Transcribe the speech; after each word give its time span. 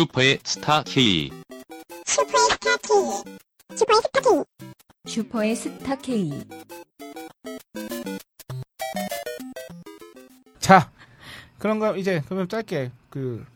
슈퍼의 0.00 0.40
스타 0.44 0.82
K. 0.82 1.30
슈퍼의 2.04 2.50
스타 2.50 2.76
K. 2.76 3.34
슈퍼의 3.76 3.96
스타 4.02 4.20
K. 4.20 4.44
슈퍼의 5.06 5.56
스타 5.56 5.96
K. 5.96 6.30
자, 10.58 10.90
그런가 11.58 11.96
이제 11.96 12.20
그러면 12.26 12.46
짧게 12.46 12.90
그 13.08 13.46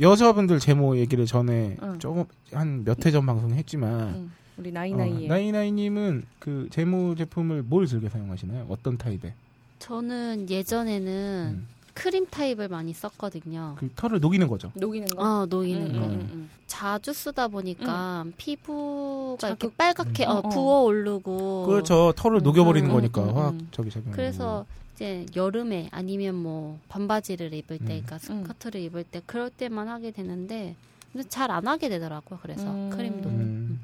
여자분들 0.00 0.58
제모 0.58 0.96
얘기를 0.96 1.26
전에 1.26 1.76
응. 1.80 1.98
조금 2.00 2.24
한 2.52 2.82
몇 2.84 3.06
회 3.06 3.12
전 3.12 3.24
방송에 3.24 3.54
했지만 3.54 4.00
응. 4.16 4.30
우리 4.56 4.72
나이나이에. 4.72 5.26
어, 5.26 5.28
나이나이님은 5.28 6.24
그 6.40 6.66
제모 6.72 7.14
제품을 7.14 7.62
뭘 7.62 7.86
즐겨 7.86 8.08
사용하시나요? 8.08 8.66
어떤 8.68 8.98
타입의? 8.98 9.32
저는 9.78 10.50
예전에는 10.50 11.52
음. 11.56 11.68
크림 11.94 12.26
타입을 12.26 12.68
많이 12.68 12.92
썼거든요. 12.92 13.76
그 13.78 13.88
털을 13.94 14.20
녹이는 14.20 14.48
거죠. 14.48 14.70
녹이는 14.74 15.08
거. 15.08 15.22
어, 15.22 15.46
녹이는 15.46 15.94
음, 15.94 16.00
거. 16.00 16.06
음, 16.06 16.12
음. 16.32 16.50
자주 16.66 17.12
쓰다 17.12 17.48
보니까 17.48 18.24
피부가 18.36 19.48
이렇게. 19.48 19.68
빨갛게 19.76 20.24
음. 20.26 20.28
어, 20.30 20.32
어, 20.34 20.38
어. 20.38 20.48
부어 20.48 20.80
오르고. 20.82 21.66
그렇죠. 21.66 22.12
털을 22.16 22.42
녹여버리는 22.42 22.88
음, 22.90 22.92
거니까 22.92 23.22
음, 23.22 23.28
음, 23.28 23.34
화학 23.36 23.52
음. 23.54 23.68
저기 23.70 23.90
작용. 23.90 24.12
그래서 24.12 24.66
이제 24.94 25.24
여름에 25.36 25.88
아니면 25.92 26.34
뭐 26.34 26.78
반바지를 26.88 27.52
입을 27.54 27.78
때, 27.78 27.84
음. 27.84 27.86
그러니까 28.04 28.18
스커트를 28.18 28.80
입을 28.82 29.04
때 29.04 29.22
그럴 29.26 29.50
때만 29.50 29.88
하게 29.88 30.10
되는데 30.10 30.74
근데 31.12 31.28
잘 31.28 31.50
안 31.50 31.66
하게 31.68 31.88
되더라고요. 31.88 32.40
그래서 32.42 32.64
음. 32.64 32.90
크림도. 32.90 33.28
음. 33.28 33.80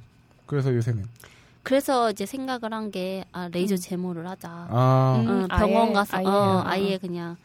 그래서 0.47 0.75
요새는 0.75 1.05
그래서 1.63 2.11
이제 2.11 2.27
생각을 2.27 2.73
한 2.73 2.91
게 2.91 3.25
아, 3.33 3.49
레이저 3.53 3.75
음. 3.75 3.77
제모를 3.77 4.27
하자. 4.27 4.49
아 4.69 5.23
음. 5.25 5.47
어, 5.49 5.57
병원 5.59 5.89
아예, 5.89 5.93
가서 5.93 6.17
아예. 6.17 6.27
어, 6.27 6.31
어. 6.31 6.63
아예 6.65 6.99
그냥 6.99 7.37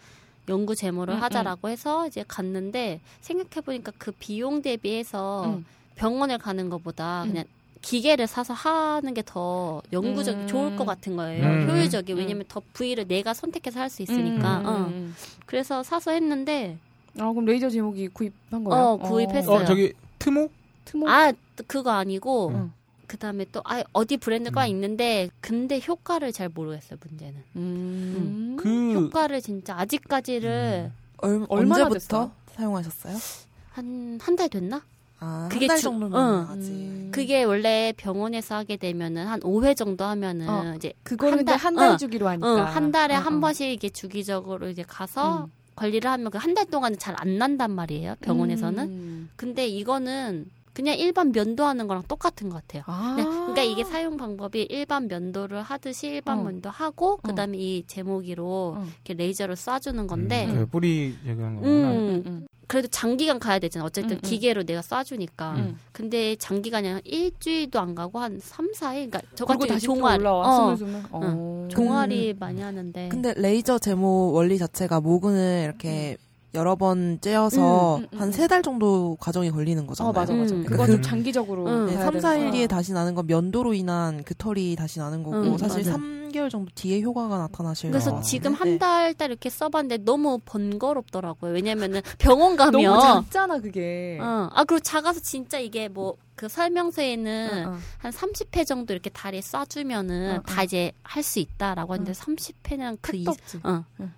연구 0.49 0.75
제모를 0.75 1.15
음, 1.15 1.21
하자라고 1.21 1.69
해서 1.69 2.07
이제 2.07 2.23
갔는데 2.27 2.99
생각해 3.21 3.61
보니까 3.65 3.91
그 3.97 4.11
비용 4.11 4.61
대비해서 4.61 5.45
음. 5.45 5.65
병원을 5.95 6.37
가는 6.37 6.69
것보다 6.69 7.23
음. 7.23 7.29
그냥 7.29 7.45
기계를 7.81 8.25
사서 8.27 8.53
하는 8.53 9.13
게 9.13 9.21
더 9.25 9.81
영구적 9.93 10.35
음. 10.35 10.47
좋을 10.47 10.75
것 10.75 10.85
같은 10.85 11.15
거예요. 11.15 11.45
음. 11.45 11.69
효율적이 11.69 12.13
음. 12.13 12.17
왜냐면 12.17 12.43
더 12.47 12.61
부위를 12.73 13.07
내가 13.07 13.33
선택해서 13.33 13.79
할 13.79 13.89
수 13.89 14.01
있으니까. 14.01 14.59
음, 14.61 14.65
어. 14.65 14.77
음, 14.77 14.85
음. 14.87 15.15
그래서 15.45 15.83
사서 15.83 16.11
했는데 16.11 16.77
아 17.19 17.29
그럼 17.31 17.45
레이저 17.45 17.69
제목이 17.69 18.09
구입한 18.09 18.63
거예요? 18.63 18.83
어, 18.83 18.97
구입했어요. 18.97 19.55
어 19.57 19.65
저기 19.65 19.93
트모? 20.19 20.49
트모. 20.85 21.07
아 21.09 21.31
그거 21.67 21.91
아니고 21.91 22.49
음. 22.49 22.73
그 23.07 23.17
다음에 23.17 23.45
또 23.51 23.61
아, 23.65 23.83
어디 23.93 24.17
브랜드가 24.17 24.65
음. 24.65 24.69
있는데 24.69 25.29
근데 25.41 25.79
효과를 25.85 26.31
잘 26.31 26.49
모르겠어요 26.49 26.97
문제는 27.07 27.43
음. 27.55 28.57
그 28.59 28.93
효과를 28.93 29.41
진짜 29.41 29.75
아직까지를 29.77 30.91
얼, 31.17 31.45
얼마나 31.49 31.83
언제부터 31.85 31.93
됐어요? 31.93 32.31
사용하셨어요? 32.55 33.17
한 33.73 34.17
한 34.21 34.35
달 34.35 34.49
됐나? 34.49 34.81
아, 35.19 35.47
그게 35.51 35.65
한달 35.65 35.77
주- 35.77 35.83
정도면 35.83 36.19
응. 36.19 36.45
아직. 36.49 36.71
음. 36.71 37.09
그게 37.13 37.43
원래 37.43 37.93
병원에서 37.97 38.55
하게 38.55 38.77
되면은 38.77 39.25
한 39.27 39.39
5회 39.41 39.75
정도 39.75 40.03
하면은 40.05 40.49
어, 40.49 40.73
이제 40.75 40.93
그거는 41.03 41.31
한 41.31 41.37
근데 41.39 41.51
달- 41.51 41.59
한달 41.59 41.89
어, 41.91 41.97
주기로 41.97 42.27
하니까. 42.27 42.47
어, 42.47 42.55
한 42.65 42.91
달에 42.91 43.15
어, 43.15 43.19
한 43.19 43.37
어. 43.37 43.39
번씩 43.39 43.69
이게 43.69 43.89
주기적으로 43.89 44.69
이제 44.69 44.83
가서 44.83 45.45
음. 45.45 45.51
관리를 45.75 46.09
하면 46.09 46.31
그 46.31 46.37
한 46.37 46.53
달 46.53 46.65
동안은 46.65 46.97
잘 46.99 47.15
안 47.17 47.37
난단 47.37 47.71
말이에요 47.71 48.15
병원에서는. 48.21 48.83
음. 48.87 49.29
근데 49.35 49.67
이거는 49.67 50.49
그냥 50.75 50.97
일반 50.99 51.31
면도하는 51.31 51.87
거랑 51.87 52.03
똑같은 52.07 52.49
것 52.49 52.55
같아요. 52.55 52.83
아. 52.85 53.15
네, 53.17 53.23
그러니까 53.23 53.63
이게 53.63 53.85
사용 53.85 54.17
방법이 54.17 54.63
일반 54.69 55.07
면도를 55.07 55.61
하듯이 55.61 56.07
일반 56.07 56.39
어. 56.39 56.43
면도 56.43 56.69
하고 56.69 57.17
그다음에 57.17 57.57
이 57.57 57.83
제모기로 57.87 58.75
어. 58.77 58.85
이렇게 59.05 59.13
레이저를 59.13 59.55
쏴주는 59.55 60.05
건데 60.05 60.45
음, 60.47 60.55
그 60.55 60.65
뿌리 60.65 61.15
제거한 61.23 61.53
음, 61.53 61.55
거구나. 61.61 61.91
음, 61.91 62.23
음. 62.25 62.47
그래도 62.67 62.87
장기간 62.89 63.39
가야 63.39 63.59
되잖아. 63.59 63.85
어쨌든 63.85 64.17
음, 64.17 64.17
음. 64.17 64.21
기계로 64.21 64.63
내가 64.63 64.81
쏴주니까. 64.81 65.55
음. 65.55 65.77
근데 65.93 66.35
장기간이 66.35 66.87
한 66.87 67.01
일주일도 67.05 67.79
안 67.79 67.95
가고 67.95 68.19
한 68.19 68.39
3, 68.41 68.73
4일? 68.73 69.11
그러니까 69.11 69.21
저 69.35 69.45
같은 69.45 69.79
종아리. 69.79 70.19
올라와. 70.19 70.71
어. 70.71 70.77
어. 71.11 71.67
종아리 71.71 72.35
많이 72.37 72.61
하는데. 72.61 73.07
근데 73.09 73.33
레이저 73.37 73.79
제모 73.79 74.33
원리 74.33 74.57
자체가 74.57 74.99
모근을 74.99 75.63
이렇게 75.63 76.17
여러 76.55 76.75
번 76.75 77.19
째어서 77.21 77.97
음, 77.97 78.01
음, 78.03 78.07
음, 78.13 78.19
한 78.19 78.27
음. 78.29 78.31
세달 78.31 78.63
정도 78.63 79.17
과정이 79.19 79.51
걸리는 79.51 79.85
거잖아요. 79.87 80.09
어 80.09 80.13
맞아 80.13 80.33
맞아. 80.33 80.55
음. 80.55 80.63
그거 80.65 80.85
그- 80.85 80.93
좀 80.93 81.01
장기적으로. 81.01 81.65
음. 81.67 81.85
네, 81.87 81.93
해야 81.93 82.03
3, 82.05 82.15
4일 82.15 82.21
되는 82.37 82.51
뒤에. 82.51 82.67
다시 82.67 82.93
나는 82.93 83.13
건 83.15 83.27
면도로 83.27 83.73
인한 83.73 84.23
그 84.23 84.33
털이 84.35 84.75
다시 84.75 84.99
나는 84.99 85.23
거고 85.23 85.37
음, 85.37 85.57
사실 85.57 85.83
맞아. 85.85 85.97
3개월 85.97 86.49
정도 86.49 86.71
뒤에 86.75 87.01
효과가 87.01 87.37
나타나실 87.37 87.91
그래서 87.91 88.11
것 88.15 88.21
지금 88.21 88.53
같은데. 88.53 88.85
한달달 88.85 89.29
이렇게 89.29 89.49
써봤는데 89.49 90.03
너무 90.03 90.39
번거롭더라고요. 90.45 91.51
왜냐면은 91.53 92.01
병원 92.17 92.55
너무 92.57 92.71
가면. 92.83 92.99
작잖아 93.01 93.59
그게. 93.59 94.17
어. 94.21 94.49
아, 94.51 94.63
그리고 94.63 94.81
작아서 94.81 95.19
진짜 95.19 95.59
이게 95.59 95.87
뭐, 95.87 96.15
그 96.35 96.49
설명서에는 96.49 97.67
어, 97.67 97.69
어. 97.71 97.77
한 97.99 98.11
30회 98.11 98.65
정도 98.65 98.93
이렇게 98.93 99.09
다리에 99.09 99.39
쏴주면은 99.39 100.33
어, 100.33 100.35
어. 100.39 100.41
다 100.43 100.63
이제 100.63 100.91
할 101.03 101.23
수 101.23 101.39
있다라고 101.39 101.93
하는데 101.93 102.11
30회는 102.11 102.97
그 103.01 103.15
이. 103.15 103.25
어. 103.63 103.83
응. 104.01 104.11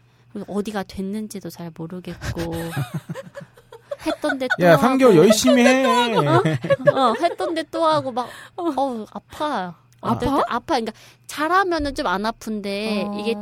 어디가 0.47 0.83
됐는지도 0.83 1.49
잘 1.49 1.71
모르겠고. 1.75 2.53
했던데 4.05 4.47
또. 4.59 4.65
야, 4.65 4.73
하고. 4.73 4.83
3개월 4.83 5.15
열심히 5.15 5.65
해. 5.65 5.83
어, 5.85 7.13
했던데 7.21 7.63
또 7.71 7.85
하고 7.85 8.11
막, 8.11 8.29
어, 8.55 9.05
아파요. 9.11 9.73
어떨 10.01 10.27
아파? 10.29 10.37
때 10.37 10.43
아파. 10.47 10.65
그러니까 10.75 10.93
잘하면은 11.25 11.95
좀 11.95 12.05
안 12.07 12.25
아픈데 12.25 13.05
어. 13.07 13.17
이게 13.19 13.35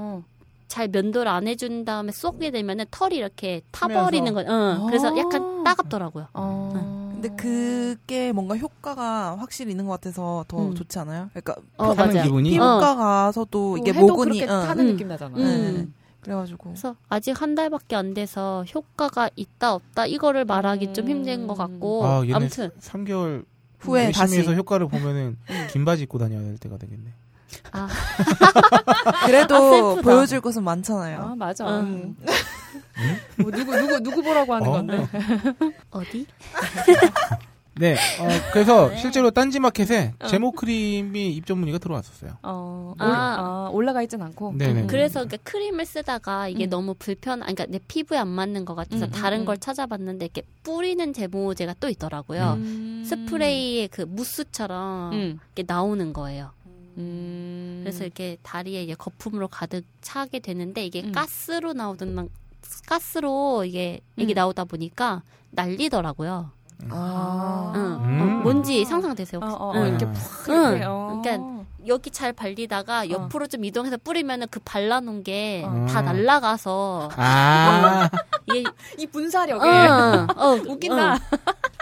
잘 0.68 0.88
면도를 0.88 1.28
안 1.28 1.48
해준 1.48 1.86
다음에 1.86 2.12
쏘게 2.12 2.52
되면은 2.52 2.86
털이 2.92 3.16
이렇게 3.16 3.62
타버리는 3.72 4.34
거. 4.34 4.42
응. 4.48 4.86
그래서 4.88 5.14
어. 5.14 5.18
약간 5.18 5.64
따갑더라고요. 5.64 6.28
어. 6.34 7.12
근데 7.14 7.30
그게 7.36 8.32
뭔가 8.32 8.58
효과가 8.58 9.38
확실히 9.38 9.72
있는 9.72 9.86
것 9.86 9.94
같아서 9.94 10.46
더 10.48 10.58
음. 10.60 10.76
좋지 10.76 11.00
않아요? 11.00 11.30
그러니까 11.34 11.56
어. 11.78 11.94
기분이? 12.24 12.52
피부과 12.52 12.96
가서도 12.96 13.78
이게 13.78 13.94
모근이 13.94 14.42
응. 14.42 14.48
타는 14.48 14.86
음. 14.86 14.92
느낌 14.92 15.08
나잖아. 15.08 15.38
음. 15.38 15.44
네. 15.94 16.05
그래가지고 16.26 16.70
그래서 16.70 16.96
아직 17.08 17.40
한 17.40 17.54
달밖에 17.54 17.96
안 17.96 18.16
돼서 18.16 18.66
효과가 18.74 19.30
있다 19.36 19.76
없다 19.76 20.08
이거를 20.08 20.44
말하기 20.44 20.94
좀 20.94 21.06
음. 21.06 21.10
힘든 21.10 21.48
것 21.48 21.56
같고 21.56 22.04
아, 22.04 22.22
얘네 22.24 22.34
아무튼 22.34 22.72
3개월 22.80 23.46
후에 23.80 24.12
다시 24.12 24.40
해서 24.40 24.54
효과를 24.54 24.88
보면은 24.88 25.38
긴 25.72 25.86
바지 25.86 26.04
입고 26.04 26.18
다녀야 26.18 26.42
될 26.42 26.58
때가 26.58 26.78
되겠네. 26.78 27.14
아, 27.72 27.88
그래도 29.28 29.56
아. 29.56 30.02
보여줄 30.02 30.42
것은 30.42 30.64
많잖아요. 30.64 31.22
아 31.22 31.36
맞아. 31.36 31.82
음. 31.82 32.16
뭐 33.38 33.52
누구 33.52 33.76
누구 33.78 34.00
누구 34.00 34.24
보라고 34.24 34.56
하는 34.56 34.68
어? 34.68 34.72
건데. 34.72 35.08
어디? 35.92 36.26
네, 37.78 37.94
어, 37.94 38.28
그래서 38.54 38.90
네. 38.90 38.98
실제로 38.98 39.32
딴지마켓에 39.32 40.14
어. 40.20 40.28
제모 40.28 40.54
크림이 40.54 41.32
입점 41.34 41.60
문의가 41.60 41.78
들어왔었어요. 41.78 42.38
어, 42.42 42.94
아. 42.98 43.06
올, 43.06 43.12
아, 43.14 43.70
올라가 43.72 44.02
있진 44.02 44.22
않고. 44.22 44.54
네네. 44.58 44.82
음. 44.82 44.88
그래서 44.88 45.26
그러니까 45.26 45.38
크림을 45.44 45.86
쓰다가 45.86 46.48
이게 46.48 46.68
음. 46.68 46.70
너무 46.70 46.94
불편, 46.94 47.42
아, 47.42 47.48
그러니까 47.48 47.66
내 47.66 47.80
피부에 47.86 48.18
안 48.18 48.30
맞는 48.30 48.64
것 48.64 48.76
같아서 48.76 49.06
음, 49.06 49.10
음, 49.10 49.12
다른 49.12 49.40
음. 49.42 49.46
걸 49.46 49.58
찾아봤는데 49.58 50.26
이렇게 50.26 50.44
뿌리는 50.64 51.12
제모제가 51.12 51.76
또 51.82 51.90
있더라고요. 51.90 52.54
음. 52.58 53.04
스프레이의 53.06 53.90
그 53.90 54.04
무스처럼 54.04 55.12
음. 55.12 55.40
이렇게 55.54 55.64
나오는 55.68 56.14
거예요. 56.14 56.52
음. 56.98 57.82
그래서 57.84 58.06
이렇게 58.06 58.38
다리에 58.42 58.84
이게 58.84 58.96
거품으로 58.96 59.50
가득 59.50 59.84
차게 60.02 60.40
되는데 60.40 60.86
이게 60.86 61.04
음. 61.04 61.12
가스로 61.12 61.74
나오던 61.74 62.30
가스로 62.88 63.66
이게 63.66 64.00
이게 64.16 64.34
음. 64.34 64.36
나오다 64.36 64.64
보니까 64.64 65.24
날리더라고요. 65.52 66.55
아. 66.90 67.72
응. 67.76 67.82
음. 67.82 68.22
어, 68.22 68.44
뭔지 68.44 68.86
상상되세요? 68.86 69.40
어, 69.42 69.46
혹시? 69.46 69.56
어, 69.60 69.66
어, 69.66 69.74
응. 69.76 69.88
이렇게 69.88 70.06
음. 70.06 70.14
푹 70.14 70.50
응. 70.54 70.70
이렇게. 70.70 70.84
어. 70.86 71.22
그러니까 71.22 71.66
여기 71.88 72.10
잘 72.10 72.34
발리다가 72.34 73.10
옆으로 73.10 73.48
좀 73.48 73.64
이동해서 73.64 73.98
뿌리면은 73.98 74.48
그 74.50 74.60
발라놓은 74.60 75.24
게 75.24 75.64
어. 75.66 75.86
다 75.88 76.02
날라가서 76.02 77.10
아, 77.16 78.10
이게 78.48 78.64
이 78.98 79.06
분사력에 79.08 79.68
어, 79.68 80.28
어, 80.36 80.50
웃긴다. 80.68 81.18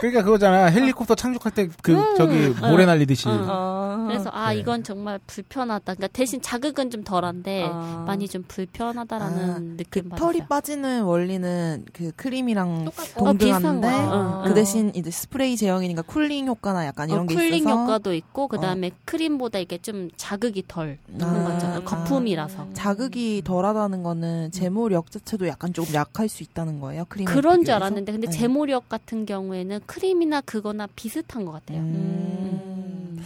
그러니까 0.03 0.23
그거잖아. 0.23 0.65
헬리콥터 0.65 1.15
착륙할 1.15 1.51
때 1.53 1.69
그 1.81 1.95
저기 2.17 2.49
모래 2.61 2.85
날리듯이. 2.85 3.29
응. 3.29 3.45
어. 3.49 4.05
그래서 4.07 4.29
아 4.33 4.51
네. 4.53 4.59
이건 4.59 4.83
정말 4.83 5.19
불편하다. 5.25 5.95
그러니까 5.95 6.07
대신 6.07 6.41
자극은 6.41 6.89
좀 6.89 7.03
덜한데 7.03 7.63
어. 7.71 8.03
많이 8.05 8.27
좀 8.27 8.43
불편하다라는 8.47 9.49
아, 9.49 9.59
느낌 9.77 10.03
그 10.03 10.09
받았어요. 10.09 10.31
털이 10.33 10.47
빠지는 10.47 11.03
원리는 11.03 11.85
그 11.93 12.11
크림이랑. 12.15 12.87
어, 13.15 13.23
동등한데. 13.23 13.87
어. 13.87 14.43
그 14.45 14.53
대신 14.53 14.91
이제 14.93 15.09
스프레이 15.09 15.55
제형이니까 15.55 16.01
cooling 16.01 16.47
효과나 16.47 16.85
약간 16.85 17.09
이런 17.09 17.21
어, 17.21 17.25
게 17.25 17.35
cooling 17.35 17.55
있어서 17.59 17.81
효과도 17.83 18.13
있고 18.13 18.47
그 18.49 18.59
다음에 18.59 18.91
크림보다 19.05 19.59
이게 19.59 19.77
좀 19.77 20.09
자극이 20.17 20.63
덜 20.67 20.97
하는 21.19 21.45
아. 21.45 21.53
거죠. 21.53 21.83
거품이라서. 21.85 22.67
자극이 22.73 23.41
덜하다는 23.45 24.03
거는 24.03 24.51
제모력 24.51 25.11
자체도 25.11 25.47
약간 25.47 25.71
조금 25.73 25.93
약할 25.95 26.27
수 26.27 26.43
있다는 26.43 26.79
거예요. 26.81 27.05
크림 27.07 27.25
그런 27.25 27.63
줄 27.63 27.73
알았는데 27.73 28.11
근데 28.11 28.27
네. 28.27 28.33
제모력 28.37 28.89
같은 28.89 29.25
경우에는 29.25 29.79
크림이나 29.93 30.41
그거나 30.41 30.87
비슷한 30.95 31.45
것 31.45 31.51
같아요. 31.51 31.79
음. 31.79 33.23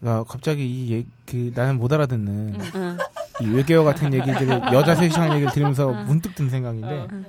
나 0.00 0.22
갑자기 0.24 0.66
이 0.66 0.92
얘, 0.92 1.06
그 1.24 1.52
나는 1.54 1.78
못 1.78 1.90
알아듣는 1.90 2.60
응. 2.74 2.98
이 3.40 3.46
외계어 3.48 3.82
같은 3.82 4.12
얘기들을 4.12 4.60
여자 4.74 4.94
섹시한 4.94 5.32
얘기를 5.32 5.50
들으면서 5.52 5.90
문득 6.04 6.34
든 6.34 6.50
생각인데 6.50 7.08
어. 7.10 7.24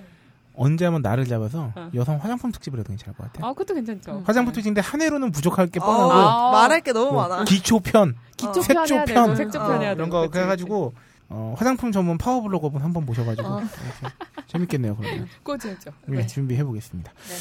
언제 0.54 0.84
한번 0.84 1.02
날을 1.02 1.26
잡아서 1.26 1.72
어. 1.76 1.90
여성 1.94 2.18
화장품 2.18 2.52
특집을 2.52 2.80
해도 2.80 2.90
괜찮을 2.90 3.16
것 3.16 3.24
같아요. 3.32 3.46
아, 3.48 3.54
그것도 3.54 3.74
괜찮죠. 3.74 4.12
음. 4.12 4.24
화장품 4.26 4.54
특집인데 4.54 4.82
한 4.82 5.02
해로는 5.02 5.32
부족할 5.32 5.68
게 5.68 5.80
어, 5.80 5.86
뻔하고 5.86 6.12
아. 6.12 6.52
말할 6.52 6.82
게 6.82 6.92
너무 6.92 7.14
뭐 7.14 7.26
많아. 7.28 7.46
기초편, 7.46 8.16
기초편 8.36 8.64
색조 8.64 9.06
편. 9.06 9.36
색조편 9.36 9.72
어, 9.72 9.80
해야 9.80 9.92
이런 9.94 9.98
되고. 9.98 10.10
거 10.10 10.22
그치, 10.24 10.32
그래가지고 10.34 10.94
어, 11.30 11.56
화장품 11.58 11.94
전문 11.94 12.18
파워블로거분 12.18 12.82
한번 12.82 13.06
모셔가지고 13.06 13.48
어. 13.48 13.62
재밌겠네요. 14.48 14.98
그러면 14.98 15.28
재밌죠. 15.60 15.92
네, 16.08 16.18
네. 16.18 16.28
준비해 16.28 16.64
보겠습니다. 16.66 17.14
네, 17.14 17.36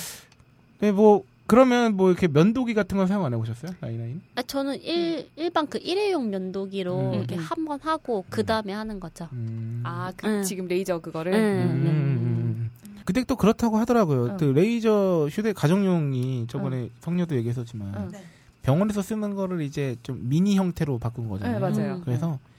뭐 0.95 1.25
그러면 1.47 1.97
뭐 1.97 2.11
이렇게 2.11 2.27
면도기 2.27 2.75
같은 2.75 2.97
건 2.97 3.07
사용 3.07 3.25
안 3.25 3.33
해보셨어요, 3.33 3.73
나이나이님? 3.81 4.21
아, 4.35 4.43
저는 4.43 4.83
일, 4.83 5.29
일반 5.37 5.69
그 5.69 5.79
일회용 5.79 6.31
면도기로 6.31 6.99
음. 6.99 7.15
이렇게 7.15 7.37
음. 7.37 7.41
한번 7.41 7.79
하고 7.81 8.25
그 8.29 8.45
다음에 8.45 8.73
하는 8.73 8.99
거죠. 8.99 9.29
음. 9.33 9.81
아, 9.85 10.13
그, 10.17 10.27
음. 10.27 10.43
지금 10.43 10.67
레이저 10.67 10.99
그거를. 10.99 11.33
음. 11.33 11.39
음, 11.39 11.71
음, 11.71 11.87
음. 11.87 12.71
근데 13.05 13.23
또 13.23 13.37
그렇다고 13.37 13.77
하더라고요. 13.77 14.33
어. 14.33 14.37
그 14.37 14.45
레이저 14.45 15.29
휴대 15.31 15.53
가정용이 15.53 16.47
저번에 16.49 16.91
성녀도 17.01 17.37
얘기했었지만 17.37 17.95
어. 17.95 18.09
네. 18.11 18.25
병원에서 18.63 19.01
쓰는 19.01 19.37
거를 19.37 19.63
이제 19.63 19.95
좀 20.03 20.29
미니 20.29 20.57
형태로 20.57 20.99
바꾼 20.99 21.29
거잖아요. 21.29 21.61
네, 21.61 21.61
맞아요. 21.61 21.95
음. 21.95 22.03
그래서 22.05 22.41
그 22.43 22.56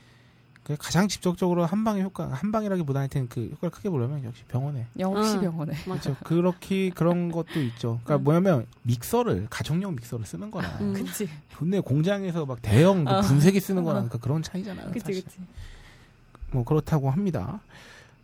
가장 0.76 1.08
직접적으로 1.08 1.66
한 1.66 1.84
방의 1.84 2.04
효과, 2.04 2.28
한 2.28 2.52
방이라기보다 2.52 3.00
하여튼 3.00 3.30
그 3.30 3.50
효과를 3.54 3.72
크게 3.72 3.90
보려면 3.90 4.24
역시 4.24 4.44
병원에. 4.48 4.86
역시 5.00 5.38
어. 5.38 5.42
병원에. 5.42 5.74
맞아. 5.88 6.02
그렇죠. 6.02 6.16
그렇게 6.24 6.90
그런 6.90 7.32
것도 7.32 7.62
있죠. 7.62 8.00
그러니까 8.04 8.18
음. 8.18 8.24
뭐냐면 8.24 8.66
믹서를 8.84 9.48
가정용 9.50 9.96
믹서를 9.96 10.26
쓰는 10.26 10.52
거나 10.52 10.68
음. 10.82 10.94
그치. 10.94 11.30
근데 11.58 11.80
공장에서 11.80 12.46
막 12.46 12.62
대형 12.62 13.06
그 13.06 13.12
어. 13.12 13.22
분쇄기 13.22 13.60
쓰는 13.60 13.84
거랑 13.84 14.08
그러니까 14.08 14.18
그런 14.18 14.44
차이잖아요. 14.44 14.88
그치, 14.92 15.00
사실. 15.00 15.24
그치. 15.24 15.38
뭐 16.52 16.64
그렇다고 16.64 17.10
합니다. 17.10 17.62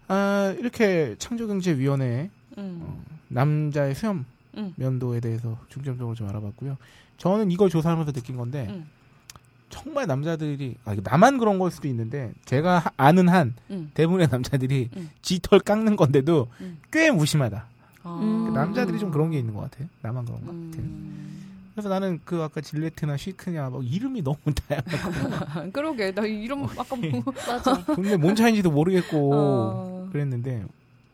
아, 0.08 0.54
이렇게 0.60 1.16
창조경제위원회 1.18 2.30
음. 2.58 3.04
남자의 3.30 3.96
수염 3.96 4.26
음. 4.58 4.74
면도에 4.76 5.20
대해서 5.20 5.58
중점적으로 5.70 6.16
좀 6.16 6.28
알아봤고요. 6.30 6.78
저는 7.18 7.52
이걸 7.52 7.70
조사하면서 7.70 8.12
느낀 8.12 8.36
건데 8.36 8.68
음. 8.70 8.88
정말 9.74 10.06
남자들이 10.06 10.76
아, 10.86 10.96
나만 11.04 11.40
그런 11.40 11.58
걸 11.58 11.72
수도 11.72 11.88
있는데 11.88 12.32
제가 12.46 12.78
하- 12.78 12.92
아는 12.96 13.28
한 13.28 13.56
음. 13.72 13.90
대부분의 13.96 14.28
남자들이 14.32 14.90
음. 14.96 15.10
쥐털 15.24 15.60
깎는 15.62 15.96
건데도 15.96 16.48
음. 16.62 16.78
꽤 16.92 17.10
무심하다. 17.10 17.66
아. 18.04 18.20
음. 18.22 18.54
남자들이 18.54 19.00
좀 19.00 19.10
그런 19.10 19.32
게 19.32 19.40
있는 19.40 19.54
것 19.56 19.62
같아요. 19.62 19.88
나만 20.04 20.26
그런가? 20.26 20.52
음. 20.52 21.42
그래서 21.74 21.90
나는 21.90 22.20
그 22.24 22.40
아까 22.44 22.62
질레트나 22.62 23.18
쉬크냐 23.18 23.72
막 23.72 23.84
이름이 23.84 24.22
너무 24.22 24.38
다양하고 24.68 25.72
그러게. 25.74 26.12
나 26.14 26.22
이름 26.24 26.66
아까 26.66 26.96
뭐. 26.96 27.24
맞아. 27.48 27.84
근데 27.96 28.16
뭔 28.16 28.36
차인지도 28.36 28.70
모르겠고 28.70 29.32
어. 29.34 30.10
그랬는데 30.12 30.66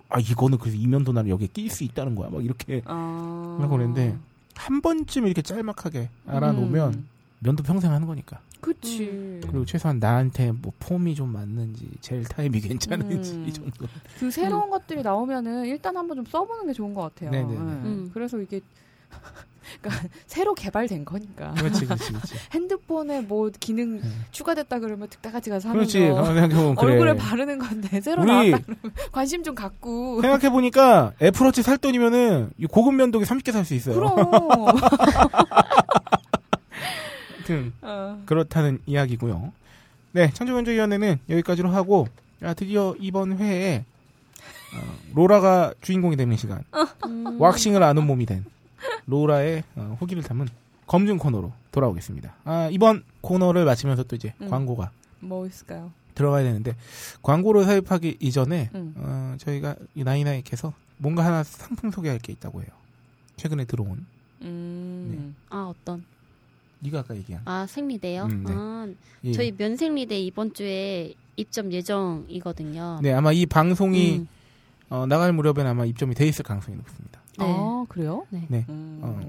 아 0.10 0.20
이거는 0.20 0.58
그래서 0.58 0.76
이면도 0.76 1.14
나를 1.14 1.30
여기에 1.30 1.48
낄 1.54 1.70
수 1.70 1.86
있다는 1.86 2.16
거야 2.16 2.30
막 2.30 2.44
이렇게 2.44 2.82
아. 2.86 3.58
하고 3.62 3.78
그랬는데 3.78 4.18
한 4.56 4.82
번쯤 4.82 5.28
이렇게 5.28 5.42
짤막하게 5.42 6.10
알아놓으면 6.28 6.94
음. 6.94 7.08
면도 7.40 7.64
평생 7.64 7.94
하는 7.94 8.06
거니까 8.06 8.42
그치. 8.62 9.40
그리고 9.42 9.66
최소한 9.66 10.00
나한테 10.00 10.52
뭐 10.52 10.72
폼이 10.80 11.16
좀 11.16 11.30
맞는지 11.32 11.90
젤 12.02 12.24
타입이 12.24 12.60
괜찮은지 12.62 13.34
음. 13.34 13.46
이 13.48 13.54
정도 13.54 13.86
그 14.20 14.30
새로운 14.32 14.70
것들이 14.70 15.02
나오면은 15.02 15.66
일단 15.66 15.96
한번 15.96 16.18
좀 16.18 16.26
써보는 16.26 16.68
게 16.68 16.74
좋은 16.74 16.94
것 16.94 17.02
같아요. 17.02 17.32
네네네. 17.32 17.54
네. 17.54 17.60
음. 17.60 18.12
그래서 18.14 18.38
이게 18.40 18.62
그러니까 19.82 20.08
새로 20.26 20.56
개발된 20.56 21.06
거니까 21.06 21.52
그렇지 21.54 21.86
그렇지 21.86 22.12
그렇지 22.12 22.36
핸드폰에 22.54 23.22
뭐 23.22 23.52
기능 23.60 24.02
네. 24.02 24.08
추가됐다 24.32 24.80
그러면 24.80 25.08
득다같이 25.10 25.52
가서 25.52 25.70
하는 25.70 25.80
그렇지 25.80 26.10
거 26.10 26.26
생각해보면 26.26 26.76
그래 26.76 26.94
얼굴에 26.94 27.16
바르는 27.16 27.60
건데 27.60 28.02
새로 28.02 28.24
우리 28.24 28.32
나왔다 28.32 28.66
그러면 28.66 28.80
관심 29.12 29.44
좀 29.44 29.54
갖고 29.54 30.22
생각해 30.22 30.50
보니까 30.50 31.14
애플워치 31.22 31.62
살 31.62 31.78
돈이면은 31.78 32.50
이 32.58 32.66
고급 32.66 32.96
면도기 32.96 33.26
30개 33.26 33.52
살 33.52 33.64
수 33.64 33.76
있어요 33.76 33.94
그럼 33.96 34.16
하여튼 37.50 37.74
어. 37.82 38.22
그렇다는 38.26 38.80
이야기고요. 38.86 39.52
네, 40.12 40.32
창조면조위원회는 40.34 41.20
여기까지로 41.30 41.70
하고 41.70 42.08
아, 42.42 42.54
드디어 42.54 42.96
이번 43.00 43.38
회에 43.38 43.84
어, 44.76 44.98
로라가 45.16 45.74
주인공이 45.82 46.16
되는 46.16 46.38
시간 46.38 46.64
음. 47.06 47.42
왁싱을 47.42 47.82
아는 47.82 48.06
몸이 48.06 48.26
된 48.26 48.46
로라의 49.08 49.64
어, 49.76 49.98
후기를 50.00 50.24
담은 50.24 50.48
검증 50.86 51.18
코너로 51.18 51.52
돌아오겠습니다. 51.72 52.34
아, 52.46 52.70
이번 52.72 53.04
코너를 53.22 53.66
마치면서 53.66 54.04
또 54.04 54.16
이제 54.16 54.34
음. 54.42 54.50
광고가 54.50 54.92
뭐 55.20 55.46
있을까요? 55.48 55.92
들어가야 56.16 56.44
되는데 56.44 56.76
광고를 57.24 57.64
삽입하기 57.64 58.18
이전에 58.20 58.70
음. 58.76 58.94
어, 58.98 59.36
저희가 59.40 59.76
이 59.96 60.04
나이나이께서 60.04 60.74
뭔가 60.98 61.26
하나 61.26 61.44
상품 61.44 61.92
소개할 61.92 62.20
게 62.20 62.32
있다고 62.34 62.62
해요. 62.62 62.70
최근에 63.38 63.66
들어온 63.66 64.06
음. 64.42 65.36
아 65.50 65.74
어떤? 65.74 66.04
네가 66.80 67.00
아까 67.00 67.16
얘기한 67.16 67.42
아 67.46 67.66
생리대요. 67.68 68.26
음, 68.26 68.44
네. 68.46 68.54
아, 68.56 68.88
예. 69.26 69.32
저희 69.34 69.54
면생리대 69.58 70.20
이번 70.20 70.54
주에 70.54 71.14
입점 71.36 71.72
예정이거든요. 71.72 73.00
네 73.02 73.14
아마 73.14 73.32
이 73.32 73.46
방송이 73.46 74.20
음. 74.20 74.28
어, 74.90 75.06
나갈 75.06 75.34
무렵엔 75.34 75.68
아마 75.68 75.86
입점이 75.86 76.16
돼 76.16 76.28
있을 76.28 76.44
가능성이 76.44 76.78
높습니다. 76.78 77.22
네. 77.38 77.46
아 77.48 77.86
그래요? 77.90 78.26
네. 78.30 78.46
네. 78.50 78.66
음. 78.70 79.00
어. 79.02 79.20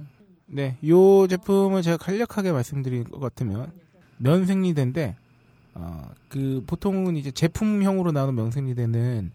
네, 0.53 0.77
요 0.89 1.29
제품을 1.29 1.83
제가 1.83 1.97
간략하게 1.97 2.51
말씀드릴 2.51 3.05
것 3.05 3.21
같으면 3.21 3.71
면생리대인데 4.19 5.15
어, 5.75 6.11
그 6.29 6.65
보통은 6.67 7.17
이제 7.17 7.31
제품형으로 7.31 8.11
나오는 8.11 8.35
면생리대는 8.35 9.31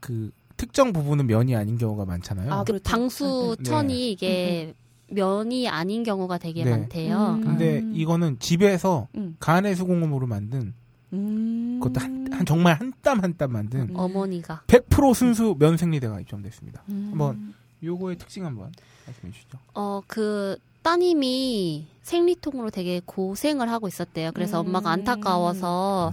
그 0.00 0.32
특정 0.56 0.92
부분은 0.92 1.26
면이 1.28 1.54
아닌 1.54 1.78
경우가 1.78 2.04
많잖아요. 2.04 2.52
아, 2.52 2.64
그 2.64 2.72
그렇죠. 2.72 2.82
방수 2.82 3.56
천이 3.62 3.94
네. 3.94 4.10
이게 4.10 4.74
면이 5.14 5.68
아닌 5.68 6.02
경우가 6.02 6.38
되게 6.38 6.64
네. 6.64 6.70
많대요. 6.70 7.34
음. 7.38 7.40
근데 7.44 7.82
이거는 7.92 8.38
집에서 8.38 9.08
음. 9.16 9.36
간의 9.40 9.74
수공업으로 9.76 10.26
만든 10.26 10.74
음. 11.12 11.78
그것도 11.82 12.00
한, 12.00 12.26
한 12.32 12.46
정말 12.46 12.74
한 12.80 12.92
땀 13.02 13.20
한 13.22 13.34
땀 13.36 13.52
만든 13.52 13.80
음. 13.90 13.96
어머니가 13.96 14.62
100% 14.66 15.14
순수 15.14 15.54
면 15.58 15.76
생리대가 15.76 16.20
입점됐습니다. 16.20 16.82
음. 16.88 17.08
한번 17.10 17.54
요거의 17.82 18.16
특징 18.18 18.44
한번 18.46 18.72
말씀해 19.06 19.32
주시죠. 19.32 19.58
어 19.74 20.00
그 20.06 20.56
따님이 20.82 21.86
생리통으로 22.02 22.70
되게 22.70 23.00
고생을 23.06 23.70
하고 23.70 23.86
있었대요. 23.86 24.32
그래서 24.34 24.60
음. 24.60 24.66
엄마가 24.66 24.90
안타까워서 24.90 26.12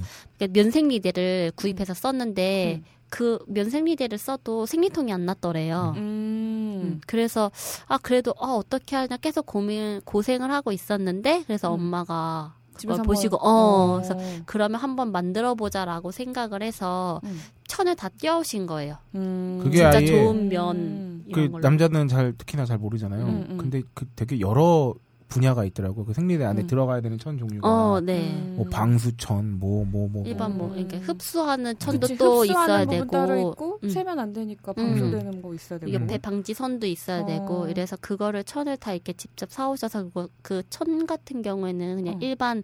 면생리대를 0.51 1.53
구입해서 1.55 1.93
썼는데 1.95 2.81
음. 2.83 2.98
그 3.09 3.39
면생리대를 3.47 4.17
써도 4.17 4.65
생리통이 4.65 5.11
안 5.11 5.25
났더래요. 5.25 5.93
음. 5.97 6.81
음, 6.83 7.01
그래서 7.07 7.51
아 7.87 7.97
그래도 7.97 8.33
아 8.39 8.51
어떻게 8.53 8.95
하냐 8.95 9.17
계속 9.17 9.45
고민 9.45 9.99
고생을 10.05 10.51
하고 10.51 10.71
있었는데 10.71 11.43
그래서 11.47 11.69
음. 11.69 11.73
엄마가 11.79 12.55
집에서 12.77 13.01
그걸 13.01 13.05
보시고 13.15 13.37
한번- 13.37 13.51
어, 13.51 13.93
그래서 13.95 14.41
그러면 14.45 14.79
한번 14.79 15.11
만들어 15.11 15.53
보자라고 15.55 16.11
생각을 16.11 16.63
해서 16.63 17.19
음. 17.25 17.41
천을 17.67 17.95
다 17.95 18.07
띄워오신 18.09 18.67
거예요. 18.67 18.95
음. 19.15 19.59
그게 19.61 19.77
진짜 19.79 19.97
아예 19.97 20.05
좋은 20.05 20.47
면 20.47 20.75
음. 20.77 21.25
그 21.33 21.49
걸로. 21.49 21.61
남자는 21.61 22.07
잘 22.07 22.33
특히나 22.37 22.65
잘 22.65 22.77
모르잖아요. 22.77 23.25
음, 23.25 23.47
음. 23.49 23.57
근데 23.57 23.81
그 23.93 24.05
되게 24.15 24.39
여러 24.39 24.93
분야가 25.29 25.63
있더라고요. 25.65 26.05
그 26.05 26.13
생리대 26.13 26.43
안에 26.43 26.63
음. 26.63 26.67
들어가야 26.67 26.99
되는 27.01 27.17
천 27.17 27.37
종류가 27.37 27.67
어, 27.67 28.01
네. 28.01 28.31
음. 28.33 28.55
뭐 28.57 28.65
방수천, 28.69 29.59
뭐 29.59 29.85
뭐 29.85 30.09
뭐. 30.09 30.25
일반 30.25 30.57
뭐 30.57 30.67
음. 30.73 30.77
이렇게 30.77 30.97
흡수하는 30.97 31.77
천도 31.79 31.99
그치, 32.07 32.17
또 32.17 32.41
흡수하는 32.41 32.65
있어야 32.65 32.85
부분 32.85 32.97
되고 32.97 33.11
따로 33.11 33.51
있고 33.51 33.79
음. 33.83 33.89
세면 33.89 34.19
안 34.19 34.33
되니까 34.33 34.73
음. 34.77 34.85
방수되는 34.87 35.41
거 35.41 35.53
있어야 35.53 35.79
되고 35.79 35.93
옆에 35.93 36.17
방지 36.17 36.53
선도 36.53 36.85
있어야 36.87 37.21
어. 37.21 37.25
되고 37.25 37.67
이래서 37.67 37.95
그거를 38.01 38.43
천을 38.43 38.75
다 38.77 38.91
이렇게 38.93 39.13
직접 39.13 39.51
사오셔서 39.51 40.05
그거 40.05 40.27
그 40.41 40.63
천 40.69 41.05
같은 41.05 41.41
경우에는 41.41 41.95
그냥 41.95 42.15
어. 42.15 42.19
일반 42.21 42.63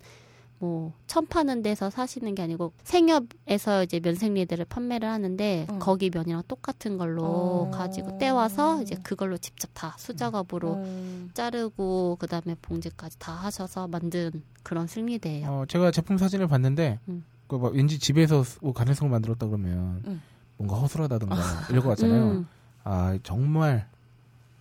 뭐 0.60 0.94
천 1.16 1.28
파는 1.28 1.62
데서 1.62 1.90
사시는 1.90 2.36
게 2.36 2.44
아니고 2.44 2.74
생협에서 2.84 3.84
이제 3.84 4.02
면생리대를 4.02 4.66
판매를 4.66 5.08
하는데 5.08 5.66
어. 5.70 5.80
거기 5.80 6.10
면이랑 6.14 6.44
똑같은 6.46 6.98
걸로 6.98 7.24
어. 7.24 7.72
가지고 7.74 8.18
떼와서 8.18 8.82
이제 8.82 8.96
그걸로 9.02 9.38
직접 9.38 9.70
다 9.74 9.96
수작업으로 9.98 10.74
음. 10.74 11.30
자르고 11.34 12.18
그다음에 12.20 12.58
봉지까지 12.62 13.18
다 13.18 13.32
하셔서 13.32 13.88
만든 13.88 14.44
그런 14.62 14.88
생리대예요. 14.88 15.48
어, 15.50 15.66
제가 15.70 15.92
제품 15.92 16.18
사진을 16.18 16.48
봤는데 16.48 17.00
음. 17.08 17.24
그막 17.48 17.76
왠지 17.76 17.98
집에서 17.98 18.44
뭐 18.60 18.74
가능성을 18.74 19.10
만들었다 19.10 19.48
그러면 19.48 20.04
음. 20.08 20.22
뭔가 20.58 20.76
허술하다든가 20.76 21.68
이럴 21.70 21.82
것 21.82 21.88
같잖아요. 21.92 22.24
음. 22.32 22.48
아 22.84 23.18
정말 23.24 23.88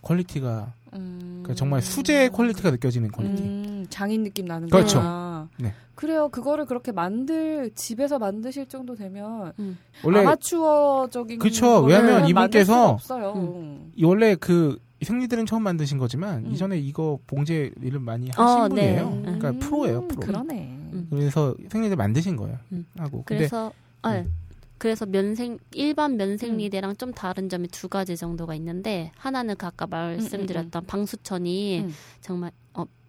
quality가 0.03 0.71
음. 0.93 1.19
그러니까 1.43 1.53
정말 1.55 1.81
수제 1.81 2.21
의 2.21 2.29
quality가 2.29 2.71
느껴지는 2.71 3.11
quality. 3.11 3.43
음, 3.43 3.85
장인 3.89 4.23
느낌 4.23 4.45
나는 4.45 4.69
그렇죠. 4.69 4.99
네. 5.57 5.73
그래요. 5.95 6.29
그거를 6.29 6.65
그렇게 6.65 6.91
만들 6.91 7.71
집에서 7.75 8.19
만드실 8.19 8.67
정도 8.67 8.95
되면 8.95 9.53
원래 10.03 10.19
아마추어적인 10.19 11.39
왜냐면 11.87 12.13
만들 12.13 12.29
이분께서 12.29 12.73
수가 12.73 12.89
없어요. 12.89 13.33
음. 13.35 13.91
이 13.95 14.03
원래 14.03 14.35
그 14.35 14.77
생리들은 15.01 15.45
처음 15.45 15.63
만드신 15.63 15.97
거지만 15.97 16.45
음. 16.45 16.51
이전에 16.51 16.77
이거 16.79 17.19
봉제 17.27 17.71
일을 17.81 17.99
많이 17.99 18.29
하신 18.29 18.43
어, 18.43 18.67
네. 18.67 18.97
분이에요. 18.97 19.21
그러니까 19.21 19.49
음, 19.49 19.59
프로예요, 19.59 20.07
프로. 20.07 20.19
그러네. 20.19 20.77
음. 20.93 21.07
그래서 21.09 21.55
생리대 21.69 21.95
만드신 21.95 22.35
거예요. 22.35 22.57
음. 22.71 22.85
하고 22.97 23.23
근데 23.25 23.39
그래서 23.39 23.71
아, 24.01 24.17
음. 24.17 24.31
그래서 24.77 25.05
면생 25.05 25.57
일반 25.73 26.17
면생리대랑 26.17 26.97
좀 26.97 27.13
다른 27.13 27.49
점이 27.49 27.67
두 27.69 27.87
가지 27.87 28.17
정도가 28.17 28.55
있는데 28.55 29.11
하나는 29.17 29.55
그 29.55 29.65
아까 29.65 29.87
말씀드렸던 29.87 30.85
방수천이 30.85 31.81
음. 31.81 31.93
정말 32.21 32.49
어, 32.49 32.64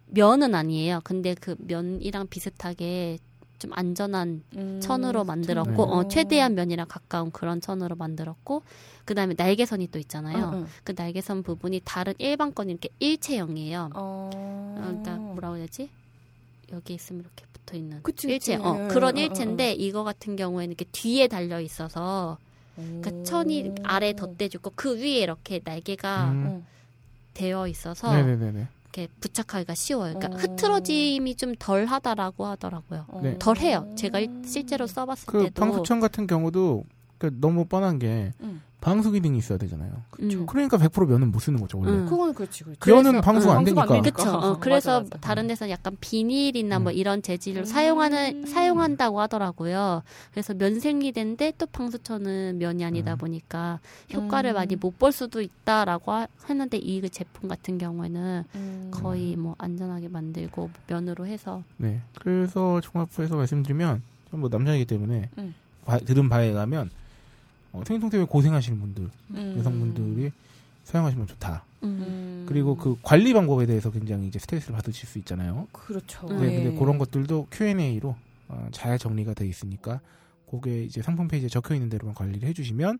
면은 0.07 0.55
아니에요. 0.55 1.01
근데 1.03 1.35
그 1.35 1.55
면이랑 1.59 2.27
비슷하게 2.27 3.19
좀 3.59 3.71
안전한 3.73 4.43
음. 4.55 4.79
천으로 4.81 5.23
만들었고 5.23 5.71
네. 5.85 5.91
어, 5.91 6.07
최대한 6.07 6.55
면이랑 6.55 6.87
가까운 6.87 7.31
그런 7.31 7.59
천으로 7.59 7.95
만들었고 7.95 8.63
그 9.05 9.15
다음에 9.15 9.33
날개선이 9.37 9.87
또 9.87 9.99
있잖아요. 9.99 10.51
응, 10.53 10.59
응. 10.59 10.67
그 10.83 10.93
날개선 10.95 11.43
부분이 11.43 11.81
다른 11.83 12.13
일반 12.19 12.53
건 12.53 12.69
이렇게 12.69 12.89
일체형이에요. 12.99 13.89
어. 13.95 14.29
어, 14.35 14.73
그러니까 14.75 15.17
뭐라고 15.17 15.55
해야 15.57 15.65
되지? 15.65 15.89
여기 16.71 16.93
있으면 16.93 17.21
이렇게 17.21 17.45
붙어 17.51 17.75
있는 17.77 18.01
일체. 18.25 18.55
어, 18.55 18.73
응, 18.73 18.87
그런 18.89 19.17
응, 19.17 19.23
일체인데 19.23 19.73
이거 19.73 20.03
같은 20.03 20.35
경우에는 20.35 20.71
이렇게 20.71 20.85
뒤에 20.91 21.27
달려 21.27 21.59
있어서 21.61 22.37
그 23.01 23.23
천이 23.23 23.71
아래 23.83 24.13
덧대주고 24.13 24.73
그 24.75 24.97
위에 24.97 25.19
이렇게 25.19 25.61
날개가 25.63 26.31
음. 26.31 26.65
되어 27.33 27.67
있어서 27.67 28.11
네네네네. 28.11 28.67
이렇게 28.97 29.07
부착하기가 29.19 29.75
쉬워요. 29.75 30.15
그러니까 30.17 30.35
어. 30.35 30.41
흐트러짐이 30.41 31.35
좀 31.35 31.53
덜하다라고 31.57 32.45
하더라고요. 32.47 33.05
네. 33.21 33.37
덜해요. 33.37 33.93
제가 33.95 34.19
일- 34.19 34.41
실제로 34.43 34.87
써봤을 34.87 35.25
그 35.27 35.43
때도 35.45 35.61
방수천 35.61 35.99
같은 35.99 36.25
경우도 36.25 36.83
그 37.19 37.31
너무 37.39 37.65
뻔한 37.65 37.99
게 37.99 38.33
음. 38.41 38.61
방수 38.79 39.11
기능이 39.11 39.39
있어야 39.39 39.57
되잖아요. 39.57 39.91
음. 40.21 40.45
그러니까 40.45 40.77
100% 40.77 41.07
면은 41.07 41.31
못 41.31 41.39
쓰는 41.39 41.59
거죠 41.59 41.79
원래. 41.79 41.91
음. 41.91 42.05
그거는 42.05 42.33
그렇지, 42.35 42.63
그렇지. 42.63 42.79
면은 42.89 43.11
그래서- 43.11 43.21
방수가 43.21 43.57
안 43.57 43.63
되니까. 43.63 43.85
그쵸. 44.01 44.29
어, 44.29 44.33
맞아, 44.49 44.59
그래서 44.59 44.99
맞아. 45.01 45.17
다른 45.17 45.47
데서는 45.47 45.71
약간 45.71 45.97
비닐이나 45.99 46.77
뭐 46.79 46.91
음. 46.91 46.95
이런 46.95 47.21
재질을 47.23 47.63
음. 47.63 47.65
사용하는 47.65 48.45
사용한다고 48.45 49.19
하더라고요. 49.19 50.03
그래서 50.31 50.53
면생리대인데 50.53 51.53
또 51.57 51.65
방수천은 51.65 52.59
면이 52.59 52.85
아니다 52.85 53.13
음. 53.13 53.17
보니까 53.17 53.79
효과를 54.13 54.51
음. 54.51 54.55
많이 54.55 54.75
못 54.75 54.97
볼 54.99 55.11
수도 55.11 55.41
있다라고 55.41 56.11
하, 56.11 56.27
하는데 56.43 56.77
이 56.77 57.07
제품 57.09 57.49
같은 57.49 57.77
경우에는 57.77 58.43
음. 58.55 58.91
거의 58.91 59.35
뭐 59.35 59.55
안전하게 59.57 60.07
만들고 60.07 60.69
면으로 60.87 61.25
해서 61.27 61.63
네. 61.77 62.01
그래서 62.19 62.79
종합부에서 62.81 63.35
말씀드리면 63.35 64.01
뭐 64.31 64.49
남자이기 64.49 64.85
때문에 64.85 65.29
음. 65.39 65.53
바- 65.85 65.99
들은 65.99 66.29
바에 66.29 66.51
가면 66.53 66.89
어, 67.77 67.83
생리통 67.85 68.09
때문에 68.09 68.27
고생하시는 68.27 68.79
분들, 68.79 69.09
음. 69.31 69.55
여성분들이 69.57 70.31
사용하시면 70.83 71.27
좋다. 71.27 71.63
음. 71.83 71.87
음. 72.07 72.45
그리고 72.47 72.75
그 72.75 72.97
관리 73.01 73.33
방법에 73.33 73.65
대해서 73.65 73.91
굉장히 73.91 74.27
이제 74.27 74.39
스트레스를 74.39 74.75
받으실 74.75 75.07
수 75.07 75.17
있잖아요. 75.19 75.67
그렇죠. 75.71 76.27
음. 76.27 76.39
네, 76.39 76.63
근데 76.63 76.79
그런 76.79 76.97
것들도 76.97 77.47
Q&A로 77.51 78.15
어, 78.47 78.67
잘 78.71 78.97
정리가 78.97 79.33
돼 79.33 79.45
있으니까 79.47 79.99
그게 80.49 80.83
이제 80.83 81.01
상품 81.01 81.27
페이지에 81.27 81.49
적혀 81.49 81.75
있는 81.75 81.89
대로만 81.89 82.15
관리를 82.15 82.47
해주시면 82.47 82.99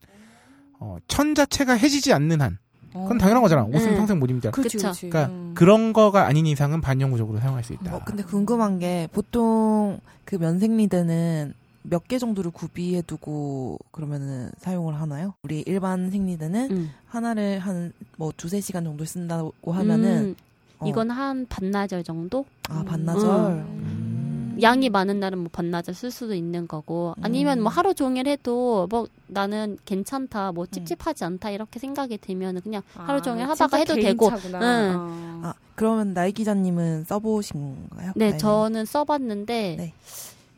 어, 0.79 0.98
천 1.07 1.34
자체가 1.34 1.74
해지지 1.74 2.13
않는 2.13 2.41
한 2.41 2.57
그건 2.91 3.17
당연한 3.17 3.41
거잖아. 3.43 3.63
옷은 3.63 3.91
음. 3.91 3.96
평생 3.98 4.19
못. 4.19 4.27
그치, 4.51 4.77
그쵸. 4.77 4.91
그러니까 4.93 5.27
음. 5.27 5.51
그런 5.55 5.93
거가 5.93 6.25
아닌 6.25 6.46
이상은 6.46 6.81
반영구적으로 6.81 7.39
사용할 7.39 7.63
수 7.63 7.74
있다. 7.74 7.96
어, 7.96 8.01
근데 8.03 8.24
궁금한 8.24 8.79
게 8.79 9.07
보통 9.12 10.00
그 10.25 10.36
면생리대는 10.36 11.53
몇 11.89 12.08
개 12.08 12.17
정도를 12.20 12.51
구비해 12.51 13.01
두고 13.01 13.79
그러면은 13.91 14.50
사용을 14.58 15.00
하나요? 15.00 15.34
우리 15.44 15.63
일반 15.65 16.10
생리대는 16.12 16.72
음. 16.72 16.89
하나를 17.08 17.60
한 17.60 17.94
뭐 18.17 18.32
두세 18.36 18.60
시간 18.62 18.84
정도 18.84 19.06
쓴다고 19.06 19.53
하면은 19.72 20.17
음, 20.29 20.36
어, 20.79 20.88
이건 20.88 21.12
한 21.12 21.46
반나절 21.48 22.03
정도? 22.03 22.46
아 22.70 22.84
반나절 22.86 23.51
음. 23.51 24.58
양이 24.62 24.89
많은 24.89 25.20
날은 25.20 25.38
뭐 25.38 25.50
반나절 25.51 25.94
쓸 25.94 26.10
수도 26.10 26.34
있는 26.34 26.67
거고 26.67 27.13
아니면 27.22 27.62
뭐 27.62 27.72
음. 27.72 27.77
하루 27.77 27.94
종일 27.94 28.27
해도 28.27 28.88
뭐 28.89 29.08
나는 29.27 29.77
괜찮다 29.86 30.51
뭐 30.51 30.65
찝찝하지 30.65 31.24
않다 31.25 31.51
이렇게 31.51 31.77
생각이 31.79 32.17
들면 32.17 32.62
그냥 32.62 32.82
하루 32.96 33.22
종일 33.22 33.46
아, 33.46 33.50
하다가 33.50 33.77
해도 33.77 33.94
되고. 33.96 34.29
응. 34.29 34.94
어. 34.96 35.39
아 35.44 35.53
그러면 35.75 36.13
나이 36.15 36.32
기자님은 36.32 37.03
써보신 37.03 37.88
건가요? 37.89 38.12
네 38.15 38.25
아니면- 38.34 38.38
저는 38.39 38.86
써봤는데 38.86 39.75
네. 39.77 39.94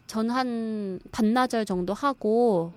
저는 0.09 0.31
한 0.31 0.99
반나절 1.11 1.65
정도 1.65 1.93
하고 1.93 2.73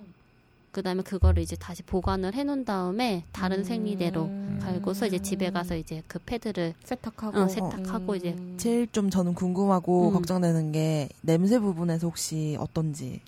그다음에 0.71 1.01
그거를 1.01 1.41
이제 1.41 1.55
다시 1.55 1.81
보관을 1.81 2.35
해놓은 2.35 2.63
다음에 2.63 3.25
다른 3.31 3.59
음. 3.59 3.63
생리대로 3.63 4.29
갈고서 4.61 5.07
이제 5.07 5.17
집에 5.17 5.49
가서 5.49 5.75
이제 5.75 6.03
그 6.07 6.19
패드를 6.19 6.75
세탁하고 6.83 7.39
어, 7.39 7.47
세탁하고 7.47 8.15
이제 8.15 8.35
제일 8.57 8.87
좀 8.91 9.09
저는 9.09 9.33
궁금하고 9.33 10.09
음. 10.09 10.13
걱정되는 10.13 10.71
게 10.73 11.09
냄새 11.21 11.57
부분에서 11.59 12.05
혹시 12.05 12.55
어떤지 12.59 13.19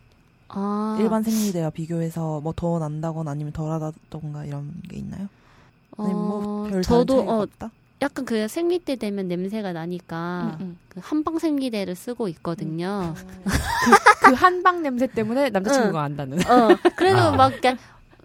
아, 0.50 0.98
일반 1.00 1.24
생리대와 1.24 1.72
비교해서 1.72 2.42
뭐 2.42 2.54
더 2.56 2.78
난다거나 2.78 3.32
아니면 3.32 3.54
덜하다던가 3.54 4.46
이런 4.46 4.72
게 4.88 4.98
있나요? 4.98 5.28
아니면 5.98 6.18
어, 6.20 6.42
뭐별 6.42 6.84
저도 6.84 7.22
어, 7.22 7.42
없다? 7.42 7.72
약간 8.02 8.26
그 8.26 8.48
생리대 8.48 8.98
되면 8.98 9.28
냄새가 9.28 9.74
나니까 9.74 10.58
음, 10.60 10.66
음. 10.66 10.80
그 10.90 11.00
한방 11.04 11.40
생리대를 11.40 11.96
쓰고 11.96 12.28
있거든요. 12.30 13.14
그 14.26 14.34
한방 14.34 14.84
냄새 14.84 15.08
때문에 15.08 15.50
남자친구가 15.50 16.04
안다는. 16.04 16.40
어, 16.40 16.76
그래도 16.96 17.20
아. 17.20 17.32
막 17.32 17.54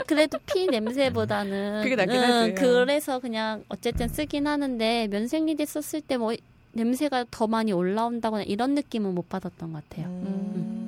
그래도 0.07 0.39
피 0.47 0.67
냄새보다는 0.67 1.83
그게 1.83 1.95
낫긴 1.95 2.17
응, 2.17 2.23
하지. 2.23 2.55
그래서 2.55 3.19
그냥 3.19 3.65
어쨌든 3.69 4.09
쓰긴 4.09 4.47
하는데 4.47 5.09
면생리대 5.11 5.65
썼을 5.67 6.03
때 6.03 6.17
뭐 6.17 6.35
냄새가 6.73 7.25
더 7.31 7.47
많이 7.47 7.73
올라온다거나 7.73 8.45
이런 8.45 8.75
느낌은 8.75 9.15
못 9.15 9.29
받았던 9.29 9.73
것 9.73 9.89
같아요. 9.89 10.07
음. 10.07 10.53
네. 10.55 10.80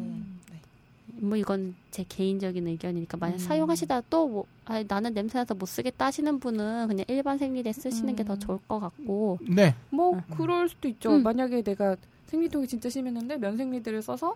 뭐 1.23 1.37
이건 1.37 1.76
제 1.93 2.05
개인적인 2.09 2.67
의견이니까 2.67 3.17
만약 3.17 3.35
음. 3.35 3.38
사용하시다 3.38 4.02
또뭐 4.11 4.45
아, 4.64 4.83
나는 4.87 5.14
냄새나서 5.14 5.55
못 5.55 5.67
쓰겠다 5.67 6.07
하시는 6.07 6.41
분은 6.41 6.88
그냥 6.88 7.05
일반 7.07 7.38
생리대 7.38 7.73
쓰시는 7.73 8.17
게더 8.17 8.35
음. 8.35 8.38
좋을 8.41 8.59
것 8.67 8.81
같고 8.81 9.38
네. 9.49 9.75
뭐 9.91 10.14
음. 10.14 10.23
그럴 10.37 10.69
수도 10.69 10.88
있죠. 10.88 11.14
음. 11.14 11.23
만약에 11.23 11.62
내가 11.62 11.97
생리통이 12.26 12.67
진짜 12.67 12.88
심했는데 12.91 13.37
면생리대를 13.37 14.02
써서 14.02 14.35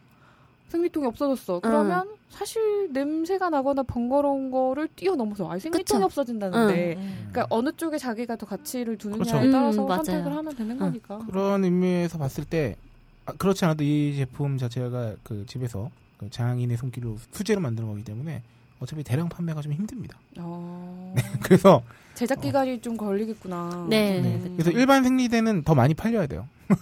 생리통이 0.68 1.06
없어졌어. 1.06 1.58
그러면 1.60 2.08
사실 2.28 2.92
냄새가 2.92 3.50
나거나 3.50 3.82
번거로운 3.82 4.52
거를 4.52 4.88
뛰어넘어서 4.94 5.50
아예 5.50 5.58
생리통이 5.58 5.98
그쵸. 5.98 6.04
없어진다는데 6.04 6.94
음. 6.98 7.28
그러니까 7.30 7.46
어느 7.50 7.72
쪽에 7.72 7.98
자기가 7.98 8.36
더 8.36 8.46
가치를 8.46 8.96
두느냐에 8.96 9.40
그렇죠. 9.40 9.50
따라서 9.50 9.82
음. 9.82 9.88
선택을 9.88 10.36
하면 10.36 10.54
되는 10.54 10.70
응. 10.72 10.78
거니까. 10.78 11.18
그런 11.26 11.64
의미에서 11.64 12.18
봤을 12.18 12.44
때 12.44 12.76
아, 13.24 13.32
그렇지 13.32 13.64
않아도 13.64 13.82
이 13.82 14.14
제품 14.16 14.56
자체가 14.56 15.16
그 15.24 15.44
집에서 15.46 15.90
그 16.18 16.30
장인의 16.30 16.76
손길로 16.76 17.18
수제로 17.30 17.60
만드는 17.60 17.88
거기 17.88 18.04
때문에 18.04 18.42
어차피 18.80 19.02
대량 19.02 19.28
판매가 19.28 19.62
좀 19.62 19.72
힘듭니다. 19.72 20.18
어... 20.38 21.14
그래서 21.42 21.82
제작 22.14 22.40
기간이 22.40 22.80
좀 22.80 22.96
걸리겠구나. 22.96 23.86
네. 23.88 24.20
네. 24.20 24.38
그쵸. 24.38 24.52
그래서 24.56 24.70
일반 24.70 25.02
생리대는 25.02 25.64
더 25.64 25.74
많이 25.74 25.94
팔려야 25.94 26.26
돼요. 26.26 26.48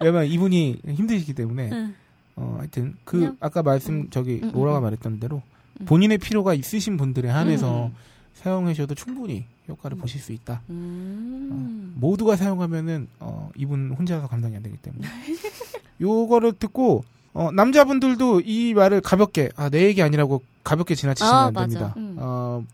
왜냐면 0.00 0.26
이분이 0.26 0.80
힘드시기 0.86 1.34
때문에 1.34 1.70
응. 1.72 1.94
어 2.36 2.56
하여튼 2.58 2.96
그 3.04 3.18
그냥- 3.18 3.36
아까 3.40 3.62
말씀 3.62 3.94
음. 3.94 4.10
저기 4.10 4.40
음, 4.42 4.52
로라가 4.52 4.80
음. 4.80 4.82
말했던 4.84 5.20
대로 5.20 5.42
음. 5.80 5.86
본인의 5.86 6.18
필요가 6.18 6.54
있으신 6.54 6.96
분들에 6.96 7.28
한해서 7.28 7.86
음. 7.86 7.94
사용하셔도 8.34 8.94
충분히 8.94 9.44
효과를 9.68 9.96
음. 9.96 10.00
보실 10.00 10.20
수 10.20 10.32
있다. 10.32 10.62
음. 10.70 11.94
모두가 11.96 12.36
사용하면은 12.36 13.08
어, 13.20 13.50
이분 13.56 13.90
혼자서 13.90 14.28
감당이 14.28 14.56
안 14.56 14.62
되기 14.62 14.76
때문에 14.76 15.06
요거를 16.00 16.52
듣고 16.54 17.04
어, 17.38 17.52
남자분들도 17.52 18.40
이 18.44 18.74
말을 18.74 19.00
가볍게 19.00 19.48
아, 19.54 19.70
내 19.70 19.84
얘기 19.84 20.02
아니라고 20.02 20.42
가볍게 20.64 20.96
지나치시면 20.96 21.32
아, 21.32 21.46
안 21.46 21.52
맞아. 21.52 21.66
됩니다. 21.68 21.94
음. 21.96 22.16
어, 22.18 22.64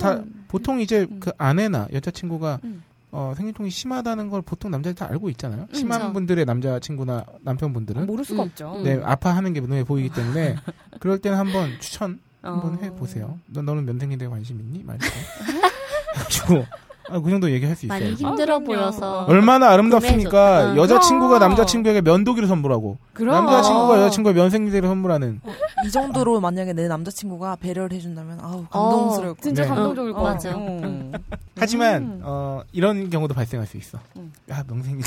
다 0.00 0.22
보통 0.48 0.80
이제 0.80 1.06
음. 1.10 1.20
그 1.20 1.30
아내나 1.36 1.88
여자친구가 1.92 2.60
음. 2.64 2.82
어, 3.12 3.34
생리통이 3.36 3.68
심하다는 3.68 4.30
걸 4.30 4.40
보통 4.40 4.70
남자들 4.70 4.94
다 4.94 5.06
알고 5.10 5.28
있잖아요. 5.30 5.66
심한 5.74 6.00
그쵸. 6.00 6.12
분들의 6.14 6.42
남자친구나 6.46 7.26
남편분들은 7.42 8.06
모를 8.06 8.24
수가 8.24 8.44
음. 8.44 8.48
없죠. 8.48 8.76
음. 8.76 8.82
네 8.82 8.98
아파하는 9.04 9.52
게 9.52 9.60
눈에 9.60 9.84
보이기 9.84 10.08
때문에 10.08 10.56
그럴 11.00 11.18
때는 11.18 11.36
한번 11.36 11.68
추천 11.78 12.18
한번 12.40 12.76
어. 12.76 12.78
해 12.80 12.90
보세요. 12.92 13.38
너, 13.46 13.60
너는 13.60 13.84
면생리대에 13.84 14.28
관심 14.28 14.58
있니? 14.58 14.84
말이죠. 14.84 15.06
아, 17.10 17.20
그 17.20 17.30
정도 17.30 17.50
얘기할 17.50 17.76
수 17.76 17.84
있어요. 17.86 17.98
많이 18.00 18.14
힘들어 18.14 18.56
아. 18.56 18.58
보여서 18.60 19.20
어. 19.20 19.26
얼마나 19.28 19.68
아름답습니까? 19.70 20.72
어. 20.72 20.76
여자친구가. 20.76 21.38
남자친구에게 21.38 22.00
면도기를 22.00 22.48
선물하고 22.48 22.98
그럼 23.12 23.44
남자친구가 23.44 23.94
어. 23.94 23.98
여자친구가 23.98 24.34
면생리대를 24.34 24.88
선물하는 24.88 25.40
이 25.84 25.90
정도로 25.90 26.40
만약에 26.40 26.72
내 26.72 26.88
남자친구가 26.88 27.56
배려를 27.56 27.92
해준다면 27.96 28.38
아우 28.40 28.64
감동스러울 28.70 29.34
것 29.34 29.42
진짜 29.42 29.62
네. 29.62 29.68
감동적일 29.68 30.12
것 30.12 30.20
어, 30.20 30.22
같아. 30.24 30.34
맞아. 30.34 30.56
음. 30.56 31.12
하지만 31.58 32.02
음. 32.02 32.20
어, 32.22 32.62
이런 32.72 33.10
경우도 33.10 33.34
발생할 33.34 33.66
수 33.66 33.76
있어. 33.76 33.98
음. 34.16 34.32
야 34.50 34.64
명생리 34.66 35.02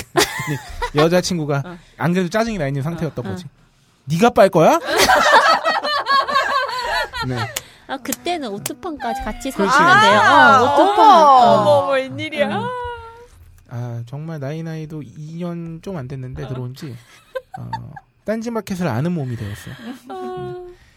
여자친구가 0.95 1.63
어. 1.65 1.77
안 1.97 2.13
그래도 2.13 2.29
짜증이 2.29 2.57
나 2.59 2.67
있는 2.67 2.83
상태였던 2.83 3.25
어. 3.25 3.29
거지. 3.29 3.45
네가 4.05 4.29
빨 4.29 4.49
거야? 4.49 4.79
네. 7.27 7.35
아 7.87 7.97
그때는 7.97 8.49
오트판까지 8.49 9.21
같이 9.23 9.51
그렇지. 9.51 9.71
사시는데요. 9.71 10.19
아, 10.19 10.61
어, 10.61 10.73
오트판. 10.73 10.99
어머, 10.99 11.31
어. 11.31 11.79
어머, 11.85 11.91
웬일이야. 11.93 12.61
아 13.69 14.03
정말 14.05 14.39
나이 14.39 14.63
나이도 14.63 15.01
2년 15.01 15.81
좀 15.83 15.97
안 15.97 16.07
됐는데 16.07 16.47
들어온 16.47 16.73
지 16.73 16.95
어, 17.57 17.69
딴지마켓을 18.25 18.87
아는 18.87 19.11
몸이 19.13 19.35
되었어요. 19.35 19.75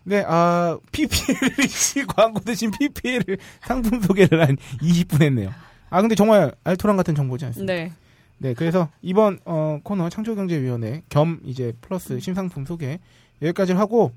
네, 0.02 0.24
아, 0.26 0.78
PPL을, 0.92 2.06
광고 2.16 2.40
대신 2.40 2.70
PPL을 2.70 3.38
상품 3.62 4.00
소개를 4.00 4.40
한 4.40 4.56
20분 4.80 5.22
했네요. 5.22 5.52
아, 5.90 6.00
근데 6.00 6.14
정말 6.14 6.52
알토란 6.64 6.96
같은 6.96 7.14
정보지 7.14 7.44
않습니까? 7.46 7.72
네. 7.72 7.92
네, 8.38 8.54
그래서 8.54 8.88
이번 9.02 9.38
어, 9.44 9.78
코너 9.82 10.08
창조경제위원회 10.08 11.02
겸 11.10 11.40
이제 11.44 11.74
플러스 11.82 12.18
신상품 12.18 12.64
소개 12.64 12.98
여기까지 13.42 13.74
하고 13.74 14.12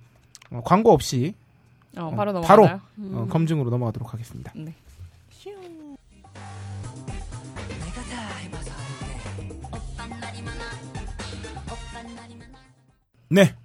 어, 0.50 0.62
광고 0.64 0.94
없이 0.94 1.36
어, 1.98 2.06
어, 2.06 2.16
바로 2.16 2.32
넘어가요. 2.32 2.48
바로. 2.48 2.80
음. 2.98 3.12
어, 3.16 3.28
검증으로 3.28 3.70
넘어가도록 3.70 4.14
하겠습니다. 4.14 4.52
네. 4.56 4.74
네, 13.30 13.56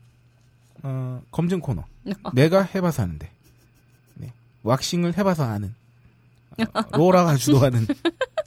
어, 0.83 1.21
검증 1.31 1.61
코너. 1.61 1.85
내가 2.33 2.63
해봐서 2.63 3.03
아는데. 3.03 3.31
네, 4.15 4.33
왁싱을 4.63 5.19
해봐서 5.19 5.45
아는. 5.45 5.75
어, 6.59 6.97
로라가 6.97 7.37
주도하는 7.37 7.87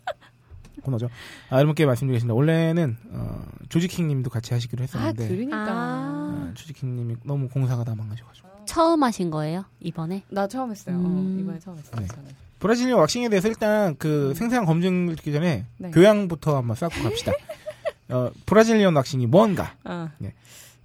코너죠. 0.81 1.09
아, 1.49 1.57
여러분께 1.57 1.85
말씀드리겠습니다. 1.85 2.33
원래는 2.33 2.97
어, 3.11 3.45
조지킹님도 3.69 4.31
같이 4.31 4.53
하시기로 4.53 4.81
아, 4.81 4.83
했었는데 4.83 5.27
그러니까. 5.27 5.57
아. 5.57 6.47
어, 6.49 6.53
조지킹님이 6.55 7.17
너무 7.23 7.47
공사가 7.49 7.83
다 7.83 7.93
망가져가지고. 7.95 8.50
처음 8.71 9.03
하신 9.03 9.29
거예요 9.31 9.65
이번에? 9.81 10.23
나 10.29 10.47
처음 10.47 10.71
했어요. 10.71 10.95
음. 10.95 11.05
어, 11.37 11.41
이번에 11.41 11.59
처음 11.59 11.77
했어요. 11.77 11.95
네. 11.99 12.07
저는. 12.07 12.29
브라질리언 12.59 12.99
왁싱에 12.99 13.27
대해서 13.29 13.47
일단 13.47 13.95
그 13.97 14.33
생생한 14.35 14.65
검증을 14.65 15.15
듣기 15.17 15.31
전에 15.33 15.65
네. 15.77 15.91
교양부터 15.91 16.55
한번 16.57 16.75
쌓고 16.75 17.01
갑시다. 17.03 17.31
어, 18.09 18.31
브라질리언 18.45 18.95
왁싱이 18.95 19.25
뭔가? 19.27 19.73
아, 19.83 20.11
네. 20.19 20.33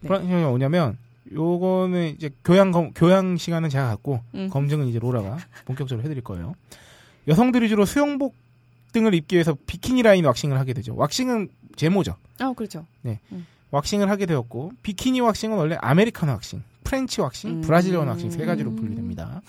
브라질리언이 0.00 0.44
뭐냐면 0.46 0.96
요거는 1.32 2.14
이제 2.16 2.30
교양 2.44 2.70
검- 2.72 2.92
교양 2.94 3.36
시간은 3.36 3.68
제가 3.68 3.88
갖고 3.88 4.20
음. 4.34 4.48
검증은 4.50 4.86
이제 4.86 4.98
로라가 4.98 5.38
본격적으로 5.66 6.04
해드릴 6.04 6.24
거예요. 6.24 6.54
여성들이 7.28 7.68
주로 7.68 7.84
수영복 7.84 8.34
등을 8.92 9.14
입기 9.14 9.34
위해서 9.36 9.56
비키니 9.66 10.02
라인 10.02 10.24
왁싱을 10.24 10.58
하게 10.58 10.72
되죠. 10.72 10.94
왁싱은 10.96 11.48
제모죠. 11.76 12.16
어, 12.40 12.52
그렇죠. 12.54 12.86
왁싱을 13.70 14.08
하게 14.08 14.26
되었고 14.26 14.72
비키니 14.82 15.20
왁싱은 15.20 15.56
원래 15.56 15.76
아메리칸 15.80 16.28
왁싱, 16.28 16.62
프렌치 16.86 17.20
왁싱, 17.20 17.50
음. 17.50 17.60
브라질리언 17.62 18.06
왁싱 18.06 18.30
세 18.30 18.44
가지로 18.46 18.72
분류됩니다. 18.74 19.42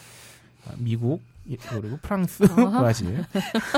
아, 0.68 0.72
미국 0.78 1.22
예, 1.50 1.56
그리고 1.56 1.98
프랑스, 2.02 2.44
브라질. 2.50 3.24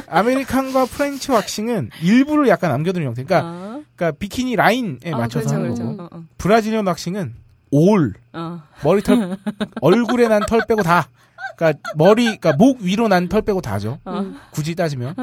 아메리칸과 0.08 0.86
프렌치 0.86 1.32
왁싱은 1.32 1.92
일부를 2.02 2.48
약간 2.48 2.72
남겨두는 2.72 3.06
형태. 3.06 3.24
그러니까, 3.24 3.48
아, 3.48 3.82
그러니까 3.96 4.18
비키니 4.18 4.56
라인에 4.56 5.12
어, 5.12 5.18
맞춰서 5.18 5.50
그렇죠, 5.50 5.56
하는 5.56 5.76
그렇죠. 5.76 5.98
거고. 5.98 6.04
어, 6.16 6.20
어. 6.20 6.24
브라질리언 6.38 6.88
왁싱은 6.88 7.36
all 7.72 8.14
어. 8.34 8.62
머리털 8.84 9.38
얼굴에 9.82 10.28
난 10.30 10.42
털 10.48 10.62
빼고 10.68 10.82
다. 10.82 11.10
그러니까 11.58 11.80
머리, 11.96 12.24
그러니까 12.24 12.54
목 12.54 12.80
위로 12.82 13.08
난 13.10 13.28
털 13.30 13.42
빼고 13.44 13.62
다죠. 13.62 14.00
어. 14.06 14.34
굳이 14.52 14.74
따지면. 14.74 15.14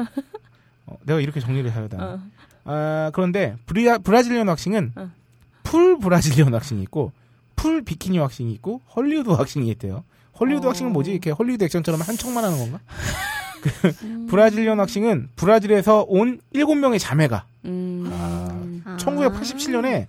어, 0.85 0.95
내가 1.05 1.19
이렇게 1.19 1.39
정리를 1.41 1.69
해야 1.71 1.87
되나. 1.89 2.03
어. 2.05 2.19
아, 2.65 3.11
그런데 3.13 3.57
브리아, 3.65 3.97
브라질리언 3.97 4.47
왁싱은 4.47 4.93
어. 4.95 5.09
full 5.63 5.97
브라질리언 5.99 6.53
왁싱이 6.53 6.81
있고 6.83 7.11
full 7.57 7.81
비키니 7.81 8.19
왁싱이 8.19 8.53
있고 8.53 8.81
헐리우드 8.95 9.29
왁싱이 9.29 9.67
있대요. 9.71 10.05
헐리우드 10.39 10.65
어. 10.65 10.69
왁싱은 10.69 10.93
뭐지? 10.93 11.11
이렇게 11.11 11.31
헐리우드 11.31 11.65
액션처럼 11.65 11.99
한 11.99 12.15
척만 12.15 12.45
하는 12.45 12.57
건가? 12.57 12.79
음. 14.03 14.27
브라질리언 14.29 14.79
왁싱은 14.79 15.29
브라질에서 15.35 16.05
온 16.07 16.39
7명의 16.53 16.99
자매가 16.99 17.45
음. 17.65 18.83
아. 18.85 18.97
1987년에 18.97 20.05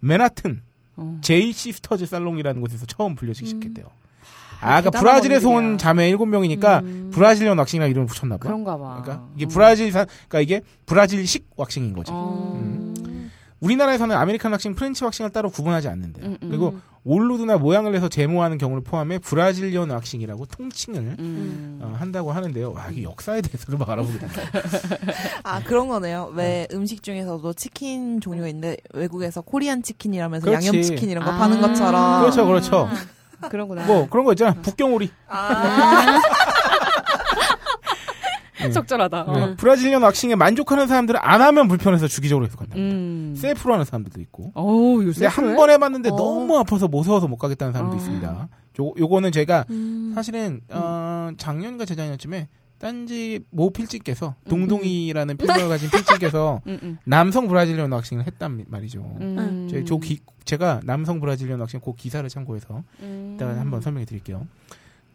맨하튼 0.00 0.62
어. 0.96 1.18
제이 1.20 1.52
시스터즈 1.52 2.06
살롱이라는 2.06 2.60
곳에서 2.60 2.86
처음 2.86 3.14
불려지기 3.14 3.46
음. 3.46 3.60
시작했대요. 3.60 3.86
아, 4.60 4.80
그러니까 4.80 4.90
대단한 4.90 5.02
브라질에서 5.02 5.48
온. 5.48 5.76
자매 5.76 6.14
7명이니까 6.14 6.82
음. 6.84 7.10
브라질리언 7.12 7.58
왁싱이라는 7.58 7.90
이름을 7.90 8.06
붙였나 8.06 8.36
봐. 8.36 8.42
그런가 8.44 8.78
봐. 8.78 9.00
그러니까 9.02 9.26
이게 9.34 9.46
음. 9.46 9.48
브라질산 9.48 10.06
그러니까 10.28 10.40
이게 10.40 10.60
브라질식 10.86 11.48
왁싱인 11.56 11.92
거지. 11.94 12.12
어. 12.14 12.91
음. 13.62 13.64
우리나라에서는 13.64 14.14
아메리칸 14.16 14.50
왁싱, 14.52 14.74
프렌치 14.74 15.04
왁싱을 15.04 15.30
따로 15.30 15.50
구분하지 15.50 15.88
않는데요. 15.88 16.26
음, 16.26 16.36
음. 16.42 16.48
그리고 16.48 16.74
all 17.04 17.22
nude나 17.22 17.58
모양을 17.58 17.92
내서 17.92 18.08
제모하는 18.08 18.58
경우를 18.58 18.82
포함해 18.84 19.18
브라질리언 19.18 19.90
왁싱이라고 19.90 20.46
통칭을 20.46 21.16
음. 21.18 21.78
어, 21.82 21.96
한다고 21.98 22.32
하는데요. 22.32 22.72
와, 22.72 22.88
이게 22.90 23.02
역사에 23.02 23.40
대해서도 23.40 23.76
막 23.78 23.88
알아보게 23.90 24.18
된다. 24.18 24.40
아 25.42 25.62
그런 25.64 25.88
거네요. 25.88 26.32
왜 26.34 26.68
음식 26.72 27.02
중에서도 27.02 27.52
치킨 27.54 28.20
종류가 28.20 28.46
있는데 28.48 28.76
외국에서 28.94 29.40
Korean 29.40 29.82
chicken이라면서 29.82 30.46
그렇지. 30.46 30.66
양념 30.68 30.82
치킨 30.82 31.10
이런 31.10 31.24
거 31.24 31.30
아. 31.32 31.38
파는 31.38 31.60
것처럼. 31.60 32.20
그렇죠, 32.20 32.46
그렇죠. 32.46 32.88
그렇구나. 33.50 33.86
뭐 33.86 34.08
그런 34.08 34.24
거 34.24 34.32
있잖아. 34.32 34.54
북경오리. 34.54 35.10
아. 35.28 36.20
네. 38.68 38.70
적절하다. 38.72 39.22
어. 39.22 39.46
네. 39.46 39.56
브라질리언 39.56 40.02
왁싱에 40.02 40.34
만족하는 40.34 40.86
사람들은 40.86 41.20
안 41.22 41.40
하면 41.42 41.68
불편해서 41.68 42.08
주기적으로 42.08 42.46
계속 42.46 42.58
간다. 42.58 42.76
음. 42.76 43.34
셀프로 43.36 43.74
하는 43.74 43.84
사람들도 43.84 44.20
있고. 44.22 44.52
어우, 44.54 45.04
요새 45.04 45.26
한 45.26 45.56
번 45.56 45.70
해봤는데 45.70 46.10
어. 46.10 46.16
너무 46.16 46.56
아파서 46.58 46.88
무서워서 46.88 47.28
못 47.28 47.36
가겠다는 47.36 47.72
사람도 47.72 47.94
어. 47.94 47.98
있습니다. 47.98 48.48
요, 48.80 48.92
요거는 48.98 49.32
제가 49.32 49.64
음. 49.70 50.12
사실은 50.14 50.60
어, 50.70 51.30
작년인가 51.36 51.84
재작년쯤에 51.84 52.48
딴지 52.78 53.38
모 53.50 53.70
필진께서 53.70 54.34
음, 54.44 54.48
동동이라는 54.50 55.36
필명을 55.38 55.68
가진 55.68 55.88
필진께서 55.88 56.62
음, 56.66 56.78
음. 56.82 56.98
남성 57.04 57.46
브라질리언 57.46 57.92
왁싱을 57.92 58.26
했단 58.26 58.64
말이죠. 58.66 59.16
음. 59.20 59.84
조 59.86 60.00
기- 60.00 60.18
제가 60.44 60.80
남성 60.82 61.20
브라질리언 61.20 61.60
왁싱 61.60 61.78
그 61.80 61.94
기사를 61.94 62.28
참고해서 62.28 62.82
음. 63.00 63.34
이따가 63.36 63.60
한번 63.60 63.80
설명해 63.82 64.04
드릴게요. 64.06 64.48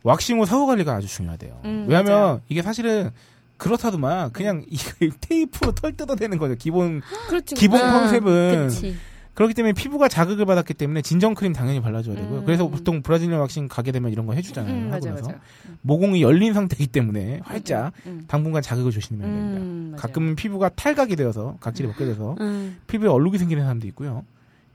왁싱 0.03 0.39
후 0.39 0.45
사후 0.45 0.65
관리가 0.67 0.93
아주 0.93 1.07
중요하대요. 1.07 1.59
음, 1.65 1.85
왜냐하면 1.89 2.13
맞아요. 2.13 2.41
이게 2.47 2.61
사실은 2.61 3.09
그렇다더만 3.57 4.31
그냥 4.33 4.63
이 4.69 4.77
테이프로 5.21 5.73
털 5.73 5.93
뜯어대는 5.93 6.37
거죠. 6.37 6.55
기본 6.55 7.01
그렇지. 7.29 7.55
기본 7.55 7.81
아, 7.81 7.99
컨셉은 7.99 8.67
그치. 8.67 8.95
그렇기 9.37 9.53
때문에 9.53 9.73
피부가 9.73 10.07
자극을 10.07 10.45
받았기 10.47 10.73
때문에 10.73 11.03
진정 11.03 11.35
크림 11.35 11.53
당연히 11.53 11.79
발라줘야 11.79 12.15
되고요. 12.15 12.39
음. 12.39 12.45
그래서 12.45 12.67
보통 12.67 13.03
브라질리언 13.03 13.39
왁싱 13.39 13.67
가게 13.67 13.91
되면 13.91 14.11
이런 14.11 14.25
거 14.25 14.33
해주잖아요. 14.33 14.73
음, 14.73 14.91
하고 14.91 15.05
나서. 15.09 15.31
모공이 15.81 16.23
열린 16.23 16.53
상태이기 16.55 16.87
때문에 16.87 17.41
활짝 17.43 17.93
음. 18.07 18.23
당분간 18.27 18.63
자극을 18.63 18.91
조심해야 18.91 19.27
됩니다. 19.27 19.61
음. 19.61 19.93
가끔은 19.95 20.35
피부가 20.35 20.69
탈각이 20.69 21.15
되어서 21.15 21.57
각질이 21.59 21.87
음. 22.39 22.77
피부에 22.87 23.09
얼룩이 23.09 23.37
생기는 23.37 23.61
사람도 23.61 23.85
있고요. 23.89 24.23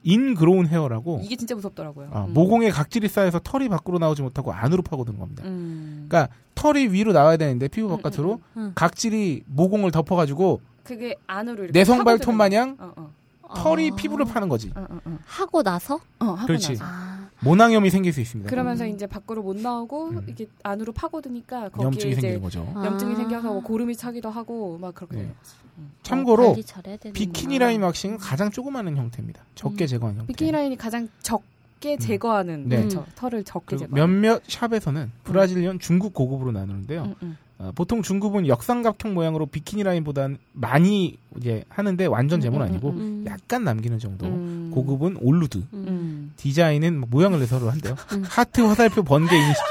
ingrown 0.05 0.67
hair라고 0.67 1.21
이게 1.23 1.37
진짜 1.37 1.55
무섭더라고요. 1.55 2.09
아, 2.13 2.25
음. 2.25 2.35
모공에 2.35 2.71
각질이 2.71 3.09
쌓여서 3.09 3.41
털이 3.41 3.69
밖으로 3.69 3.99
나오지 3.99 4.23
못하고 4.23 4.53
안으로 4.53 4.83
파고드는 4.83 5.19
겁니다. 5.19 5.45
음. 5.47 6.07
그러니까 6.09 6.35
털이 6.55 6.89
위로 6.89 7.13
나와야 7.13 7.37
되는데 7.37 7.69
피부 7.69 7.89
음, 7.93 7.97
바깥으로 7.97 8.41
음, 8.57 8.61
음. 8.61 8.73
각질이 8.75 9.45
모공을 9.47 9.91
덮어가지고 9.91 10.61
그게 10.83 11.15
안으로 11.27 11.65
이렇게 11.65 11.79
내성발톱 11.79 12.35
마냥 12.35 12.77
거. 12.77 12.85
어, 12.85 12.93
어. 12.97 13.11
털이 13.55 13.91
어. 13.91 13.97
피부를 13.97 14.27
파는 14.27 14.49
거지. 14.49 14.73
어, 14.75 14.87
어, 14.89 14.99
어. 15.05 15.19
하고 15.25 15.63
나서 15.63 16.01
어, 16.19 16.25
하고 16.25 16.47
그렇지. 16.47 16.73
나서. 16.73 16.85
아, 16.85 17.12
모낭염이 17.45 17.91
생길 17.91 18.13
수 18.13 18.21
있습니다. 18.21 18.49
그러면서 18.49 18.87
이제 18.87 19.07
밖으로 19.07 19.43
못 19.43 19.57
나오고 19.57 20.09
음. 20.11 20.27
이게 20.29 20.47
안으로 20.63 20.93
파고드니까 20.93 21.71
거기에 21.71 21.85
염증이 21.87 22.13
이제 22.13 22.21
생기는 22.21 22.43
거죠. 22.43 22.73
아. 22.75 22.87
염증이 22.87 23.17
생겨서 23.17 23.53
뭐 23.53 23.63
고름이 23.63 23.97
차기도 23.97 24.31
하고 24.31 24.79
막 24.79 24.95
그렇게 24.95 25.17
네. 25.17 25.33
음. 25.79 25.91
참고로 26.03 26.55
되는구나. 26.55 27.13
비키니 27.13 27.59
라인 27.59 27.83
왁싱은 27.83 28.19
가장 28.19 28.51
조그마한 28.51 28.97
형태입니다. 28.97 29.43
적게 29.55 29.85
음. 29.85 29.87
제거한 29.87 30.17
형태. 30.17 30.27
비키니 30.29 30.53
라인이 30.53 30.77
가장 30.77 31.09
적게 31.21 31.97
제거하는 31.99 32.69
네. 32.69 32.77
그렇죠. 32.79 33.05
털을 33.17 33.45
적게 33.45 33.77
제거. 33.77 33.95
몇몇 33.95 34.43
샵에서는 34.47 35.11
브라질리언 35.25 35.81
중급 35.81 36.15
고급으로 36.15 36.53
나누는데요. 36.53 37.03
음, 37.05 37.15
음. 37.23 37.39
어, 37.63 37.71
보통 37.77 38.03
중급은 38.03 38.49
역삼각형 38.49 39.15
모양으로 39.15 39.47
비키니 39.47 39.85
라인보다는 39.85 40.37
많이 40.53 41.17
이제 41.39 41.65
하는데 41.69 42.07
완전 42.07 42.41
제모는 42.41 42.67
음, 42.67 42.69
음, 42.69 42.73
아니고 42.73 42.89
음. 42.91 43.25
약간 43.29 43.63
남기는 43.63 43.99
정도. 44.01 44.27
음. 44.27 44.71
고급은 44.75 45.19
all 45.21 45.35
nude. 45.35 45.59
음. 45.59 45.85
음. 45.87 46.33
디자인은 46.37 46.99
뭐 46.99 47.09
모양을 47.11 47.39
내서 47.39 47.59
로 47.61 47.71
한대요. 47.71 47.95
음. 48.13 48.25
하트, 48.27 48.61
화살표, 48.63 49.05
번개, 49.05 49.37
인식. 49.37 49.63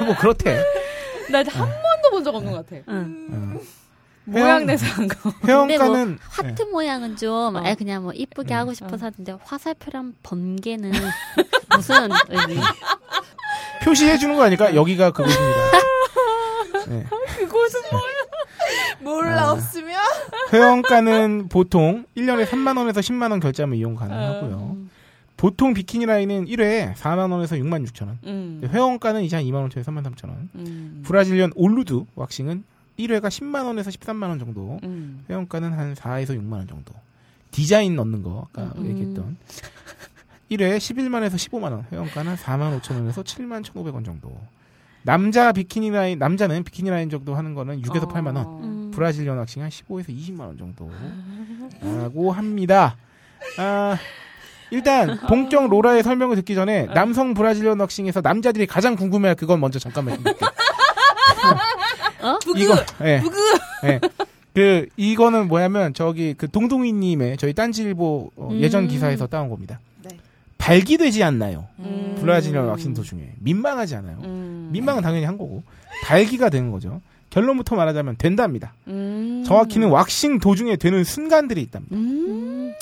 아, 0.00 0.04
뭐 0.04 0.16
그렇대. 0.16 0.58
나 1.30 1.38
한 1.40 1.44
번도 1.68 2.10
본 2.10 2.24
적 2.24 2.34
없는 2.34 2.52
것 2.52 2.66
같아. 2.66 2.82
응. 2.88 3.28
어. 3.30 3.60
모양 4.26 4.64
내서 4.64 4.86
한 4.86 5.06
거. 5.08 5.30
회원가는 5.46 6.18
하트 6.22 6.62
모양은 6.62 7.16
좀, 7.16 7.56
어. 7.56 7.60
아 7.62 7.74
그냥 7.74 8.04
뭐 8.04 8.12
이쁘게 8.14 8.54
음. 8.54 8.58
하고 8.58 8.72
싶어서 8.72 9.06
하는데 9.06 9.36
화살표랑 9.44 10.14
번개는 10.22 10.92
무슨 11.76 12.08
의미? 12.30 12.58
예, 13.84 13.86
표시해 13.86 14.16
주는 14.18 14.34
거 14.34 14.42
아니까 14.44 14.74
여기가 14.74 15.10
그곳입니다. 15.12 15.56
네. 16.88 17.04
그곳은 17.38 17.80
몰라 19.00 19.48
아. 19.48 19.52
없으면 19.52 20.00
회원가는 20.52 21.48
보통 21.48 22.04
1년에 22.16 22.46
3만 22.46 22.78
원에서 22.78 23.00
10만 23.00 23.30
원 23.30 23.40
결제하면 23.40 23.78
이용 23.78 23.94
가능하고요. 23.94 24.76
음. 24.76 24.90
보통 25.36 25.74
비키니 25.74 26.06
라인은 26.06 26.46
1회에 26.46 26.94
4만 26.94 27.30
원에서 27.30 27.56
6만 27.56 27.86
6천 27.86 28.06
원. 28.06 28.18
음. 28.24 28.62
회원가는 28.66 29.22
이제 29.22 29.36
한 29.36 29.44
2만 29.44 29.56
원짜리 29.56 29.84
3만 29.84 30.02
3천 30.04 30.28
원. 30.28 30.48
음. 30.54 31.02
브라질리언 31.04 31.52
all 31.54 31.75
nude 31.75 32.04
왁싱은 32.14 32.64
1회가 32.98 33.24
10만 33.24 33.66
원에서 33.66 33.90
13만 33.90 34.28
원 34.28 34.38
정도. 34.38 34.78
음. 34.84 35.24
회원가는 35.28 35.72
한 35.72 35.94
4에서 35.94 36.30
6만 36.30 36.52
원 36.52 36.66
정도. 36.66 36.94
디자인 37.50 37.96
넣는 37.96 38.22
거 38.22 38.46
아까 38.50 38.72
음. 38.78 38.86
얘기했던 38.86 39.36
1회 40.56 40.78
11만에서 40.78 41.34
15만원, 41.34 41.84
회원가는 41.92 42.36
4만 42.36 42.80
5천원에서 42.80 43.24
7만 43.24 43.62
1,500원 43.62 44.04
정도. 44.04 44.36
남자 45.02 45.52
비키니 45.52 45.90
라인, 45.90 46.18
남자는 46.18 46.64
비키니 46.64 46.90
라인 46.90 47.10
정도 47.10 47.34
하는 47.34 47.54
거는 47.54 47.82
6에서 47.82 48.10
8만원. 48.10 48.62
음. 48.62 48.90
브라질리언 48.94 49.36
왁싱 49.38 49.62
한 49.62 49.68
15에서 49.68 50.08
20만원 50.08 50.58
정도. 50.58 50.90
라고 51.82 52.32
합니다. 52.32 52.96
아, 53.58 53.98
일단, 54.70 55.18
본격 55.28 55.68
로라의 55.68 56.02
설명을 56.02 56.36
듣기 56.36 56.54
전에 56.54 56.86
남성 56.94 57.34
브라질리언 57.34 57.78
왁싱에서 57.80 58.22
남자들이 58.22 58.66
가장 58.66 58.96
궁금해할 58.96 59.36
그건 59.36 59.60
먼저 59.60 59.78
잠깐만 59.78 60.14
해볼게요. 60.14 60.50
부그 62.44 62.58
이거, 62.58 62.74
예. 63.02 63.20
부그 63.20 63.38
예. 63.84 64.00
그 64.54 64.86
이거는 64.96 65.48
뭐냐면 65.48 65.92
저기 65.94 66.34
그 66.34 66.48
동동이님의 66.50 67.36
저희 67.36 67.52
딴지일보 67.52 68.30
어, 68.36 68.48
음. 68.50 68.60
예전 68.60 68.88
기사에서 68.88 69.26
따온 69.26 69.50
겁니다. 69.50 69.80
네. 70.64 70.66
발기되지 70.66 71.22
않나요? 71.22 71.66
음. 71.78 72.16
브라질리언 72.20 72.66
왁싱 72.66 72.94
도중에 72.94 73.34
민망하지 73.40 73.96
않아요. 73.96 74.18
음. 74.24 74.70
민망은 74.72 75.02
당연히 75.02 75.26
한 75.26 75.36
거고 75.36 75.62
발기가 76.04 76.48
되는 76.48 76.70
거죠. 76.70 77.02
결론부터 77.30 77.76
말하자면 77.76 78.16
된답니다. 78.16 78.72
음. 78.86 79.44
정확히는 79.46 79.88
왁싱 79.88 80.38
도중에 80.38 80.76
되는 80.76 81.04
순간들이 81.04 81.60
있답니다. 81.62 81.94
음. 81.94 82.72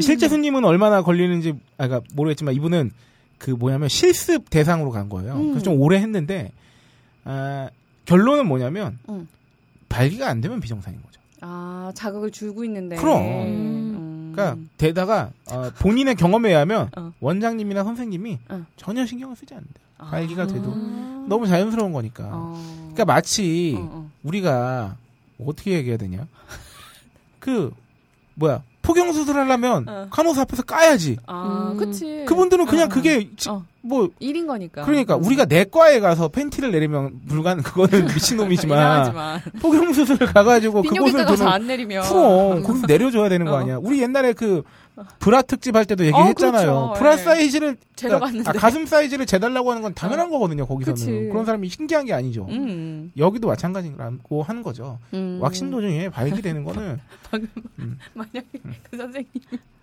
실제 0.00 0.28
손님은 0.28 0.64
얼마나 0.64 1.02
걸리는지 1.02 1.54
아 1.78 1.88
그러니까 1.88 2.08
모르겠지만 2.14 2.54
이분은 2.54 2.90
그 3.38 3.50
뭐냐면 3.50 3.88
실습 3.88 4.50
대상으로 4.50 4.90
간 4.90 5.08
거예요. 5.08 5.34
음. 5.34 5.48
그래서 5.50 5.64
좀 5.64 5.80
오래 5.80 5.98
했는데 5.98 6.52
아, 7.24 7.70
결론은 8.04 8.46
뭐냐면 8.46 8.98
음. 9.08 9.28
발기가 9.88 10.28
안 10.28 10.40
되면 10.40 10.60
비정상인 10.60 11.00
거죠. 11.02 11.20
아 11.40 11.90
자극을 11.94 12.30
주고 12.30 12.64
있는데. 12.64 12.96
그럼. 12.96 14.07
음. 14.42 14.44
그러니까 14.44 14.68
게다가 14.78 15.30
어, 15.50 15.70
본인의 15.78 16.14
경험에 16.14 16.50
의하면 16.50 16.90
어. 16.96 17.12
원장님이나 17.20 17.84
선생님이 17.84 18.38
어. 18.48 18.64
전혀 18.76 19.04
신경을 19.04 19.36
쓰지 19.36 19.54
않는다. 19.54 19.80
아. 19.98 20.10
발기가 20.10 20.46
돼도 20.46 20.72
아. 20.72 21.26
너무 21.28 21.46
자연스러운 21.46 21.92
거니까. 21.92 22.28
어. 22.32 22.88
그러니까 22.94 23.04
마치 23.04 23.74
어, 23.76 23.88
어. 23.92 24.10
우리가 24.22 24.96
어떻게 25.44 25.72
얘기해야 25.72 25.98
되냐? 25.98 26.26
그 27.38 27.72
뭐야 28.34 28.62
포경 28.88 29.12
수술하려면 29.12 29.84
어. 29.86 30.06
간호사 30.10 30.40
앞에서 30.42 30.62
까야지. 30.62 31.18
아, 31.26 31.72
음. 31.72 31.76
그치. 31.76 32.24
그분들은 32.26 32.64
그냥 32.64 32.86
어, 32.86 32.88
그게 32.88 33.28
지- 33.36 33.50
어. 33.50 33.62
뭐 33.82 34.08
일인 34.18 34.46
거니까. 34.46 34.82
그러니까 34.86 35.14
우리가 35.14 35.44
내과에 35.44 36.00
가서 36.00 36.28
팬티를 36.28 36.72
내리면 36.72 37.20
불가능 37.28 37.62
그거는 37.62 38.06
미친놈이지만 38.16 38.78
이상하지만. 38.78 39.40
포경 39.60 39.92
수술을 39.92 40.26
가가지고 40.32 40.82
그곳을 40.84 41.26
가서 41.26 41.46
안 41.48 41.66
내리면. 41.66 42.02
그럼 42.08 42.62
거기서 42.62 42.86
내려줘야 42.86 43.28
되는 43.28 43.44
거 43.44 43.52
어. 43.52 43.56
아니야? 43.56 43.76
우리 43.78 44.00
옛날에 44.00 44.32
그 44.32 44.62
브라 45.18 45.42
특집 45.42 45.76
할 45.76 45.84
때도 45.84 46.04
얘기했잖아요. 46.06 46.70
어, 46.70 46.92
그렇죠. 46.94 46.98
브라 46.98 47.12
예. 47.12 47.16
사이즈를 47.16 47.76
재러 47.96 48.18
그러니까 48.18 48.26
갔는데. 48.26 48.50
아, 48.50 48.52
가슴 48.52 48.86
사이즈를 48.86 49.26
재달라고 49.26 49.70
하는 49.70 49.82
건 49.82 49.94
당연한 49.94 50.30
거거든요. 50.30 50.66
거기서는 50.66 50.94
그치. 50.94 51.28
그런 51.30 51.44
사람이 51.44 51.68
신기한 51.68 52.04
게 52.06 52.12
아니죠. 52.12 52.46
음. 52.48 53.12
여기도 53.16 53.48
마찬가지라고 53.48 54.42
하는 54.42 54.62
거죠. 54.62 54.98
음. 55.14 55.38
왁싱 55.40 55.70
도중에 55.70 56.08
발기되는 56.10 56.64
거는 56.64 57.00
만약에 58.14 58.44
음. 58.64 58.74
그 58.90 58.96
선생님이 58.96 59.30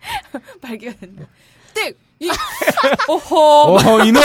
발기가 0.61 0.93
된다. 0.99 1.25
띡! 1.73 1.95
이! 2.19 2.29
오호! 3.09 3.77
어 3.77 4.03
이놈 4.05 4.21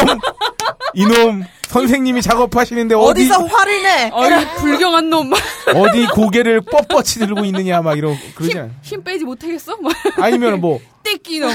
이놈 0.95 1.45
선생님이 1.69 2.21
작업하시는데 2.23 2.95
어디 2.95 3.11
어디 3.23 3.25
서 3.27 3.45
화를 3.45 3.83
내? 3.83 4.11
어이, 4.13 4.45
불경한 4.57 5.09
놈. 5.09 5.33
어디 5.75 6.07
고개를 6.07 6.63
뻣뻣이 6.63 7.21
들고 7.27 7.45
있느냐 7.47 7.81
막 7.81 7.97
이러고 7.97 8.17
그러지 8.35 8.59
않아요. 8.59 8.73
힘 8.83 9.03
빼지 9.05 9.25
못하겠어? 9.25 9.77
막, 9.81 9.93
아니면 10.19 10.61
뭐 10.61 10.81
띡! 11.05 11.29
이놈. 11.31 11.51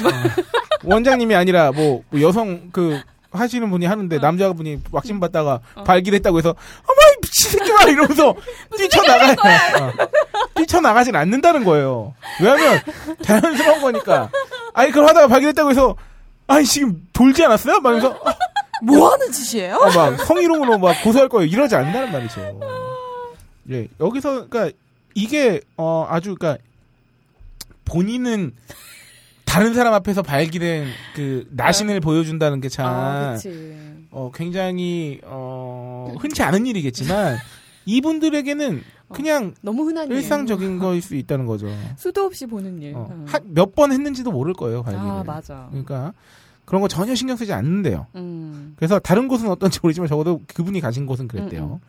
원장님이 0.84 1.36
아니라 1.36 1.72
뭐 1.72 2.04
여성 2.22 2.70
그 2.72 3.02
하시는 3.32 3.70
분이 3.70 3.86
하는데 3.86 4.18
남자분이 4.18 4.80
왁싱 4.92 5.20
받다가 5.20 5.60
발기됐다고 5.86 6.38
해서 6.38 6.50
어머 6.50 7.12
이 7.12 7.22
미친 7.22 7.52
새끼만 7.52 7.90
이러면서 7.90 8.34
뛰쳐나가 8.78 9.32
어. 9.32 9.92
뛰쳐나가진 10.56 11.16
않는다는 11.18 11.66
거예요. 11.66 12.14
왜냐하면 12.40 12.80
자연스러운 13.22 13.82
거니까. 13.82 14.30
아니 14.74 14.92
그걸 14.92 15.10
하다가 15.10 15.28
발기됐다고 15.28 15.70
해서 15.72 15.96
아니 16.48 16.66
지금 16.66 17.08
돌지 17.14 17.44
않았어요? 17.44 17.80
막 17.80 17.92
이러면서 17.96 18.20
뭐 18.84 19.12
하는 19.12 19.32
짓이에요? 19.32 19.76
어, 19.76 19.92
막 19.92 20.26
성희롱으로 20.26 20.78
막 20.78 21.02
고소할 21.04 21.30
거예요. 21.30 21.50
이러지 21.50 21.76
않는다는 21.76 22.12
말이죠. 22.12 22.60
예 23.72 23.88
여기서 24.00 24.48
그러니까 24.48 24.78
이게 25.16 25.62
어 25.78 26.06
아주 26.10 26.36
그러니까 26.36 26.62
본인은 27.86 28.54
다른 29.46 29.74
사람 29.74 29.94
앞에서 29.94 30.22
발기된 30.22 30.88
그 31.16 31.48
나신을 31.52 32.02
보여준다는 32.02 32.60
게참 32.60 32.86
아. 32.86 33.38
어, 34.12 34.32
굉장히 34.34 35.22
어, 35.24 36.14
흔치 36.20 36.44
않은 36.44 36.66
일이겠지만 36.66 37.38
이분들에게는 37.86 38.84
그냥 39.14 39.54
너무 39.62 39.84
흔한 39.84 40.08
일. 40.10 40.18
일상적인 40.18 40.80
거일 40.80 41.02
수 41.02 41.16
있다는 41.16 41.46
거죠. 41.46 41.68
수도 41.98 42.24
없이 42.24 42.46
보는 42.46 42.82
일. 42.82 42.96
어, 42.96 43.08
음. 43.12 43.26
몇번 43.46 43.92
했는지도 43.92 44.32
모를 44.32 44.54
거예요, 44.54 44.84
발기를. 44.84 45.08
아, 45.08 45.24
맞아. 45.26 45.68
그러니까 45.70 46.14
그런 46.66 46.82
거 46.82 46.88
전혀 46.88 47.14
신경 47.16 47.36
쓰지 47.38 47.54
않는데요. 47.54 48.08
음. 48.16 48.74
그래서 48.78 48.98
다른 49.00 49.28
곳은 49.28 49.50
어떤지 49.50 49.80
모르지만 49.84 50.08
적어도 50.10 50.42
그분이 50.48 50.82
가신 50.82 51.06
곳은 51.06 51.28
그랬대요. 51.28 51.64
음, 51.66 51.72
음. 51.74 51.80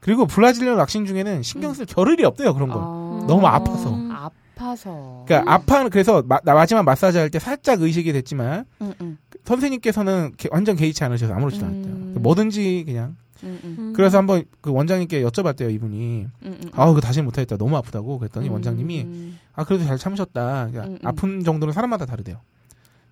그리고 0.00 0.26
브라질리언 0.26 0.78
왁싱 0.78 1.04
중에는 1.04 1.42
신경 1.42 1.74
쓸 1.74 1.84
겨를이 1.84 2.24
없대요, 2.24 2.54
그런 2.54 2.68
거. 2.68 3.20
아. 3.22 3.26
너무 3.26 3.46
아파서. 3.46 3.92
음. 3.94 4.10
아파서. 4.10 5.24
그러니까 5.26 5.52
아파 5.52 5.86
그래서 5.90 6.22
마, 6.26 6.38
나 6.44 6.54
마지막 6.54 6.82
마사지 6.84 7.18
할 7.18 7.28
때 7.28 7.38
살짝 7.38 7.82
의식이 7.82 8.12
됐지만 8.14 8.64
음, 8.80 8.94
음. 9.02 9.18
선생님께서는 9.44 10.32
개- 10.38 10.48
완전 10.50 10.76
개의치 10.76 11.04
않으셔서 11.04 11.34
아무렇지도 11.34 11.66
음. 11.66 11.70
않았대요. 11.70 12.20
뭐든지 12.20 12.84
그냥 12.86 13.16
음, 13.42 13.58
음. 13.64 13.76
음. 13.78 13.92
그래서 13.94 14.18
한번 14.18 14.44
그 14.60 14.72
원장님께 14.72 15.22
여쭤봤대요 15.24 15.72
이분이 15.72 16.26
음, 16.42 16.58
음. 16.62 16.70
아 16.72 16.86
그거 16.86 17.00
다시 17.00 17.20
는 17.20 17.26
못하겠다 17.26 17.56
너무 17.56 17.76
아프다고 17.76 18.18
그랬더니 18.18 18.48
음, 18.48 18.54
원장님이 18.54 19.02
음. 19.02 19.38
아 19.54 19.64
그래도 19.64 19.84
잘 19.84 19.98
참으셨다 19.98 20.68
그러니까. 20.70 21.08
아픈 21.08 21.44
정도는 21.44 21.72
사람마다 21.72 22.06
다르대요 22.06 22.40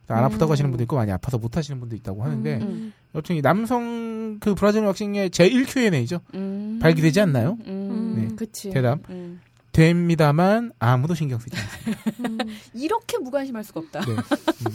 안 0.08 0.18
음. 0.18 0.24
아프다고 0.24 0.52
하시는 0.52 0.70
분도 0.70 0.82
있고 0.84 0.96
많이 0.96 1.10
아파서 1.12 1.38
못 1.38 1.56
하시는 1.56 1.80
분도 1.80 1.96
있다고 1.96 2.22
하는데 2.22 2.58
음. 2.60 2.92
여튼 3.14 3.36
이 3.36 3.42
남성 3.42 4.38
그 4.40 4.54
브라질 4.54 4.84
왁싱의 4.84 5.30
제1 5.30 5.66
Q&A죠 5.68 6.20
음. 6.34 6.78
발기되지 6.80 7.20
않나요? 7.20 7.56
음. 7.66 8.14
네. 8.16 8.36
그치. 8.36 8.70
대답. 8.70 8.98
음. 9.10 9.40
됩니다만 9.72 10.72
아무도 10.78 11.14
신경 11.14 11.38
쓰지 11.38 11.56
않습니다 11.56 12.04
음. 12.28 12.38
이렇게 12.74 13.18
무관심할 13.18 13.64
수가 13.64 13.80
없다. 13.80 14.00
네. 14.00 14.12
음. 14.12 14.72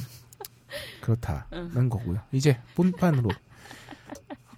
그렇다는 1.01 1.89
거고요 1.89 2.19
이제 2.31 2.59
본판으로 2.75 3.29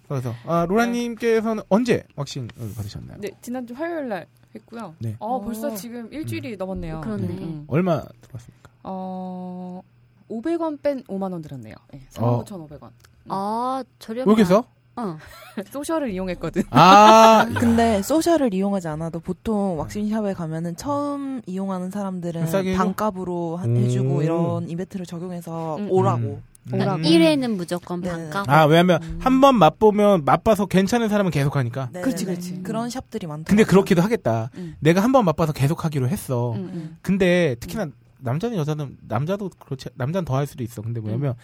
그래서 0.08 0.34
아 0.46 0.66
로라님께서는 0.68 1.62
언제 1.68 2.04
왁싱을 2.16 2.48
받으셨나요? 2.76 3.18
네, 3.20 3.30
지난주 3.40 3.74
화요일 3.74 4.08
날 4.08 4.26
했고요. 4.54 4.94
네. 4.98 5.16
어, 5.18 5.36
어. 5.36 5.40
벌써 5.40 5.74
지금 5.74 6.12
일주일이 6.12 6.56
넘었네요. 6.56 7.00
그러네. 7.02 7.24
음. 7.26 7.64
얼마 7.68 8.02
들었습니까? 8.20 8.70
어, 8.82 9.80
500원 10.28 10.82
뺀 10.82 11.02
5만 11.04 11.32
원 11.32 11.40
들었네요. 11.42 11.74
네, 11.92 12.00
어. 12.18 12.44
39,500원. 12.44 12.90
아, 13.28 13.82
저렴. 13.98 14.28
여기서? 14.28 14.64
어. 14.96 15.16
소셜을 15.72 16.10
이용했거든. 16.10 16.64
아 16.70 17.46
근데 17.58 18.02
소셜을 18.02 18.52
이용하지 18.52 18.88
않아도 18.88 19.20
보통 19.20 19.78
왁싱샵에 19.78 20.34
가면은 20.34 20.76
처음 20.76 21.40
이용하는 21.46 21.90
사람들은 21.90 22.46
싸게? 22.46 22.76
반값으로 22.76 23.56
하- 23.56 23.64
음. 23.64 23.76
해주고 23.76 24.22
이런 24.22 24.68
이벤트를 24.68 25.06
적용해서 25.06 25.76
음. 25.78 25.88
오라고. 25.90 26.40
음. 26.72 26.80
오라고. 26.80 27.02
1회는 27.02 27.56
무조건 27.56 28.00
네. 28.00 28.10
반값. 28.10 28.48
아, 28.48 28.64
왜냐면 28.66 29.02
음. 29.02 29.18
한번 29.20 29.56
맛보면 29.56 30.24
맛봐서 30.24 30.66
괜찮은 30.66 31.08
사람은 31.08 31.30
계속 31.32 31.56
하니까. 31.56 31.86
네네네. 31.92 32.02
그렇지, 32.04 32.24
그렇지. 32.24 32.62
그런 32.62 32.88
샵들이 32.90 33.26
많다. 33.26 33.44
근데 33.48 33.64
그렇기도 33.64 34.00
하겠다. 34.02 34.50
음. 34.56 34.76
내가 34.80 35.02
한 35.02 35.12
번 35.12 35.24
맛봐서 35.24 35.52
계속 35.52 35.84
하기로 35.84 36.08
했어. 36.08 36.52
음, 36.52 36.70
음. 36.72 36.96
근데 37.02 37.56
특히나 37.60 37.86
남자는 38.20 38.56
여자는 38.56 38.96
남자도 39.08 39.50
그렇지 39.58 39.88
남자는 39.94 40.24
더 40.24 40.36
할 40.36 40.46
수도 40.46 40.62
있어. 40.62 40.80
근데 40.82 41.00
뭐냐면 41.00 41.34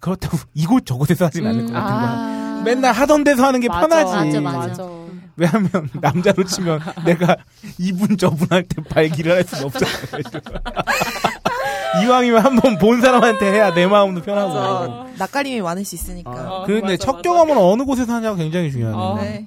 그렇다고 0.00 0.36
이곳 0.52 0.84
저곳에서 0.84 1.24
하진 1.26 1.46
않을 1.46 1.66
것 1.66 1.72
같은 1.72 1.94
거야. 1.94 2.10
아. 2.10 2.62
맨날 2.64 2.92
하던 2.92 3.24
데서 3.24 3.44
하는 3.46 3.60
게 3.60 3.68
맞아. 3.68 3.86
편하지. 3.88 4.40
맞아, 4.40 4.58
맞아. 4.68 4.96
왜냐면 5.38 5.70
남자로 6.00 6.44
치면 6.44 6.80
내가 7.04 7.36
이분 7.78 8.16
저분 8.16 8.46
할 8.50 8.62
때 8.64 8.82
발기를 8.82 9.32
할 9.32 9.44
수는 9.44 9.64
없잖아. 9.64 9.86
이왕이면 12.04 12.40
한 12.44 12.56
번 12.56 12.78
본 12.78 13.00
사람한테 13.00 13.52
해야 13.52 13.72
내 13.74 13.86
마음도 13.86 14.20
편하고. 14.22 14.52
맞아. 14.54 15.06
낯가림이 15.18 15.60
많을 15.62 15.84
수 15.84 15.94
있으니까. 15.94 16.30
아, 16.30 16.50
어, 16.62 16.64
근데 16.66 16.80
맞아, 16.92 16.96
첫 16.96 17.12
맞아. 17.16 17.22
경험은 17.22 17.56
어느 17.56 17.84
곳에서 17.84 18.12
하냐가 18.14 18.36
굉장히 18.36 18.70
중요하네. 18.70 18.96
어. 18.98 19.16
네. 19.22 19.46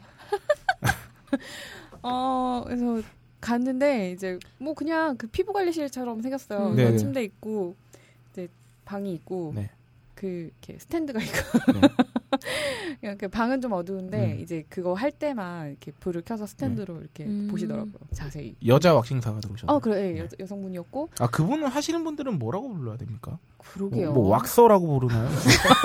어, 2.01 2.63
그래서 2.65 3.01
갔는데 3.41 4.11
이제 4.11 4.39
뭐 4.57 4.73
그냥 4.73 5.15
그 5.17 5.27
피부 5.27 5.53
관리실처럼 5.53 6.21
생겼어요. 6.21 6.69
음. 6.69 6.97
침대 6.97 7.23
있고 7.23 7.75
이제 8.31 8.47
방이 8.85 9.13
있고 9.13 9.53
네. 9.55 9.69
그 10.19 10.27
이렇게 10.27 10.77
스탠드가 10.77 11.17
있고 11.21 11.71
네. 11.79 11.79
그냥 12.99 13.17
그 13.17 13.29
방은 13.29 13.61
좀 13.61 13.71
어두운데 13.71 14.33
음. 14.33 14.39
이제 14.41 14.65
그거 14.67 14.93
할 14.93 15.13
때만 15.13 15.69
이렇게 15.69 15.93
불을 15.93 16.23
켜서 16.25 16.45
스탠드로 16.45 16.99
이렇게 16.99 17.23
음. 17.23 17.47
보시더라고요. 17.49 17.93
자세히. 18.11 18.53
여자 18.65 18.93
왁싱사가 18.93 19.39
들어오셨어요. 19.39 19.73
어, 19.73 19.79
그래. 19.79 20.15
예, 20.15 20.19
여, 20.19 20.27
여성분이었고 20.37 21.11
아 21.21 21.27
그분은 21.27 21.67
하시는 21.67 22.03
분들은 22.03 22.37
뭐라고 22.37 22.67
불러야 22.73 22.97
됩니까? 22.97 23.39
그러게요. 23.59 24.11
뭐, 24.11 24.23
뭐 24.23 24.31
왁서라고 24.33 24.99
부르나요? 24.99 25.29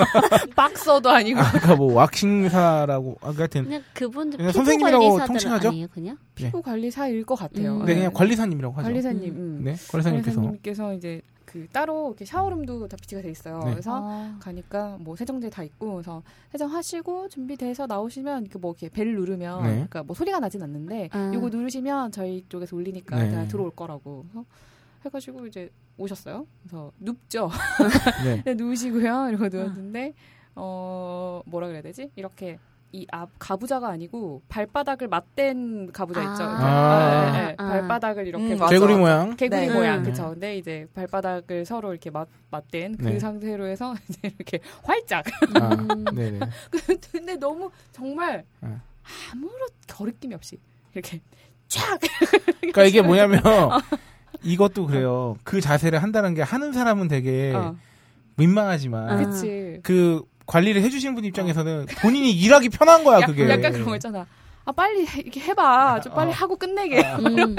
박서도 0.53 1.09
아니고. 1.09 1.39
아까 1.39 1.77
뭐 1.77 1.93
왁싱사라고 1.93 3.17
아, 3.21 3.33
하여튼 3.37 3.63
그냥 3.63 3.83
그분들 3.93 4.37
그냥 4.37 4.51
선생님이라고 4.51 5.25
통칭하죠? 5.27 5.69
아니에요, 5.69 5.87
그냥? 5.93 6.17
피부 6.35 6.61
관리사일 6.61 7.23
것 7.23 7.35
같아요. 7.35 7.77
음. 7.77 7.85
네 7.85 7.93
예. 7.93 7.95
그냥 7.95 8.13
관리사님이라고 8.13 8.75
하죠. 8.75 8.83
관리사님. 8.85 9.33
음. 9.33 9.37
음. 9.37 9.63
네 9.63 9.75
관리사님께서 9.89 10.41
관리사님께서 10.41 10.93
이제 10.95 11.21
그 11.55 11.69
따로 11.69 12.09
이렇게 12.09 12.25
샤워룸도 12.25 12.89
다 12.89 12.97
비치가 12.97 13.21
돼 13.21 13.31
있어요. 13.31 13.59
네. 13.63 13.71
그래서 13.71 14.01
아. 14.03 14.37
가니까 14.41 14.97
뭐 14.99 15.15
세정제 15.15 15.49
다 15.49 15.63
있고 15.63 15.93
그래서 15.93 16.21
세정하시고 16.51 17.29
준비돼서 17.29 17.87
나오시면 17.87 18.43
이렇게 18.43 18.59
뭐 18.59 18.71
이렇게 18.71 18.89
벨 18.89 19.15
누르면 19.15 19.63
네. 19.63 19.69
그러니까 19.69 20.03
뭐 20.03 20.13
소리가 20.13 20.41
나진 20.41 20.61
않는데 20.61 21.09
아. 21.13 21.31
요거 21.33 21.47
누르시면 21.47 22.11
저희 22.11 22.43
쪽에서 22.49 22.75
울리니까 22.75 23.17
네. 23.17 23.29
그냥 23.29 23.47
들어올 23.47 23.71
거라고 23.71 24.25
그래서 24.27 24.45
해가지고 25.05 25.47
이제 25.47 25.71
오셨어요. 25.97 26.45
그래서 26.63 26.91
눕죠. 26.99 27.49
네. 28.25 28.43
네, 28.43 28.53
누우시고요. 28.53 29.29
이러고 29.29 29.47
누웠는데 29.47 30.13
어 30.55 31.41
뭐라 31.45 31.67
그래야 31.67 31.81
되지? 31.81 32.11
이렇게 32.17 32.59
이 32.91 33.05
앞 33.11 33.29
가부좌가 33.39 33.89
아니고 33.89 34.41
발바닥을 34.47 35.07
맞댄 35.09 35.91
가부좌 35.91 36.21
있죠. 36.21 36.43
이렇게. 36.43 36.63
아. 36.63 37.31
네, 37.33 37.39
네. 37.47 37.55
아. 37.57 37.67
발바닥을 37.69 38.27
이렇게 38.27 38.53
음, 38.53 38.57
맞- 38.57 38.69
개구리 38.69 38.95
모양. 38.95 39.35
개구리 39.35 39.67
네. 39.67 39.73
모양 39.73 39.99
음. 39.99 40.03
그쵸 40.03 40.29
근데 40.29 40.57
이제 40.57 40.87
발바닥을 40.93 41.65
서로 41.65 41.91
이렇게 41.91 42.09
맞, 42.09 42.27
맞댄 42.51 42.95
그 42.97 43.03
네. 43.03 43.19
상태로 43.19 43.65
해서 43.67 43.95
이제 44.07 44.19
이렇게 44.37 44.59
활짝 44.83 45.25
아, 45.59 45.73
음. 45.75 46.05
네네. 46.15 46.39
근데 47.11 47.35
너무 47.35 47.69
정말 47.91 48.45
네. 48.61 48.69
아무런 49.33 49.67
거리낌이 49.89 50.33
없이 50.33 50.57
이렇게 50.93 51.19
쫙 51.67 51.99
그러니까 52.61 52.83
이게 52.85 53.01
뭐냐면 53.03 53.41
이것도 54.41 54.85
그래요. 54.87 55.37
그 55.43 55.59
자세를 55.59 56.01
한다는 56.01 56.33
게 56.33 56.41
하는 56.43 56.71
사람은 56.71 57.07
되게 57.09 57.53
어, 57.53 57.75
민망하지만 58.37 59.09
아. 59.09 59.17
그치 59.17 59.79
그 59.83 60.23
관리를 60.45 60.81
해주시는 60.81 61.15
분 61.15 61.25
입장에서는 61.25 61.87
본인이 62.01 62.31
일하기 62.31 62.69
편한 62.69 63.03
거야 63.03 63.21
약, 63.21 63.27
그게. 63.27 63.49
약간 63.49 63.71
그런 63.71 63.85
거 63.85 63.95
있잖아 63.95 64.25
아 64.65 64.71
빨리 64.71 65.05
해, 65.05 65.21
이렇게 65.21 65.39
해봐 65.41 66.01
좀 66.01 66.13
빨리 66.13 66.29
어. 66.29 66.33
하고 66.33 66.55
끝내게 66.55 66.99
음. 66.99 67.55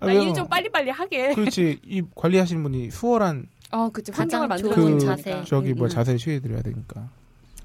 아, 0.00 0.06
나일 0.06 0.18
왜냐면 0.18 0.34
좀 0.34 0.48
빨리 0.48 0.68
빨리 0.70 0.90
하게 0.90 1.34
그렇지 1.34 1.80
이 1.84 2.02
관리하시는 2.14 2.62
분이 2.62 2.90
수월한 2.90 3.46
어 3.70 3.90
그치 3.90 4.10
가장 4.10 4.42
환경을 4.42 4.48
만들어 4.48 4.74
그 4.74 4.98
자세. 4.98 5.44
저기 5.46 5.74
뭐 5.74 5.86
음. 5.86 5.88
자세를 5.90 6.18
취해드려야 6.18 6.62
되니까. 6.62 7.10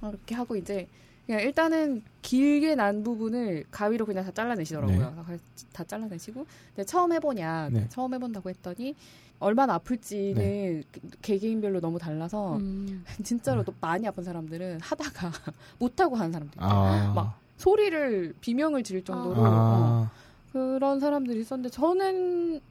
어, 0.02 0.10
이렇게 0.10 0.36
하고 0.36 0.58
이제 0.58 0.88
그냥 1.26 1.42
일단은 1.42 2.04
길게 2.22 2.76
난 2.76 3.04
부분을 3.04 3.64
가위로 3.72 4.06
그냥 4.06 4.26
다 4.26 4.32
잘라내시더라고요. 4.32 5.26
네. 5.30 5.38
다 5.72 5.84
잘라내시고 5.86 6.46
처음 6.86 7.14
해보냐 7.14 7.70
네. 7.72 7.88
처음 7.90 8.14
해본다고 8.14 8.50
했더니 8.50 8.96
얼마나 9.44 9.74
아플지는 9.76 10.36
네. 10.36 10.84
개개인별로 11.22 11.82
너무 11.82 12.00
달라서 12.00 12.58
음. 12.58 13.04
진짜로 13.24 13.64
또 13.64 13.74
많이 13.82 14.08
아픈 14.08 14.24
사람들은 14.24 14.80
하다가 14.82 15.32
못하고 15.80 16.16
하는 16.16 16.32
사람들. 16.32 16.58
아. 16.62 17.12
막 17.14 17.40
소리를 17.58 18.34
비명을 18.42 18.84
지를 18.84 19.04
정도로 19.04 19.36
어, 19.42 19.46
아. 19.46 20.12
그런 20.52 21.00
사람들이 21.00 21.42
있었는데 21.42 21.70
저는 21.70 22.62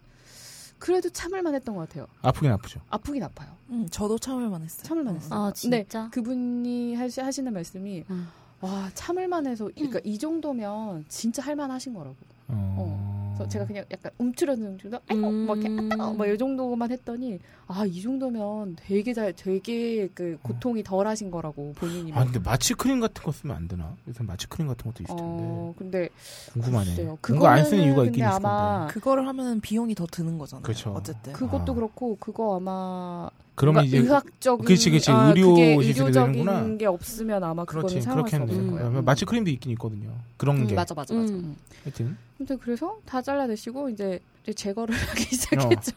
그래도 0.78 1.08
참을만 1.10 1.54
했던 1.54 1.76
것 1.76 1.88
같아요. 1.88 2.06
아프긴 2.22 2.50
아프죠. 2.50 2.80
아프긴 2.90 3.22
아파요. 3.22 3.50
음, 3.70 3.86
저도 3.90 4.18
참을만 4.18 4.62
했어요. 4.62 4.82
참을만 4.82 5.14
했어요. 5.14 5.38
아, 5.38 5.52
근데 5.60 5.82
진짜? 5.84 6.08
그분이 6.10 6.94
하시, 6.96 7.20
하시는 7.20 7.52
말씀이 7.52 8.04
음. 8.10 8.28
와 8.60 8.90
참을만 8.94 9.46
해서 9.46 9.68
그러니까 9.74 10.00
이 10.04 10.18
정도면 10.18 11.04
진짜 11.08 11.42
할만하신 11.42 11.94
거라고. 11.94 12.16
어. 12.52 13.32
그래서 13.34 13.48
제가 13.48 13.64
그냥 13.66 13.84
약간 13.90 14.12
움츠러드는 14.18 14.76
정도 14.78 14.98
아이고 15.08 15.30
뭐 15.30 15.56
이렇게 15.56 15.68
음. 15.70 15.88
뭐이 16.18 16.36
정도만 16.36 16.90
했더니 16.90 17.38
아 17.66 17.86
이 17.86 18.02
정도면 18.02 18.76
되게 18.76 19.14
잘 19.14 19.32
되게 19.32 20.06
그 20.14 20.36
고통이 20.42 20.82
덜하신 20.82 21.30
거라고 21.30 21.72
본인이 21.76 22.12
아 22.12 22.24
근데 22.24 22.38
마취 22.38 22.74
크림 22.74 23.00
같은 23.00 23.22
거 23.24 23.32
쓰면 23.32 23.56
안 23.56 23.66
되나? 23.68 23.96
요새 24.06 24.22
마취 24.22 24.46
크림 24.48 24.68
같은 24.68 24.84
것도 24.92 25.02
있을 25.02 25.16
텐데 25.16 25.44
어 25.46 25.74
근데 25.78 26.08
궁금하네. 26.52 27.04
뭔가 27.28 27.52
안 27.52 27.64
쓰는 27.64 27.84
이유가 27.84 28.02
있긴 28.04 28.12
근데 28.22 28.26
있을 28.26 28.46
아마 28.46 28.78
건데. 28.80 28.92
그거를 28.94 29.26
하면 29.28 29.60
비용이 29.62 29.94
더 29.94 30.06
드는 30.06 30.36
거잖아요. 30.36 30.62
그쵸. 30.62 30.90
어쨌든. 30.94 31.32
그것도 31.32 31.72
아. 31.72 31.74
그렇고 31.74 32.16
그거 32.20 32.56
아마 32.56 33.30
그러면 33.62 33.82
뭔가 33.82 33.86
이제 33.86 33.98
의학적인 33.98 34.64
그치, 34.64 34.90
그치. 34.90 35.10
아, 35.12 35.28
의료 35.28 35.56
의료적인 35.56 36.12
되는구나. 36.12 36.76
게 36.78 36.86
없으면 36.86 37.44
아마 37.44 37.64
그렇지 37.64 38.00
사용할 38.00 38.28
수 38.28 38.36
그렇겠네. 38.36 38.44
없을 38.44 38.60
음. 38.60 38.70
거예요. 38.72 38.98
음. 38.98 39.04
마취 39.04 39.24
크림도 39.24 39.50
있긴 39.50 39.70
있거든요. 39.72 40.10
그런 40.36 40.56
음, 40.58 40.66
게 40.66 40.74
맞아 40.74 40.92
맞아 40.96 41.14
맞아. 41.14 41.32
음. 41.32 41.54
하여튼 41.84 42.16
근데 42.36 42.56
그래서 42.56 42.98
다 43.06 43.22
잘라내시고 43.22 43.90
이제, 43.90 44.18
이제 44.42 44.52
제거를 44.52 44.92
하기 44.98 45.22
시작했죠. 45.36 45.92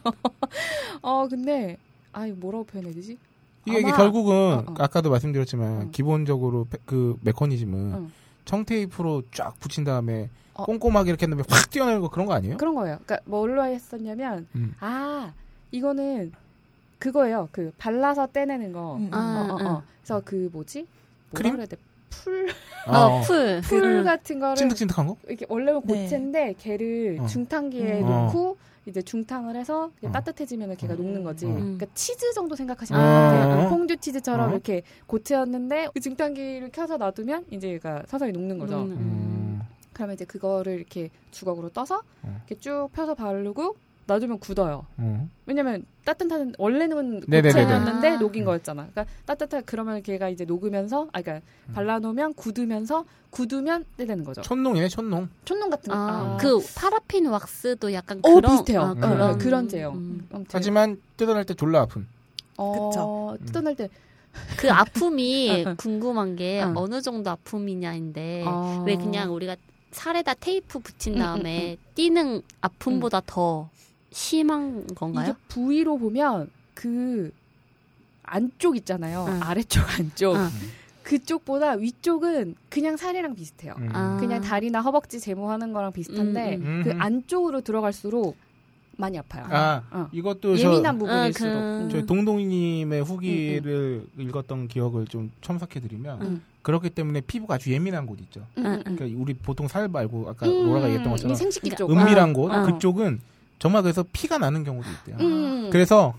어 1.02 1.26
근데 1.28 1.76
아이 2.12 2.30
뭐라고 2.30 2.64
표현해야 2.64 2.94
되지? 2.94 3.18
이게, 3.66 3.80
이게 3.80 3.90
결국은 3.90 4.32
어, 4.34 4.64
어. 4.68 4.74
아까도 4.78 5.10
말씀드렸지만 5.10 5.82
어. 5.86 5.90
기본적으로 5.90 6.66
페- 6.70 6.78
그 6.86 7.16
메커니즘은 7.22 7.94
어. 7.94 8.08
청테이프로 8.44 9.24
쫙 9.32 9.58
붙인 9.58 9.82
다음에 9.82 10.30
어. 10.54 10.64
꼼꼼하게 10.66 11.10
이렇게 11.10 11.24
했는데 11.24 11.42
확 11.48 11.68
띄어내는 11.70 12.00
거 12.00 12.08
그런 12.10 12.26
거 12.26 12.34
아니에요? 12.34 12.58
그런 12.58 12.76
거예요. 12.76 12.98
그러니까 13.04 13.18
뭘로 13.28 13.64
했었냐면 13.64 14.46
음. 14.54 14.72
아 14.78 15.32
이거는 15.72 16.30
그거예요. 16.98 17.48
그 17.52 17.72
발라서 17.78 18.28
떼내는 18.28 18.72
거. 18.72 18.96
음, 18.96 19.06
음. 19.06 19.14
아, 19.14 19.48
어, 19.50 19.54
어, 19.54 19.58
아. 19.58 19.72
어. 19.72 19.82
그래서 20.00 20.22
그 20.24 20.48
뭐지? 20.52 20.86
뭐라 21.30 21.38
크림? 21.38 21.52
그래야 21.52 21.66
돼? 21.66 21.76
풀, 22.08 22.48
어, 22.86 23.20
풀. 23.22 23.60
풀 23.62 23.84
음. 23.84 24.04
같은 24.04 24.38
거를 24.38 24.56
찐득찐득한 24.56 25.06
거? 25.06 25.16
이렇게 25.26 25.44
원래는 25.48 25.82
네. 25.84 26.04
고체인데 26.04 26.54
걔를 26.58 27.18
어. 27.20 27.26
중탕기에 27.26 28.00
음. 28.00 28.06
놓고 28.06 28.56
이제 28.86 29.02
중탕을 29.02 29.56
해서 29.56 29.90
어. 30.02 30.12
따뜻해지면 30.12 30.76
걔가 30.76 30.94
어. 30.94 30.96
녹는 30.96 31.24
거지. 31.24 31.46
어. 31.46 31.52
그러니까 31.52 31.86
치즈 31.94 32.32
정도 32.32 32.54
생각하시면 32.54 33.00
아. 33.00 33.58
돼요. 33.58 33.68
퐁듀 33.68 33.96
치즈처럼 33.98 34.48
어. 34.48 34.52
이렇게 34.52 34.82
고체였는데 35.06 35.88
그 35.92 36.00
중탕기를 36.00 36.70
켜서 36.72 36.96
놔두면 36.96 37.46
이제 37.50 37.68
얘가 37.68 38.02
서서히 38.06 38.32
녹는 38.32 38.58
거죠. 38.58 38.76
녹는. 38.76 38.96
음. 38.96 39.62
그러면 39.92 40.14
이제 40.14 40.24
그거를 40.24 40.74
이렇게 40.74 41.10
주걱으로 41.32 41.70
떠서 41.70 42.02
어. 42.22 42.40
이렇게 42.46 42.60
쭉 42.60 42.88
펴서 42.92 43.14
바르고 43.14 43.76
놔두면 44.06 44.38
굳어요. 44.38 44.86
어. 44.98 45.28
왜냐면 45.46 45.84
따뜻한 46.04 46.54
원래는 46.58 47.20
네네네네. 47.26 47.64
고체였는데 47.64 48.08
아. 48.10 48.16
녹인 48.18 48.44
거였잖아. 48.44 48.88
그러니까 48.90 49.06
따뜻한 49.24 49.62
그러면 49.66 50.02
걔가 50.02 50.28
이제 50.28 50.44
녹으면서 50.44 51.08
아 51.12 51.20
그러니까 51.20 51.46
음. 51.68 51.74
발라놓으면 51.74 52.34
굳으면서 52.34 53.04
굳으면 53.30 53.84
떼되는 53.96 54.24
거죠. 54.24 54.42
촌농이네 54.42 54.88
촌농. 54.88 55.28
촌농 55.44 55.70
같은 55.70 55.92
거. 55.92 55.98
아, 55.98 56.34
아. 56.34 56.36
그 56.40 56.58
파라핀 56.76 57.26
왁스도 57.26 57.92
약간 57.92 58.20
어, 58.22 58.34
그런 58.34 58.52
비슷해요. 58.52 58.80
아, 58.80 58.90
어, 58.90 58.94
그런 58.94 59.20
어, 59.20 59.38
그런 59.38 59.68
제형. 59.68 59.94
음. 59.96 60.28
하지만 60.50 61.00
뜯어낼 61.16 61.44
때 61.44 61.54
졸라 61.54 61.82
아픈. 61.82 62.06
어, 62.56 62.90
그쵸. 62.90 63.36
뜯어낼 63.46 63.74
때 63.76 63.88
그 64.56 64.70
아픔이. 64.70 65.64
궁금한 65.78 66.36
게 66.36 66.62
어. 66.62 66.72
어느 66.76 67.00
정도 67.00 67.30
아픔이냐인데 67.30 68.44
아. 68.46 68.82
왜 68.86 68.96
그냥 68.96 69.32
우리가 69.34 69.56
살에다 69.90 70.34
테이프 70.34 70.78
붙인 70.78 71.14
음, 71.14 71.18
다음에 71.20 71.76
뛰는 71.94 72.42
아픔보다 72.60 73.22
더 73.26 73.70
심한 74.10 74.86
건가요? 74.94 75.30
이게 75.30 75.38
부위로 75.48 75.98
보면 75.98 76.50
그 76.74 77.32
안쪽 78.22 78.76
있잖아요. 78.76 79.26
응. 79.28 79.40
아래쪽 79.42 79.82
안쪽. 79.98 80.36
응. 80.36 80.48
그쪽보다 81.02 81.72
위쪽은 81.72 82.56
그냥 82.68 82.96
살이랑 82.96 83.34
비슷해요. 83.36 83.74
음. 83.78 83.88
아. 83.92 84.16
그냥 84.18 84.40
다리나 84.40 84.80
허벅지 84.80 85.20
제모하는 85.20 85.72
거랑 85.72 85.92
비슷한데 85.92 86.56
음, 86.56 86.62
음. 86.64 86.80
그 86.82 86.90
음. 86.90 87.00
안쪽으로 87.00 87.60
들어갈수록 87.60 88.36
많이 88.96 89.16
아파요. 89.18 89.44
아 89.50 89.82
어. 89.90 90.08
이것도 90.10 90.58
예민한 90.58 90.96
아, 90.96 90.98
부분일수록. 90.98 91.52
그- 91.52 91.58
음. 91.58 91.88
저, 91.92 92.00
저 92.00 92.06
동동이님의 92.06 93.04
후기를 93.04 94.06
읽었던 94.18 94.66
기억을 94.68 95.06
좀 95.06 95.30
첨삭해드리면 95.42 96.22
음. 96.22 96.42
그렇기 96.62 96.90
때문에 96.90 97.20
피부가 97.20 97.54
아주 97.54 97.72
예민한 97.72 98.06
곳 98.06 98.18
있죠. 98.22 98.44
음, 98.58 98.66
음, 98.66 98.82
음. 98.86 98.96
그러니까 98.96 99.20
우리 99.22 99.34
보통 99.34 99.68
살 99.68 99.86
말고 99.86 100.30
아까 100.30 100.46
음, 100.46 100.64
로라가 100.66 100.86
얘기했던 100.86 101.12
것처럼 101.12 101.32
이 101.34 101.36
생식기 101.36 101.70
쪽. 101.76 101.90
은밀한 101.90 102.30
아, 102.30 102.32
곳 102.32 102.50
어. 102.52 102.62
그쪽은 102.66 103.20
정말 103.58 103.82
그래서 103.82 104.04
피가 104.12 104.38
나는 104.38 104.64
경우도 104.64 104.88
있대요. 104.90 105.16
음. 105.20 105.70
그래서 105.70 106.14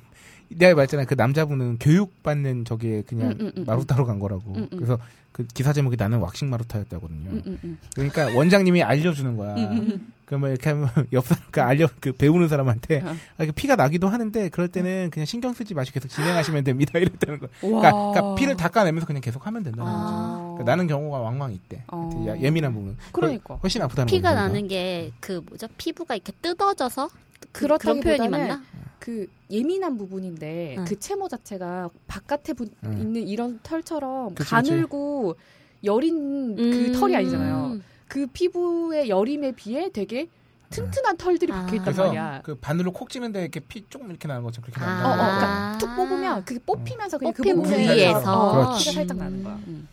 내가 0.50 0.76
말했잖아요. 0.76 1.06
그 1.08 1.14
남자분은 1.16 1.78
교육받는 1.80 2.66
저게 2.66 3.04
그냥 3.06 3.32
음, 3.32 3.38
음, 3.42 3.52
음, 3.58 3.64
마루타로 3.66 4.06
간 4.06 4.20
거라고. 4.20 4.54
음, 4.54 4.68
음. 4.72 4.78
그래서 4.78 4.98
그 5.34 5.46
기사 5.54 5.72
제목이 5.74 5.98
나는 5.98 6.20
왁싱 6.20 6.50
마루타였다거든요. 6.50 7.30
음, 7.30 7.44
음, 7.46 7.60
음. 7.64 7.78
그러니까 7.94 8.28
원장님이 8.34 8.82
알려주는 8.82 9.36
거야. 9.38 9.56
음, 9.56 9.64
음, 9.72 9.78
음. 9.92 10.14
그러면 10.26 10.52
이렇게 10.52 10.70
하면 10.72 10.90
옆 11.14 11.26
사람, 11.26 11.44
그 11.52 11.62
알려, 11.62 11.88
그 12.00 12.12
배우는 12.12 12.48
사람한테 12.48 13.02
어. 13.02 13.16
아, 13.38 13.46
피가 13.56 13.76
나기도 13.76 14.08
하는데 14.10 14.50
그럴 14.50 14.68
때는 14.68 15.10
그냥 15.12 15.26
신경 15.26 15.54
쓰지 15.54 15.74
마시고 15.74 15.94
계속 15.96 16.08
진행하시면 16.10 16.64
됩니다. 16.64 16.98
이랬다는 17.00 17.40
거. 17.40 17.48
와. 17.62 17.82
그러니까, 17.82 17.92
그러니까 17.92 18.36
피를 18.36 18.56
닦아내면서 18.58 19.06
그냥 19.06 19.22
계속 19.22 19.46
하면 19.48 19.64
된다는 19.64 19.86
거죠. 19.86 19.96
아. 19.96 20.38
그러니까 20.56 20.64
나는 20.72 20.88
경우가 20.88 21.20
왕왕 21.20 21.54
있대. 21.54 21.84
어. 21.90 22.10
예민한 22.42 22.74
부분. 22.74 22.98
그러니까. 23.12 23.56
훨씬 23.62 23.82
아프다는 23.82 24.08
피가 24.08 24.30
거죠. 24.30 24.42
나는 24.42 24.68
게 24.68 25.12
그 25.20 25.42
뭐죠? 25.48 25.68
피부가 25.78 26.16
이렇게 26.16 26.32
뜯어져서 26.42 27.10
그, 27.40 27.62
그렇다기보다는 27.62 28.02
표현이 28.02 28.30
맞나? 28.30 28.64
그 29.00 29.28
예민한 29.50 29.98
부분인데 29.98 30.76
응. 30.80 30.86
그 30.86 31.00
채모 31.00 31.28
자체가 31.30 31.90
바깥에 32.08 32.54
부- 32.54 32.68
응. 32.84 32.98
있는 33.00 33.28
이런 33.28 33.60
털처럼 33.64 34.36
그치, 34.36 34.50
그치. 34.50 34.52
가늘고 34.52 35.36
여린 35.84 36.56
그 36.56 36.62
음. 36.88 36.92
털이 36.94 37.16
아니잖아요. 37.16 37.80
그 38.08 38.26
피부의 38.28 39.10
여림에 39.10 39.52
비해 39.54 39.90
되게 39.92 40.28
튼튼한 40.70 41.16
털들이 41.18 41.52
아. 41.54 41.62
박혀 41.62 41.76
있단 41.76 41.86
그래서 41.86 42.06
말이야. 42.08 42.42
그 42.44 42.56
바늘로 42.56 42.92
콕 42.92 43.10
찌는데 43.10 43.42
이렇게 43.42 43.60
피 43.62 43.86
조금 43.90 44.10
이렇게 44.10 44.28
나는 44.28 44.44
것처럼 44.44 44.70
그렇게 44.70 44.82
아. 44.84 45.08
어, 45.08 45.14
어, 45.14 45.16
나는 45.16 45.38
그러니까 45.40 45.78
툭 45.78 45.96
뽑으면 45.96 46.46
그게 46.46 46.60
뽑히면서 46.66 47.18
그냥 47.18 47.34
그 47.34 47.44
뽑힌 47.44 47.62
부위에서. 47.62 48.34
어, 48.34 48.52
그렇지. 48.54 48.80
피가 48.84 48.92
살짝 48.94 49.18
나는 49.18 49.44
거야. 49.44 49.56
음. 49.68 49.88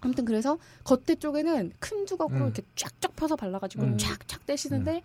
아무튼 0.00 0.24
그래서 0.24 0.58
겉에 0.84 1.16
쪽에는 1.18 1.72
큰 1.78 2.06
주걱으로 2.06 2.38
음. 2.40 2.44
이렇게 2.44 2.62
쫙쫙 2.76 3.16
펴서 3.16 3.36
발라가지고 3.36 3.82
음. 3.84 3.98
쫙쫙 3.98 4.44
떼시는데 4.46 5.02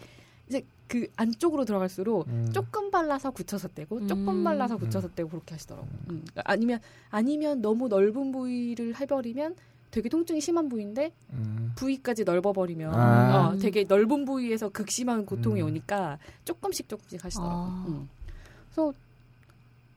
이제 0.50 0.66
그 0.88 1.08
안쪽으로 1.16 1.66
들어갈수록 1.66 2.28
음. 2.28 2.50
조금 2.54 2.92
발라서 2.92 3.32
굳혀서 3.32 3.70
떼고 3.70 4.06
조금 4.08 4.28
음. 4.30 4.44
발라서 4.44 4.78
굳혀서 4.78 5.10
떼고 5.16 5.30
그렇게 5.30 5.56
하시더라고. 5.56 5.88
음. 6.10 6.24
그러니까 6.30 6.42
아니면 6.46 6.80
아니면 7.10 7.62
너무 7.62 7.88
넓은 7.88 8.32
부위를 8.32 9.00
해버리면 9.00 9.56
되게 9.92 10.10
통증이 10.10 10.42
심한 10.42 10.70
부위인데 10.70 11.12
음. 11.34 11.72
부위까지 11.76 12.24
넓어버리면 12.24 12.94
아. 12.94 13.50
어, 13.50 13.58
되게 13.58 13.84
넓은 13.86 14.26
부위에서 14.26 14.70
극심한 14.70 15.26
고통이 15.26 15.62
음. 15.62 15.68
오니까 15.68 16.18
조금씩 16.46 16.90
조금씩 16.90 17.24
하시더라고. 17.24 17.54
아. 17.54 17.86
음. 17.88 18.10
그래서 18.66 18.94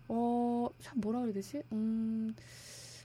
어, 0.09 0.69
참 0.81 1.01
뭐라 1.01 1.21
그래야 1.21 1.35
되지? 1.35 1.63
음. 1.73 2.35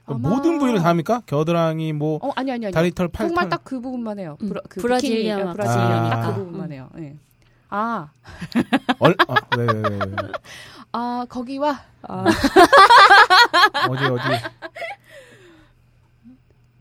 아마- 0.04 0.30
모든 0.30 0.58
부위를 0.58 0.80
다 0.80 0.88
합니까? 0.90 1.22
겨드랑이 1.26 1.92
뭐 1.92 2.18
어 2.22 2.30
아니 2.36 2.50
아니 2.52 2.66
아니. 2.66 2.72
다리털, 2.74 3.08
팔털. 3.08 3.28
정말 3.28 3.48
딱 3.48 3.62
그 3.64 3.80
부분만 3.80 4.18
해요. 4.18 4.36
음. 4.42 4.48
브라, 4.48 4.60
그 4.68 4.80
브라질리언 4.80 5.18
비키니, 5.22 5.30
어, 5.32 5.36
왁싱. 5.46 5.52
브라질리언 5.54 5.92
아. 5.92 6.10
딱그 6.10 6.28
음. 6.40 6.44
부분만 6.46 6.72
해요. 6.72 6.90
예. 6.98 7.16
아, 7.74 8.10
얼, 8.98 9.16
아, 9.28 9.34
왜, 9.56 9.64
왜, 9.64 9.72
왜, 9.72 9.98
왜. 9.98 10.32
아 10.92 11.24
거기 11.26 11.56
와 11.56 11.80
아, 12.02 12.24
어디 13.88 14.04
어디. 14.04 14.22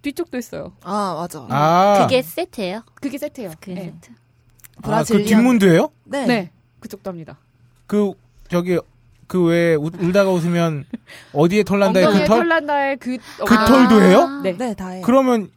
뒤쪽도 0.02 0.38
있어요. 0.38 0.74
아 0.84 1.16
맞아. 1.18 1.46
아, 1.50 2.00
그게 2.02 2.22
세트예요. 2.22 2.84
그게 2.96 3.18
세트예요. 3.18 3.52
그게 3.62 3.74
네. 3.74 3.84
세트. 4.02 4.12
아, 4.84 5.04
그. 5.04 5.24
뒷문도예요? 5.24 5.92
네. 6.04 6.26
네. 6.26 6.52
그쪽도 6.82 7.10
합니다. 7.10 7.38
그 7.88 8.12
저기 8.50 8.78
그왜 9.28 9.76
울다가 9.76 10.30
웃으면 10.32 10.84
어디에 11.32 11.64
털 11.64 11.80
난다의 11.80 12.06
그 12.08 12.14
털? 12.26 12.40
털난다의 12.40 12.98
그, 12.98 13.18
그 13.48 13.54
어, 13.54 13.66
털도 13.66 14.02
해요? 14.02 14.42
네. 14.44 14.58
네, 14.58 14.74
다 14.74 14.90
해요. 14.90 15.04
그러면 15.06 15.50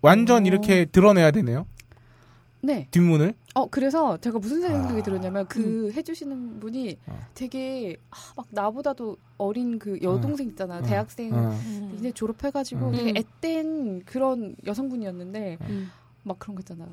완전 0.00 0.42
오. 0.42 0.46
이렇게 0.46 0.84
드러내야 0.86 1.30
되네요. 1.30 1.66
네. 2.64 2.88
뒷문을. 2.90 3.34
어 3.54 3.66
그래서 3.66 4.16
제가 4.16 4.38
무슨 4.38 4.62
생각이 4.62 4.98
아. 4.98 5.02
들었냐면 5.02 5.46
그 5.48 5.92
해주시는 5.94 6.60
분이 6.60 6.96
어. 7.06 7.18
되게 7.34 7.96
아, 8.10 8.16
막 8.36 8.46
나보다도 8.50 9.16
어린 9.36 9.78
그 9.78 9.98
여동생 10.02 10.48
있잖아 10.48 10.78
어. 10.78 10.82
대학생 10.82 11.34
어. 11.34 11.50
음. 11.66 11.94
이제 11.98 12.10
졸업해가지고 12.10 12.86
음. 12.86 12.92
되게 12.92 13.10
음. 13.10 13.16
앳된 13.16 14.04
그런 14.06 14.56
여성분이었는데 14.66 15.58
음. 15.60 15.90
막 16.22 16.38
그런 16.38 16.54
거 16.56 16.60
있잖아 16.62 16.86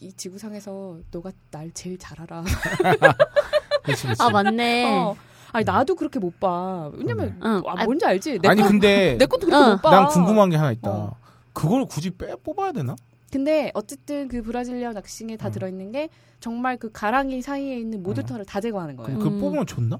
이 0.00 0.12
지구상에서 0.12 0.98
너가 1.10 1.32
날 1.50 1.70
제일 1.72 1.96
잘 1.98 2.20
알아 2.20 2.44
그렇지, 3.82 4.02
그렇지. 4.02 4.22
아 4.22 4.28
맞네. 4.30 4.98
어. 4.98 5.16
아니 5.52 5.64
나도 5.64 5.94
그렇게 5.94 6.18
못 6.18 6.38
봐 6.38 6.90
왜냐면 6.94 7.40
응. 7.42 7.62
아, 7.66 7.84
뭔지 7.84 8.04
알지 8.04 8.40
내, 8.40 8.48
아니 8.48 8.60
거, 8.60 8.68
근데 8.68 9.16
내 9.18 9.24
것도 9.24 9.46
그렇게 9.46 9.64
어. 9.64 9.70
못 9.72 9.82
봐. 9.82 9.90
난 9.90 10.08
궁금한 10.08 10.50
게 10.50 10.56
하나 10.56 10.70
있다. 10.72 10.90
어. 10.90 11.16
그걸 11.54 11.86
굳이 11.86 12.10
빼 12.10 12.34
뽑아야 12.36 12.72
되나? 12.72 12.94
근데 13.34 13.72
어쨌든 13.74 14.28
그 14.28 14.42
브라질리언 14.42 14.94
왁싱에 14.94 15.36
다 15.36 15.48
어. 15.48 15.50
들어있는 15.50 15.90
게 15.90 16.08
정말 16.38 16.76
그 16.76 16.92
가랑이 16.92 17.42
사이에 17.42 17.76
있는 17.76 18.00
모든 18.00 18.22
어. 18.22 18.26
털을 18.26 18.44
다 18.44 18.60
제거하는 18.60 18.94
거예요. 18.94 19.18
그 19.18 19.26
음. 19.26 19.40
뽑으면 19.40 19.66
좋나? 19.66 19.98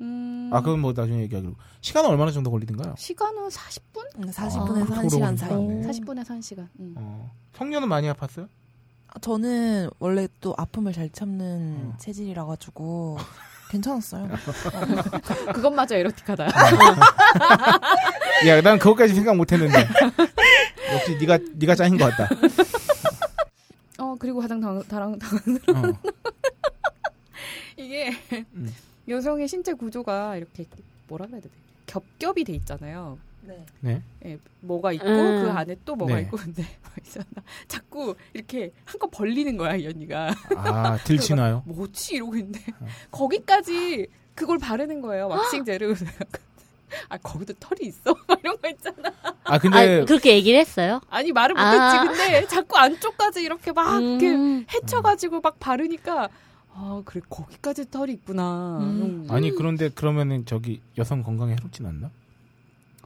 음, 0.00 0.50
아 0.52 0.60
그건 0.60 0.78
뭐 0.78 0.92
나중에 0.92 1.22
얘기하기로. 1.22 1.52
시간은 1.80 2.10
얼마나 2.10 2.30
정도 2.30 2.52
걸리던가요? 2.52 2.94
시간은 2.96 3.48
40분? 3.48 4.18
음, 4.18 4.30
40분에서 4.30 4.92
아, 4.92 5.02
1시간 5.02 5.18
그러고 5.18 5.36
사이. 5.36 5.64
네. 5.64 5.88
40분에서 5.88 6.28
1시간. 6.28 6.68
음. 6.78 6.94
어. 6.96 7.32
성녀는 7.56 7.88
많이 7.88 8.08
아팠어요? 8.12 8.46
아, 9.08 9.18
저는 9.18 9.90
원래 9.98 10.28
또 10.40 10.54
아픔을 10.56 10.92
잘 10.92 11.10
참는 11.10 11.90
어. 11.92 11.96
체질이라 11.98 12.44
가지고 12.44 13.18
괜찮았어요. 13.72 14.28
그것마저 15.54 15.96
에로틱하다. 15.96 16.46
야, 18.46 18.60
난 18.62 18.78
그것까지 18.78 19.14
생각 19.14 19.36
못 19.36 19.50
했는데. 19.50 19.88
역시 20.92 21.16
네가 21.18 21.38
네가 21.54 21.74
짱인 21.74 21.98
것 21.98 22.10
같다. 22.10 22.28
어 23.98 24.16
그리고 24.18 24.40
가장 24.40 24.60
당, 24.60 24.82
당, 24.84 25.18
당, 25.18 25.38
어. 25.76 25.92
이게 27.76 28.10
음. 28.54 28.72
여성의 29.08 29.48
신체 29.48 29.72
구조가 29.72 30.36
이렇게 30.36 30.66
뭐라 31.08 31.26
그래야 31.26 31.40
돼? 31.42 31.48
겹겹이 31.86 32.44
돼 32.44 32.52
있잖아요. 32.54 33.18
네. 33.42 33.64
네. 33.80 34.02
예, 34.24 34.38
뭐가 34.60 34.92
있고 34.92 35.06
음. 35.06 35.42
그 35.42 35.50
안에 35.50 35.76
또 35.84 35.94
뭐가 35.94 36.14
네. 36.16 36.22
있고 36.22 36.36
근데 36.36 36.62
뭐 36.82 36.90
있잖아. 36.98 37.26
자꾸 37.68 38.14
이렇게 38.32 38.72
한껏 38.84 39.10
벌리는 39.10 39.56
거야 39.56 39.76
이 39.76 39.86
언니가. 39.86 40.34
아 40.56 40.96
들치나요? 41.04 41.62
뭐지 41.66 42.16
이러고 42.16 42.36
있는데 42.36 42.60
어. 42.80 42.86
거기까지 43.10 44.06
그걸 44.34 44.58
바르는 44.58 45.00
거예요 45.00 45.28
왁싱제를. 45.28 45.94
아 47.08 47.16
거기도 47.18 47.52
털이 47.58 47.88
있어? 47.88 48.14
막 48.26 48.38
이런 48.42 48.60
거 48.60 48.68
있잖아. 48.68 49.12
아 49.44 49.58
근데 49.58 50.02
아, 50.02 50.04
그렇게 50.04 50.34
얘기를 50.34 50.58
했어요? 50.58 51.00
아니 51.08 51.32
말을 51.32 51.58
아. 51.58 52.04
못했지 52.04 52.18
근데 52.18 52.46
자꾸 52.46 52.76
안쪽까지 52.76 53.42
이렇게 53.42 53.72
막 53.72 54.02
이렇게 54.02 54.34
음. 54.34 54.66
헤쳐가지고 54.72 55.40
막 55.40 55.58
바르니까 55.58 56.28
아 56.72 57.02
그래 57.04 57.20
거기까지 57.28 57.90
털이 57.90 58.12
있구나. 58.12 58.78
음. 58.80 58.84
음. 58.84 59.26
아니 59.30 59.50
그런데 59.52 59.88
그러면은 59.88 60.44
저기 60.46 60.80
여성 60.98 61.22
건강에 61.22 61.52
해롭진 61.52 61.86
않나? 61.86 62.10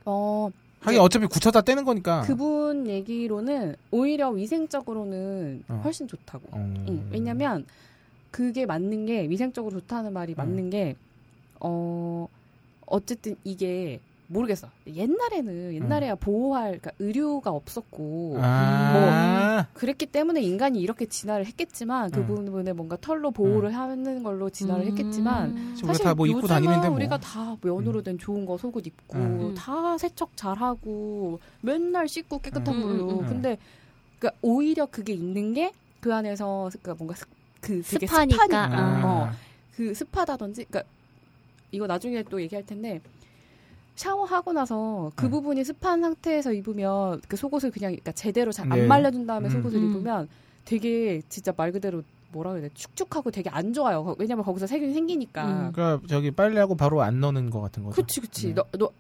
어 0.05 0.51
하긴 0.81 1.01
어차피 1.01 1.27
굳혀다 1.27 1.63
떼는 1.63 1.85
거니까. 1.85 2.23
그분 2.23 2.87
얘기로는 2.87 3.77
오히려 3.91 4.31
위생적으로는 4.31 5.65
어. 5.69 5.81
훨씬 5.85 6.07
좋다고. 6.09 6.49
어. 6.53 6.57
응, 6.57 7.09
왜냐면 7.11 7.67
그게 8.31 8.65
맞는 8.67 9.07
게 9.07 9.29
위생적으로 9.29 9.81
좋다는 9.81 10.13
말이 10.13 10.35
맞는 10.35 10.71
게 10.71 10.97
어. 11.61 12.29
어쨌든 12.91 13.37
이게 13.45 14.01
모르겠어. 14.31 14.69
옛날에는 14.87 15.73
옛날에야 15.75 16.15
보호할 16.17 16.79
그러니까 16.79 16.91
의료가 16.99 17.51
없었고 17.51 18.37
아. 18.43 19.67
그랬기 19.73 20.05
때문에 20.07 20.43
인간이 20.43 20.81
이렇게 20.81 21.07
진화를 21.07 21.47
했겠지만 21.47 22.11
그 22.11 22.21
음. 22.21 22.27
부분에 22.27 22.75
뭔가 22.75 22.99
털로 23.01 23.31
보호를 23.31 23.75
하는 23.75 24.23
걸로 24.23 24.51
진화를 24.51 24.85
했겠지만 24.89 25.57
음. 25.57 25.73
지금 25.75 25.89
사실 25.89 26.05
다뭐 26.05 26.27
입고 26.27 26.39
요즘은 26.41 26.49
다니는데 26.49 26.89
뭐. 26.89 26.97
우리가 26.97 27.19
다 27.19 27.57
면으로 27.63 28.03
된 28.03 28.19
좋은 28.19 28.45
거 28.45 28.59
속옷 28.59 28.87
입고 28.87 29.17
음. 29.17 29.55
다 29.57 29.97
세척 29.97 30.37
잘하고 30.37 31.41
맨날 31.63 32.07
씻고 32.07 32.41
깨끗한 32.41 32.75
음, 32.75 32.81
물로 32.81 33.09
음, 33.11 33.21
음. 33.21 33.27
근데 33.27 33.57
그러니까 34.19 34.39
오히려 34.43 34.87
그게 34.87 35.13
있는 35.15 35.55
게 35.55 35.73
그 36.01 36.15
안에서 36.15 36.71
그러니까 36.81 36.95
뭔가 36.95 37.15
습- 37.17 37.29
그 37.61 37.83
되게 37.83 38.07
습하니까. 38.07 38.45
습하니까 38.47 38.79
아. 38.79 39.03
어, 39.05 39.31
그 39.75 39.93
습하다든지 39.93 40.67
그러니까 40.67 40.89
이거 41.71 41.87
나중에 41.87 42.23
또 42.25 42.41
얘기할 42.41 42.65
텐데 42.65 43.01
샤워하고 43.97 44.53
나서 44.53 45.11
그 45.17 45.27
음. 45.27 45.31
부분이 45.31 45.65
습한 45.65 46.01
상태에서 46.01 46.53
입으면 46.53 47.21
그 47.29 47.37
속옷을 47.37 47.71
그냥 47.71 47.91
그러니까 47.93 48.13
제대로 48.13 48.53
잘안 48.53 48.79
네. 48.79 48.87
말려준 48.87 49.27
다음에 49.27 49.49
음. 49.49 49.51
속옷을 49.51 49.79
음. 49.79 49.91
입으면 49.91 50.29
되게 50.65 51.21
진짜 51.29 51.53
말 51.57 51.73
그대로 51.73 52.03
뭐라 52.31 52.51
그래야 52.53 52.69
돼 52.69 52.75
축축하고 52.75 53.31
되게 53.31 53.51
안 53.51 53.73
좋아요. 53.73 54.05
거- 54.05 54.15
왜냐면 54.19 54.45
거기서 54.45 54.67
세균이 54.67 54.93
생기니까. 54.95 55.45
음. 55.69 55.73
그러니까 55.73 56.07
저기 56.09 56.31
빨래하고 56.31 56.77
바로 56.77 57.03
안 57.03 57.21
넣는 57.21 57.51
거 57.51 57.61
같은 57.61 57.83
거죠. 57.83 57.97
그치 57.97 58.21
그치. 58.21 58.49
네. 58.49 58.55
너, 58.55 58.65
너 58.79 58.91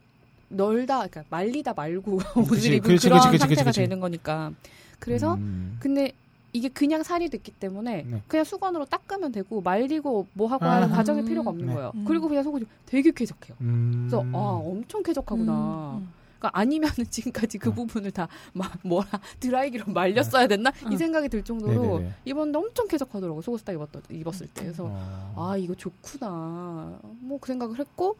널다 0.48 0.96
그러니까 1.08 1.24
말리다 1.28 1.74
말고 1.74 2.14
옷을 2.36 2.44
그치, 2.48 2.68
입은 2.76 2.80
그치, 2.88 3.08
그런 3.08 3.18
그치, 3.20 3.30
그치, 3.30 3.38
상태가 3.38 3.64
그치. 3.70 3.80
되는 3.82 4.00
거니까. 4.00 4.50
그래서 4.98 5.34
음. 5.34 5.76
근데 5.78 6.12
이게 6.52 6.68
그냥 6.68 7.02
살이 7.02 7.28
됐기 7.28 7.52
때문에 7.52 8.04
네. 8.08 8.22
그냥 8.26 8.44
수건으로 8.44 8.86
닦으면 8.86 9.32
되고 9.32 9.60
말리고 9.60 10.26
뭐 10.32 10.48
하고 10.48 10.64
아. 10.64 10.76
하는 10.76 10.88
과정이 10.90 11.24
필요가 11.24 11.50
없는 11.50 11.66
네. 11.66 11.74
거예요. 11.74 11.92
음. 11.94 12.04
그리고 12.06 12.28
그냥 12.28 12.42
속옷이 12.42 12.64
되게 12.86 13.10
쾌적해요. 13.10 13.56
음. 13.60 14.06
그래서 14.08 14.24
아 14.32 14.60
엄청 14.64 15.02
쾌적하구나. 15.02 15.98
음. 16.00 16.08
그러니까 16.38 16.58
아니면은 16.58 16.94
지금까지 17.10 17.58
그 17.58 17.70
어. 17.70 17.74
부분을 17.74 18.12
다 18.12 18.28
막 18.52 18.78
뭐라 18.82 19.08
드라이기로 19.40 19.92
말렸어야 19.92 20.46
됐나 20.46 20.70
이 20.70 20.92
응. 20.92 20.96
생각이 20.96 21.28
들 21.28 21.42
정도로 21.42 21.98
네네네. 21.98 22.12
이번에 22.24 22.56
엄청 22.56 22.86
쾌적하더라고 22.88 23.42
속옷 23.42 23.64
딱 23.64 23.72
입었 23.72 23.88
입었을 24.10 24.46
때. 24.48 24.62
그래서 24.62 24.84
어. 24.88 25.34
아 25.36 25.56
이거 25.56 25.74
좋구나 25.74 26.98
뭐 27.20 27.38
그 27.40 27.48
생각을 27.48 27.78
했고 27.78 28.16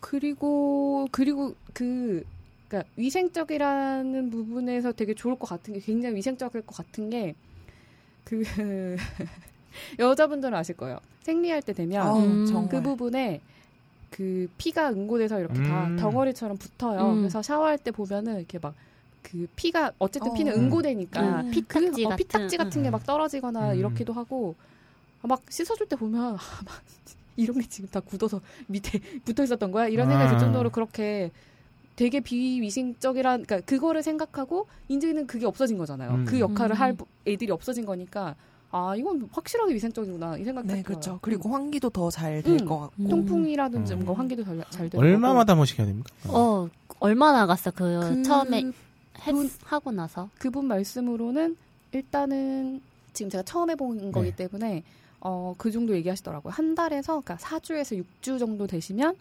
그리고 0.00 1.06
그리고 1.10 1.54
그 1.72 2.24
그러니까 2.68 2.90
위생적이라는 2.96 4.30
부분에서 4.30 4.92
되게 4.92 5.14
좋을 5.14 5.38
것 5.38 5.48
같은 5.48 5.74
게 5.74 5.80
굉장히 5.80 6.16
위생적일 6.16 6.62
것 6.62 6.76
같은 6.76 7.10
게 7.10 7.34
그 8.26 8.42
여자분들은 9.98 10.54
아실 10.54 10.76
거예요 10.76 10.98
생리할 11.22 11.62
때 11.62 11.72
되면 11.72 12.06
아우, 12.06 12.20
음. 12.20 12.68
그 12.68 12.82
부분에 12.82 13.40
그 14.10 14.48
피가 14.58 14.90
응고돼서 14.90 15.40
이렇게 15.40 15.62
다 15.62 15.86
음. 15.86 15.96
덩어리처럼 15.96 16.58
붙어요 16.58 17.12
음. 17.12 17.18
그래서 17.20 17.40
샤워할 17.42 17.78
때 17.78 17.90
보면은 17.90 18.36
이렇게 18.38 18.58
막 18.58 18.74
그 19.30 19.48
피가 19.56 19.92
어쨌든 19.98 20.30
어. 20.30 20.34
피는 20.34 20.52
음. 20.52 20.60
응고되니까 20.64 21.40
음. 21.40 21.50
피딱지 21.50 22.02
그, 22.02 22.06
어, 22.06 22.08
같은. 22.10 22.16
피딱지 22.16 22.56
같은 22.56 22.82
게 22.82 22.90
막 22.90 23.04
떨어지거나 23.04 23.72
음. 23.72 23.78
이렇기도 23.78 24.12
하고 24.12 24.54
아, 25.22 25.26
막 25.26 25.42
씻어줄 25.48 25.88
때 25.88 25.96
보면 25.96 26.22
아, 26.22 26.38
막 26.64 26.82
이런 27.36 27.58
게 27.58 27.68
지금 27.68 27.88
다 27.90 28.00
굳어서 28.00 28.40
밑에 28.68 29.00
붙어 29.24 29.42
있었던 29.42 29.72
거야 29.72 29.88
이런 29.88 30.08
생각이 30.08 30.28
들 30.28 30.36
아. 30.36 30.38
정도로 30.38 30.70
그렇게 30.70 31.32
되게 31.96 32.20
비위생적이란 32.20 33.44
그러니까 33.44 33.60
그거를 33.66 34.02
생각하고 34.02 34.66
이제는 34.88 35.26
그게 35.26 35.46
없어진 35.46 35.78
거잖아요. 35.78 36.10
음. 36.10 36.24
그 36.26 36.38
역할을 36.38 36.76
음. 36.76 36.80
할 36.80 36.96
애들이 37.26 37.50
없어진 37.50 37.86
거니까 37.86 38.34
아 38.70 38.94
이건 38.96 39.28
확실하게 39.32 39.74
위생적이구나 39.74 40.36
이 40.36 40.44
생각이 40.44 40.68
네, 40.68 40.74
딱 40.76 40.82
들어요. 40.82 40.84
그렇죠. 40.84 41.18
그리고 41.22 41.48
환기도 41.48 41.88
더 41.88 42.10
잘될 42.10 42.60
음. 42.60 42.66
것 42.66 42.78
같고. 42.80 43.02
음. 43.02 43.08
통풍이라든지 43.08 43.94
음. 43.94 44.04
뭔가 44.04 44.20
환기도 44.20 44.44
잘, 44.44 44.62
잘 44.70 44.90
되고 44.90 45.02
얼마마다 45.02 45.52
한 45.52 45.58
번씩 45.58 45.78
해야 45.78 45.86
됩니까? 45.86 46.10
어 46.28 46.68
얼마 47.00 47.32
나 47.32 47.46
갔어 47.46 47.70
그, 47.70 47.98
그 48.00 48.22
처음에 48.22 48.62
했, 49.26 49.32
분- 49.32 49.50
하고 49.64 49.90
나서 49.90 50.28
그분 50.38 50.66
말씀으로는 50.66 51.56
일단은 51.92 52.82
지금 53.14 53.30
제가 53.30 53.42
처음 53.44 53.70
해본 53.70 54.12
거기 54.12 54.30
네. 54.32 54.36
때문에 54.48 54.82
어, 55.20 55.54
그 55.56 55.70
정도 55.70 55.94
얘기하시더라고요. 55.96 56.52
한 56.52 56.74
달에서 56.74 57.22
그러니까 57.24 57.36
4주에서 57.36 58.04
6주 58.22 58.38
정도 58.38 58.66
되시면 58.66 59.16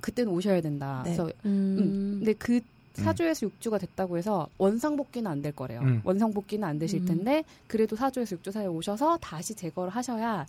그때는 0.00 0.32
오셔야 0.32 0.60
된다. 0.60 1.02
네. 1.04 1.14
그래서 1.16 1.32
음, 1.44 1.76
음, 1.78 2.16
근데 2.18 2.32
그 2.34 2.60
4주에서 2.94 3.48
6주가 3.60 3.78
됐다고 3.80 4.18
해서 4.18 4.48
원상복귀는 4.58 5.30
안 5.30 5.40
될 5.42 5.52
거래요. 5.52 5.80
음. 5.82 6.00
원상복귀는 6.04 6.66
안 6.66 6.78
되실 6.78 7.00
음. 7.02 7.06
텐데 7.06 7.44
그래도 7.68 7.96
4주에서 7.96 8.38
6주 8.42 8.50
사이에 8.50 8.66
오셔서 8.66 9.18
다시 9.20 9.54
제거를 9.54 9.90
하셔야 9.90 10.46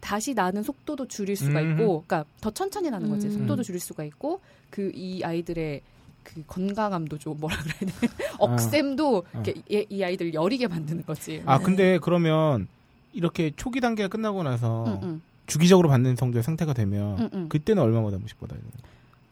다시 0.00 0.34
나는 0.34 0.62
속도도 0.62 1.06
줄일 1.08 1.34
수가 1.36 1.60
음. 1.60 1.72
있고 1.72 2.04
그러니까 2.06 2.24
더 2.40 2.50
천천히 2.50 2.90
나는 2.90 3.08
거지. 3.08 3.26
음. 3.28 3.32
속도도 3.38 3.62
줄일 3.62 3.80
수가 3.80 4.04
있고 4.04 4.40
그 4.70 4.90
이 4.94 5.22
아이들의 5.24 5.80
그 6.22 6.42
건강함도 6.46 7.16
좀 7.18 7.38
뭐라 7.40 7.56
그래야 7.62 7.78
돼 8.00 8.08
억셈도 8.38 9.16
어. 9.18 9.22
이렇게 9.42 9.54
얘- 9.72 9.86
이 9.88 10.02
아이들 10.02 10.34
여리게 10.34 10.68
만드는 10.68 11.04
거지. 11.06 11.42
아 11.46 11.58
근데 11.58 11.98
그러면 12.02 12.68
이렇게 13.14 13.50
초기 13.56 13.80
단계가 13.80 14.08
끝나고 14.08 14.42
나서 14.42 14.84
응, 14.86 15.00
응, 15.02 15.20
주기적으로 15.48 15.88
받는 15.88 16.14
성적 16.14 16.42
상태가 16.42 16.72
되면 16.74 17.18
응, 17.18 17.30
응. 17.34 17.48
그때는 17.48 17.82
얼마마다 17.82 18.14
한 18.14 18.20
번씩 18.20 18.38
받아야 18.38 18.60
돼요? 18.60 18.70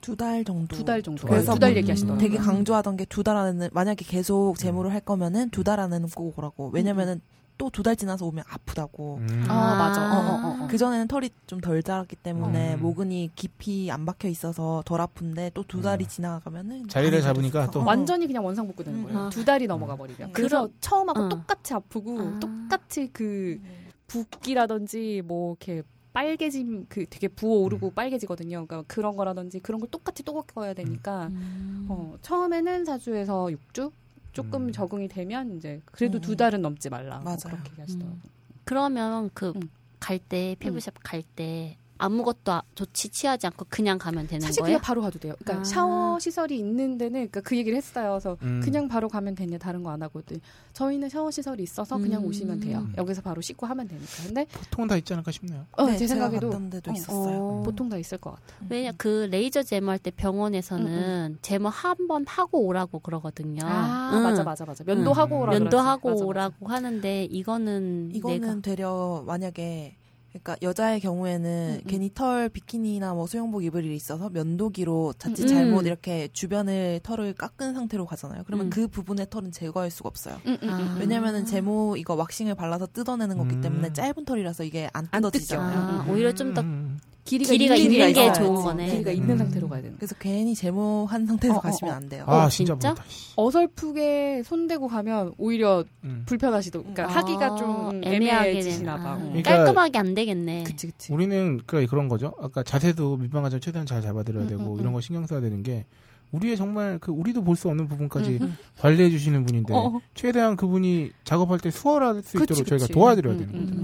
두 0.01 0.14
달 0.17 0.45
정도. 0.45 0.77
두 0.77 0.85
달 0.85 1.03
정도. 1.03 1.27
그래서 1.27 1.55
두달 1.55 1.73
음, 1.73 1.77
얘기하시더라고요. 1.79 2.21
되게 2.21 2.37
강조하던 2.39 2.97
게 2.97 3.05
두 3.07 3.23
달 3.25 3.37
안에는 3.37 3.71
만약에 3.73 4.05
계속 4.05 4.55
재무를 4.59 4.93
할 4.93 5.01
거면은 5.01 5.51
두 5.51 5.62
달 5.64 5.79
안에는 5.81 6.09
꼭 6.14 6.39
오라고. 6.39 6.71
왜냐면은 6.73 7.21
또 7.59 7.71
두 7.71 7.83
달 7.83 7.97
지나서 7.97 8.25
오면 8.27 8.45
아프다고. 8.49 9.17
음. 9.21 9.45
아, 9.49 9.75
맞아. 9.77 10.03
어, 10.14 10.21
어, 10.21 10.47
어, 10.61 10.64
어. 10.64 10.69
그 10.69 10.77
전에는 10.79 11.09
털이 11.09 11.31
좀 11.49 11.61
덜 11.61 11.83
자랐기 11.83 12.14
때문에 12.17 12.75
음. 12.75 12.83
모근이 12.83 13.31
깊이 13.35 13.91
안 13.91 14.05
박혀 14.07 14.29
있어서 14.29 14.83
덜 14.87 15.01
아픈데 15.01 15.51
또 15.55 15.64
두 15.64 15.81
달이 15.83 16.05
음. 16.05 16.09
지나가면은 16.09 16.87
자리를 16.89 17.21
잡으니까. 17.23 17.71
또- 17.73 17.81
어. 17.81 17.85
완전히 17.85 18.27
그냥 18.29 18.45
원상복구 18.45 18.85
되는 18.85 19.01
음. 19.01 19.05
거예요. 19.07 19.19
아. 19.19 19.31
두 19.31 19.45
달이 19.45 19.67
넘어가 19.67 19.97
버리면. 19.97 20.29
음. 20.29 20.33
그래서 20.33 20.69
처음하고 20.81 21.21
어. 21.23 21.29
똑같이 21.29 21.75
아프고 21.75 22.21
아. 22.21 22.39
똑같이 22.39 23.09
그 23.12 23.59
붓기라든지 24.07 25.23
뭐 25.25 25.57
이렇게 25.61 25.83
빨개짐 26.17 26.87
그 26.89 27.05
되게 27.05 27.29
부어오르고 27.29 27.91
빨개지거든요. 27.91 28.67
그러니까 28.67 28.85
그런 28.87 29.17
거라든지 29.17 29.61
그런 29.61 29.81
걸 29.81 29.91
똑같이 29.91 30.23
또 30.23 30.33
겪어야 30.33 30.73
되니까 30.73 31.27
음. 31.27 31.87
어, 31.91 32.17
처음에는 32.23 32.85
4주에서 32.85 33.55
6주 33.55 33.93
조금 34.33 34.69
음. 34.69 34.73
적응이 34.73 35.09
되면 35.09 35.59
이제 35.59 35.83
그래도 35.85 36.17
음. 36.17 36.21
두 36.23 36.35
달은 36.35 36.62
넘지 36.62 36.89
말라. 36.89 37.17
뭐 37.17 37.25
맞아요. 37.25 37.55
그렇게 37.55 37.71
얘기하시더라고요. 37.73 38.19
그러면 38.64 39.29
그 39.35 39.53
음. 39.57 39.69
갈때 40.01 40.57
피부샵 40.59 40.95
갈 41.03 41.23
때 41.23 41.77
아무것도 41.99 42.53
아- 42.53 42.62
조치 42.74 43.09
취하지 43.09 43.47
않고 43.47 43.66
그냥 43.68 43.99
가면 43.99 44.26
되는 44.28 44.40
사실 44.40 44.61
거예요? 44.62 44.76
그냥 44.78 44.82
바로 44.82 45.03
가도 45.03 45.18
돼요. 45.18 45.34
그러니까 45.38 45.62
아. 45.62 45.64
샤워 45.64 46.18
시설이 46.18 46.59
있는 46.59 46.99
데는 46.99 47.12
그러니까 47.12 47.40
그 47.40 47.57
얘기를 47.57 47.76
했어요. 47.76 48.11
그래서 48.12 48.36
음. 48.42 48.61
그냥 48.62 48.88
바로 48.88 49.09
가면 49.09 49.34
되냐 49.34 49.59
다른 49.59 49.82
거 49.82 49.90
안 49.90 50.03
하거든. 50.03 50.40
저희는 50.72 51.09
샤워 51.09 51.30
시설이 51.30 51.62
있어서 51.62 51.97
그냥 51.97 52.22
음. 52.22 52.26
오시면 52.28 52.61
돼요. 52.61 52.78
음. 52.80 52.92
여기서 52.97 53.22
바로 53.22 53.40
씻고 53.40 53.66
하면 53.66 53.88
되니까. 53.88 54.07
근데 54.26 54.44
보통은 54.47 54.88
다 54.88 54.97
있지 54.97 55.12
않을까 55.12 55.30
싶네요. 55.32 55.64
어, 55.72 55.86
네, 55.86 55.97
제 55.97 56.07
제가 56.07 56.20
생각에도 56.28 56.51
갔던 56.51 56.70
데도 56.70 56.90
어, 56.90 56.94
있었어요. 56.94 57.38
어. 57.38 57.62
보통 57.64 57.88
다 57.88 57.97
있을 57.97 58.18
것 58.18 58.30
같아요. 58.32 58.66
왜냐 58.68 58.92
그 58.97 59.28
레이저 59.30 59.62
제모 59.62 59.90
할 59.90 59.99
때 59.99 60.11
병원에서는 60.11 61.38
제모 61.42 61.68
한 61.68 61.97
번 62.09 62.24
하고 62.28 62.61
오라고 62.66 62.99
그러거든요. 63.01 63.62
아 63.64 64.11
응. 64.14 64.22
맞아 64.22 64.44
맞아 64.44 64.64
맞아. 64.64 64.84
면도하고 64.84 65.36
음. 65.36 65.40
오라 65.42 65.53
면도하고 65.59 66.03
그러지. 66.03 66.22
맞아, 66.24 66.24
맞아. 66.24 66.26
오라고 66.26 66.66
하는데 66.68 67.24
이거는 67.24 68.11
이거는 68.14 68.40
내가 68.40 68.61
되려 68.61 69.24
만약에 69.26 69.97
그러니까 70.43 70.57
여자의 70.62 71.01
경우에는 71.01 71.80
음, 71.80 71.80
음. 71.84 71.89
괜히 71.89 72.11
털 72.12 72.49
비키니나 72.49 73.14
뭐 73.14 73.26
수영복 73.26 73.64
입을 73.64 73.84
일이 73.84 73.97
있어서 73.97 74.28
면도기로 74.30 75.14
자칫 75.18 75.45
음. 75.45 75.49
잘못 75.49 75.87
이렇게 75.87 76.28
주변을 76.32 77.01
털을 77.03 77.34
깎은 77.34 77.74
상태로 77.74 78.07
가잖아요. 78.07 78.43
그러면 78.47 78.66
음. 78.66 78.70
그 78.70 78.89
부분의 78.89 79.28
털은 79.30 79.53
제거할 79.53 79.91
수가 79.91 80.09
없어요. 80.09 80.41
음, 80.47 80.59
음, 80.62 80.68
음. 80.68 80.70
아. 80.70 80.97
왜냐면은 80.99 81.45
제모 81.45 81.97
이거 81.97 82.14
왁싱을 82.14 82.55
발라서 82.55 82.87
뜯어내는 82.93 83.39
거기 83.39 83.57
음. 83.57 83.61
때문에 83.61 83.93
짧은 83.93 84.24
털이라서 84.24 84.64
이게 84.64 84.89
안안 84.93 85.11
뜯어지잖아요. 85.22 85.78
아, 85.78 86.05
음. 86.05 86.11
오히려 86.11 86.32
좀더 86.32 86.61
음. 86.62 86.99
길이가, 87.27 87.53
길이가 87.53 87.74
있는, 87.77 87.93
있는 87.93 88.07
게 88.14 88.20
있어야 88.22 88.33
좋은 88.33 88.57
지. 88.57 88.62
거네. 88.62 88.87
길이가 88.91 89.11
네. 89.11 89.16
있는 89.16 89.31
음. 89.33 89.39
상태로 89.39 89.68
가야 89.68 89.81
되는. 89.83 89.93
거. 89.95 89.99
그래서 89.99 90.14
괜히 90.18 90.55
제모한 90.55 91.27
상태에서 91.27 91.57
어, 91.57 91.59
어, 91.59 91.61
가시면 91.61 91.93
어. 91.93 91.97
안 91.97 92.09
돼요. 92.09 92.24
아 92.27 92.45
어, 92.45 92.49
진짜 92.49 92.72
진짜? 92.74 92.95
어설프게 93.37 94.43
손대고 94.45 94.89
가면 94.89 95.35
오히려 95.39 95.85
음. 96.05 96.22
불편하시더. 96.27 96.79
그러니까 96.81 97.07
하기가 97.09 97.57
좀 97.57 98.01
애매해지시나 98.05 98.97
봐. 98.97 99.11
아, 99.11 99.14
어. 99.14 99.18
그러니까 99.18 99.57
깔끔하게 99.57 99.99
안 99.99 100.14
되겠네. 100.14 100.64
그치 100.64 100.87
그치. 100.87 101.12
우리는 101.12 101.61
그 101.66 101.85
그런 101.87 102.09
거죠. 102.09 102.33
아까 102.41 102.62
자세도 102.62 103.18
밑방아점 103.18 103.61
최대한 103.61 103.87
잘 103.87 104.01
잡아드려야 104.03 104.45
음, 104.45 104.49
되고 104.49 104.62
음, 104.74 104.81
이런 104.81 104.89
음. 104.89 104.93
거 104.95 105.01
신경 105.01 105.27
써야 105.27 105.41
되는 105.41 105.62
게 105.62 105.85
우리의 106.33 106.57
정말 106.57 106.99
그 107.01 107.12
우리도 107.12 107.43
볼 107.45 107.57
수 107.57 107.68
없는 107.68 107.89
부분까지 107.89 108.39
음, 108.41 108.43
음. 108.43 108.57
관리해 108.79 109.11
주시는 109.11 109.47
분인데 109.47 109.72
어. 109.74 110.01
최대한 110.14 110.57
그분이 110.57 111.12
작업할 111.24 111.59
때 111.61 111.70
수월할 111.70 112.22
수 112.22 112.39
그치, 112.39 112.53
있도록 112.62 112.66
저희가. 112.66 112.87
도와드려야 112.93 113.35
음, 113.35 113.39
되는 113.39 113.55
음, 113.55 113.66
거죠. 113.66 113.81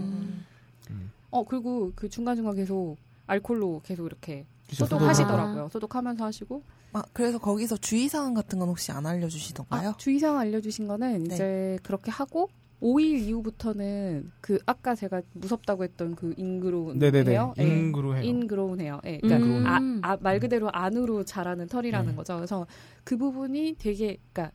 음. 0.91 1.13
어 1.31 1.45
그리고 1.45 1.93
그 1.95 2.09
중간 2.11 2.37
중간 2.37 2.55
계속 2.57 2.97
알콜로 3.33 3.81
계속 3.85 4.07
이렇게 4.07 4.47
소독하시더라고요. 4.71 5.69
소독하면서 5.71 6.25
하시고. 6.25 6.63
아, 6.93 7.03
그래서 7.13 7.39
거기서 7.39 7.77
주의사항 7.79 8.35
같은 8.35 8.59
건 8.59 8.69
혹시 8.69 8.93
안 8.93 9.07
알려주시던가요? 9.07 9.91
아, 9.91 9.97
주의사항 9.97 10.39
알려주신 10.39 10.87
거는 10.87 11.25
네. 11.25 11.35
이제 11.35 11.79
그렇게 11.83 12.11
하고 12.11 12.49
5일 12.83 13.21
이후부터는 13.21 14.33
그 14.41 14.59
아까 14.67 14.95
제가 14.95 15.23
무섭다고 15.35 15.85
했던 15.85 16.15
그 16.17 16.35
인그로운. 16.37 17.01
헤어, 17.01 17.55
예. 17.59 17.63
인그로 17.63 18.17
해요. 18.17 18.23
인그로운 18.25 18.81
헤어. 18.81 19.01
예. 19.07 19.19
그러니까 19.19 19.79
음. 19.79 20.01
아, 20.03 20.13
아, 20.13 20.17
말 20.21 20.41
그대로 20.41 20.69
안으로 20.71 21.25
자라는 21.25 21.69
털이라는 21.69 22.11
네. 22.11 22.17
거죠. 22.17 22.35
그래서 22.35 22.67
그 23.05 23.17
부분이 23.17 23.77
되게 23.79 24.19
그러니까 24.33 24.55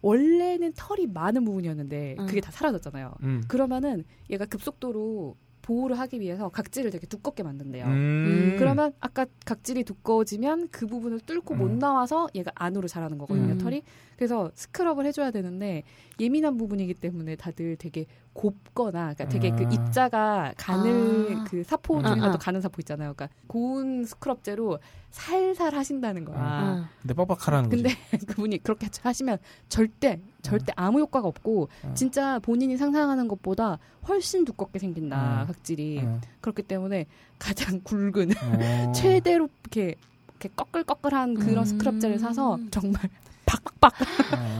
원래는 0.00 0.72
털이 0.76 1.08
많은 1.08 1.44
부분이었는데 1.44 2.16
음. 2.18 2.26
그게 2.26 2.40
다 2.40 2.50
사라졌잖아요. 2.50 3.14
음. 3.22 3.42
그러면은 3.48 4.04
얘가 4.30 4.46
급속도로 4.46 5.36
보호를 5.68 5.98
하기 5.98 6.18
위해서 6.20 6.48
각질을 6.48 6.90
되게 6.90 7.06
두껍게 7.06 7.42
만든대요. 7.42 7.84
음. 7.84 8.56
그러면 8.58 8.94
아까 9.00 9.26
각질이 9.44 9.84
두꺼워지면 9.84 10.68
그 10.70 10.86
부분을 10.86 11.20
뚫고 11.20 11.54
못 11.54 11.66
음. 11.66 11.78
나와서 11.78 12.26
얘가 12.34 12.50
안으로 12.54 12.88
자라는 12.88 13.18
거거든요, 13.18 13.52
음. 13.52 13.58
털이. 13.58 13.82
그래서 14.16 14.50
스크럽을 14.54 15.04
해줘야 15.04 15.30
되는데 15.30 15.82
예민한 16.18 16.56
부분이기 16.56 16.94
때문에 16.94 17.36
다들 17.36 17.76
되게 17.76 18.06
곱거나, 18.32 19.14
그러니까 19.14 19.28
되게 19.28 19.50
그 19.50 19.64
아. 19.66 19.70
입자가 19.70 20.54
가늘 20.56 21.36
아. 21.38 21.44
그 21.44 21.64
사포 21.64 21.98
아, 21.98 22.02
중에서도 22.02 22.34
아. 22.34 22.38
가는 22.38 22.60
사포 22.60 22.76
있잖아요. 22.80 23.14
그러니까 23.14 23.28
고운 23.46 24.04
스크럽제로 24.04 24.78
살살 25.10 25.74
하신다는 25.74 26.24
거야. 26.24 26.38
아. 26.38 26.88
근데 27.00 27.14
빡빡하라는 27.14 27.70
근데 27.70 27.94
거지. 28.10 28.26
그분이 28.26 28.58
그렇게 28.62 28.88
하시면 29.02 29.38
절대 29.68 30.20
절대 30.42 30.72
아무 30.76 31.00
효과가 31.00 31.26
없고 31.26 31.68
어. 31.82 31.94
진짜 31.94 32.38
본인이 32.40 32.76
상상하는 32.76 33.26
것보다 33.28 33.78
훨씬 34.06 34.44
두껍게 34.44 34.78
생긴다 34.78 35.42
어. 35.42 35.46
각질이 35.46 36.00
어. 36.04 36.20
그렇기 36.40 36.62
때문에 36.62 37.06
가장 37.38 37.80
굵은 37.80 38.30
어. 38.30 38.92
최대로 38.92 39.48
이렇게 39.62 39.96
이렇게 40.28 40.48
꺼끌꺼끌한 40.54 41.34
그런 41.34 41.58
음. 41.58 41.64
스크럽제를 41.64 42.18
사서 42.18 42.58
정말 42.70 43.02
팍팍 43.46 43.94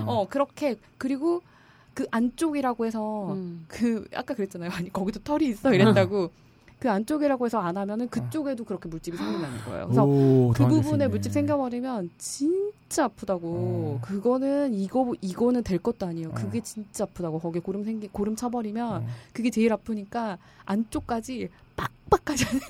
어. 0.07 0.13
어 0.13 0.29
그렇게 0.29 0.77
그리고 0.97 1.43
그 1.99 2.07
안쪽이라고 2.13 2.87
해서 2.87 3.33
음. 3.33 3.65
그 3.67 4.07
아까 4.15 4.33
그랬잖아요 4.33 4.71
아니 4.71 4.93
거기도 4.93 5.19
털이 5.19 5.49
있어 5.49 5.75
이랬다고 5.75 6.31
그 6.79 6.89
안쪽이라고 6.89 7.45
해서 7.45 7.59
안 7.59 7.77
하면은 7.77 8.09
그쪽에도 8.09 8.63
그렇게 8.63 8.89
물집이 8.89 9.17
생긴다는 9.17 9.59
거예요 9.65 9.87
그래서 9.87 10.05
오, 10.05 10.53
그 10.55 10.65
부분에 10.69 10.93
있네. 10.93 11.09
물집 11.09 11.33
생겨버리면 11.33 12.11
진짜 12.17 13.07
아프다고 13.07 13.49
어. 13.49 13.99
그거는 14.01 14.75
이거 14.75 15.13
이거는 15.21 15.65
될 15.65 15.81
것도 15.81 16.07
아니에요 16.07 16.29
어. 16.29 16.35
그게 16.35 16.61
진짜 16.61 17.03
아프다고 17.03 17.41
거기 17.41 17.59
고름 17.59 17.83
생기 17.83 18.07
고름 18.07 18.37
쳐버리면 18.37 19.03
어. 19.03 19.07
그게 19.33 19.51
제일 19.51 19.73
아프니까 19.73 20.39
안쪽까지 20.67 21.49
빡빡하지 21.75 22.45
않는 22.45 22.61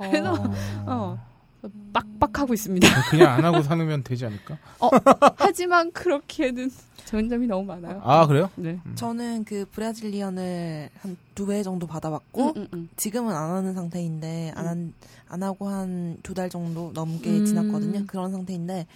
그래서 0.00 0.52
어. 0.86 1.33
어 1.64 1.70
빡빡하고 1.92 2.52
있습니다. 2.54 2.86
그냥 3.10 3.32
안 3.32 3.44
하고 3.44 3.62
사는 3.62 3.86
되지 4.04 4.26
않을까? 4.26 4.58
하지만 5.36 5.90
그렇기에는 5.92 6.70
전점이 7.06 7.46
너무 7.46 7.64
많아요. 7.64 8.00
아 8.04 8.26
그래요? 8.26 8.50
네. 8.56 8.78
음. 8.84 8.92
저는 8.94 9.44
그 9.44 9.64
브라질리언을 9.70 10.90
한두배 11.00 11.62
정도 11.62 11.86
받아봤고 11.86 12.46
음, 12.48 12.52
음, 12.56 12.68
음. 12.74 12.88
지금은 12.96 13.34
안 13.34 13.50
하는 13.50 13.72
상태인데 13.74 14.52
안, 14.54 14.66
한- 14.66 14.94
안 15.28 15.42
하고 15.42 15.68
한 15.68 16.18
두 16.22 16.34
달 16.34 16.48
정도 16.50 16.90
넘게 16.94 17.30
음. 17.30 17.44
지났거든요. 17.46 18.04
그런 18.06 18.30
상태인데 18.32 18.86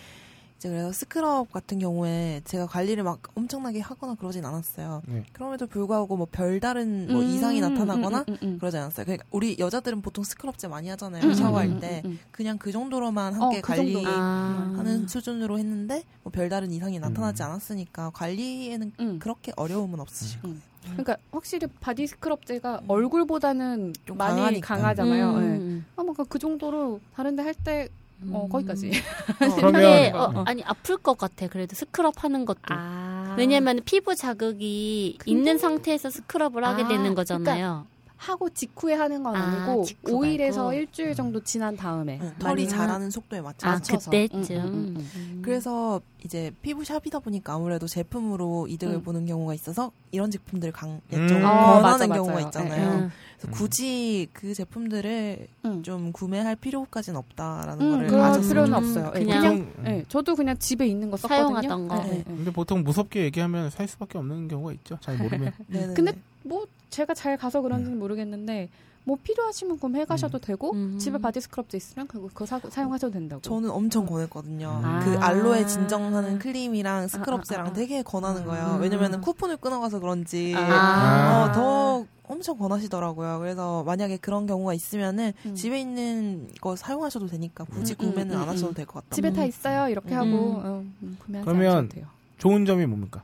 이제 0.59 0.69
그래서 0.69 0.91
스크럽 0.91 1.53
같은 1.53 1.79
경우에 1.79 2.41
제가 2.45 2.67
관리를 2.67 3.05
막 3.05 3.23
엄청나게 3.37 3.79
하거나 3.79 4.15
그러진 4.17 4.45
않았어요. 4.45 5.03
네. 5.07 5.25
그럼에도 5.33 5.69
불구하고 5.69 6.17
뭐 6.17 6.27
별다른 6.31 7.07
뭐 7.13 7.23
음, 7.23 7.29
이상이 7.29 7.61
나타나거나 7.61 8.25
음, 8.29 8.33
음, 8.33 8.39
음, 8.43 8.49
음. 8.49 8.59
그러지 8.59 8.77
않았어요. 8.77 9.07
그러니까 9.07 9.25
우리 9.31 9.57
여자들은 9.57 10.03
보통 10.03 10.25
스크럽제 10.25 10.67
많이 10.67 10.89
하잖아요. 10.89 11.23
음, 11.23 11.35
샤워할 11.35 11.69
음, 11.69 11.79
때 11.81 12.03
음, 12.05 12.11
음. 12.11 12.19
그냥 12.33 12.59
그 12.59 12.73
정도로만 12.73 13.41
어, 13.41 13.45
함께 13.45 13.61
그 13.61 13.77
정도. 13.77 14.03
관리하는 14.03 15.05
아. 15.05 15.09
수준으로 15.09 15.59
했는데 15.61 16.03
뭐 16.25 16.33
별다른 16.33 16.73
이상이 16.73 16.99
나타나지 16.99 17.41
음. 17.45 17.47
않았으니까 17.47 18.11
관리에는 18.11 18.93
음. 18.99 19.19
그렇게 19.21 19.53
어려움은 19.55 20.01
없으실 20.01 20.41
음. 20.41 20.43
거예요. 20.43 20.97
그러니까 20.97 21.17
확실히 21.31 21.69
바디 21.81 22.09
스크럽제가 22.09 22.81
얼굴보다는 22.89 23.93
좀 24.07 24.17
많이 24.17 24.37
강하니까. 24.37 24.75
강하잖아요. 24.77 25.37
예. 25.37 25.47
음. 25.59 25.85
아, 25.95 26.03
뭔가 26.03 26.25
그 26.25 26.41
정도로 26.41 26.99
다른데 27.15 27.43
할때 27.45 27.89
어, 28.31 28.49
거기까지. 28.51 28.91
어, 28.91 28.93
근데 29.39 30.11
그러면- 30.13 30.37
어, 30.37 30.45
아니 30.47 30.63
아플 30.65 30.97
것 30.97 31.17
같아. 31.17 31.47
그래도 31.49 31.75
스크럽 31.77 32.25
하는 32.25 32.45
것도. 32.45 32.59
아. 32.71 33.35
왜냐면 33.39 33.81
피부 33.85 34.15
자극이 34.15 35.17
근데- 35.19 35.31
있는 35.31 35.59
상태에서 35.59 36.11
스크럽을 36.11 36.65
하게 36.65 36.83
아, 36.85 36.89
되는 36.89 37.15
거잖아요. 37.15 37.87
하고 38.17 38.51
직후에 38.51 38.95
하는 38.95 39.23
건 39.23 39.37
아, 39.37 39.81
직후 39.85 40.11
5일에서 40.21 40.57
말고. 40.57 40.73
일주일 40.73 41.15
정도 41.15 41.41
지난 41.45 41.77
다음에 41.77 42.19
응, 42.21 42.33
털이 42.41 42.67
자라는 42.67 43.11
속도에 43.11 43.41
맞춰 43.41 43.69
아, 43.69 43.73
맞춰서 43.75 44.11
그때쯤. 44.11 44.57
음, 44.57 44.65
음, 44.65 44.95
음, 44.97 45.11
음. 45.15 45.43
그래서 45.45 46.01
이제 46.25 46.51
피부샵이다 46.63 47.21
보니까 47.21 47.55
아무래도 47.55 47.87
제품으로 47.87 48.67
이득을 48.69 48.97
음. 48.97 49.03
보는 49.03 49.27
경우가 49.27 49.55
있어서 49.55 49.93
이런 50.11 50.31
제품들을 50.31 50.73
강 50.73 51.01
음. 51.13 51.29
좀 51.29 51.45
아, 51.47 51.75
권하는 51.81 51.83
맞아, 51.83 52.07
경우가 52.09 52.33
맞아요. 52.33 52.47
있잖아요. 52.47 52.93
음. 52.93 53.11
그래서 53.41 53.57
굳이 53.57 54.29
그 54.33 54.53
제품들을 54.53 55.47
음. 55.65 55.83
좀 55.85 56.13
구매할 56.13 56.57
필요까지는 56.57 57.17
없다라는 57.19 57.81
음, 57.87 57.91
거를 57.93 58.07
그럴 58.09 58.41
필요는. 58.41 58.75
없어요. 58.75 59.13
예, 59.15 59.19
그냥- 59.21 59.43
그냥, 59.43 59.73
예, 59.87 60.05
저도 60.09 60.35
그냥 60.35 60.59
집에 60.59 60.87
있는 60.89 61.11
거 61.11 61.17
썼거든요. 61.17 61.61
사용하던 61.61 61.89
거. 61.89 62.05
예, 62.09 62.11
예, 62.15 62.19
예. 62.19 62.23
근데 62.25 62.51
보통 62.53 62.83
무섭게 62.83 63.23
얘기하면 63.25 63.71
살 63.71 63.87
수밖에 63.87 64.19
없는 64.19 64.49
경우가 64.49 64.73
있죠. 64.73 64.99
잘 65.01 65.17
모르면. 65.19 65.53
근데 65.95 66.13
뭐 66.43 66.67
제가 66.91 67.15
잘 67.15 67.37
가서 67.37 67.61
그런지는 67.63 67.99
모르겠는데 67.99 68.69
뭐 69.09 69.17
필요하시면 69.23 69.79
구매해 69.79 70.05
가셔도 70.05 70.39
되고 70.39 70.71
음. 70.75 70.99
집에 70.99 71.17
body 71.17 71.41
scrub제 71.41 71.79
있으면 71.79 72.07
그거, 72.07 72.29
그거 72.29 72.45
사, 72.45 72.61
사용하셔도 72.69 73.11
된다고. 73.15 73.41
저는 73.41 73.71
엄청 73.71 74.05
권했거든요. 74.05 74.69
아. 74.85 75.01
그 75.03 75.17
알로에 75.19 75.65
진정하는 75.67 76.39
크림이랑 76.39 77.09
scrub제랑 77.09 77.65
아, 77.65 77.69
아, 77.69 77.71
아. 77.71 77.73
되게 77.73 78.03
권하는 78.03 78.45
거예요. 78.45 78.75
음. 78.77 78.83
왜냐면은 78.83 79.23
쿠폰을 79.23 79.57
끊어가서 79.57 80.01
그런지 80.01 80.53
아. 80.55 81.47
어, 81.49 81.53
더 81.53 82.05
엄청 82.25 82.59
권하시더라고요. 82.59 83.39
그래서 83.39 83.83
만약에 83.85 84.19
그런 84.19 84.47
경우가 84.47 84.75
있으면은 84.75 85.33
음. 85.47 85.55
집에 85.55 85.81
있는 85.81 86.47
거 86.61 86.77
사용하셔도 86.77 87.29
되니까 87.29 87.65
굳이 87.65 87.95
음, 87.99 88.05
음, 88.05 88.11
구매는 88.11 88.37
음, 88.37 88.43
안 88.43 88.49
하셔도 88.51 88.73
음. 88.73 88.75
될것 88.75 88.95
같다. 89.05 89.15
집에 89.17 89.33
다 89.33 89.41
음. 89.43 89.49
있어요. 89.49 89.89
이렇게 89.89 90.15
음. 90.15 90.19
하고 90.19 90.37
어, 90.63 90.85
음, 91.03 91.17
구매하지 91.25 91.47
그러면- 91.51 91.89
돼요. 91.89 92.05
좋은 92.37 92.67
점이 92.67 92.85
뭡니까? 92.85 93.23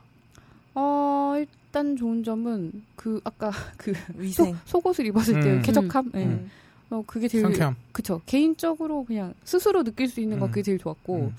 어, 0.73 1.35
일단 1.75 1.97
좋은 1.97 2.23
점은 2.23 2.71
그 2.95 3.19
아까 3.25 3.51
그 3.75 3.91
위생. 4.15 4.53
속, 4.63 4.81
속옷을 4.81 5.07
입었을 5.07 5.41
때 5.41 5.49
음. 5.49 5.61
쾌적함. 5.61 6.11
예. 6.15 6.19
음. 6.19 6.49
어, 6.89 7.03
그게 7.05 7.27
제일 7.27 7.41
상쾌함. 7.41 7.75
그쵸. 7.91 8.21
개인적으로 8.25 9.03
그냥 9.03 9.33
스스로 9.43 9.83
느낄 9.83 10.07
수 10.07 10.21
있는 10.21 10.39
거 10.39 10.45
음. 10.45 10.51
그게 10.51 10.63
제일 10.63 10.77
좋았고. 10.79 11.15
음. 11.17 11.35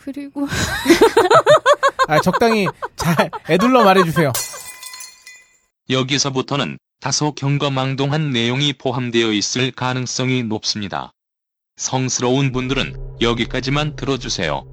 그리고 0.00 0.46
아, 2.08 2.20
적당히 2.20 2.66
잘 2.96 3.30
애둘러 3.48 3.84
말해주세요. 3.84 4.32
여기서부터는 5.88 6.76
다소 7.00 7.32
경거망동한 7.32 8.32
내용이 8.32 8.74
포함되어 8.74 9.32
있을 9.32 9.70
가능성이 9.70 10.42
높습니다. 10.42 11.12
성스러운 11.76 12.52
분들은 12.52 13.16
여기까지만 13.22 13.96
들어주세요. 13.96 14.66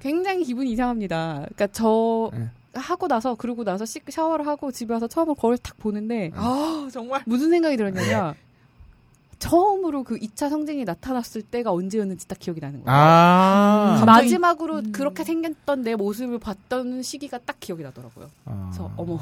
굉장히 0.00 0.44
기분이 0.44 0.70
이상합니다. 0.72 1.46
그러니까 1.48 1.66
저 1.68 2.30
네. 2.32 2.50
하고 2.74 3.08
나서 3.08 3.34
그러고 3.34 3.64
나서 3.64 3.84
씻 3.84 4.02
샤워를 4.08 4.46
하고 4.46 4.70
집에 4.70 4.92
와서 4.94 5.06
처음으로 5.08 5.34
거울 5.34 5.58
딱 5.58 5.76
보는데 5.78 6.30
아 6.34 6.88
정말. 6.92 7.22
무슨 7.26 7.50
생각이 7.50 7.76
들었냐면 7.76 8.34
처음으로 9.38 10.04
그 10.04 10.18
2차 10.18 10.50
성징이 10.50 10.84
나타났을 10.84 11.42
때가 11.42 11.72
언제였는지 11.72 12.28
딱 12.28 12.38
기억이 12.38 12.60
나는 12.60 12.84
거예요. 12.84 12.94
아. 12.96 13.96
갑자기- 14.00 14.06
마지막으로 14.06 14.76
음. 14.78 14.92
그렇게 14.92 15.24
생겼던 15.24 15.82
내 15.82 15.96
모습을 15.96 16.38
봤던 16.38 17.02
시기가 17.02 17.38
딱 17.38 17.56
기억이 17.58 17.82
나더라고요. 17.82 18.28
아. 18.44 18.68
그래서 18.70 18.90
어머 18.96 19.18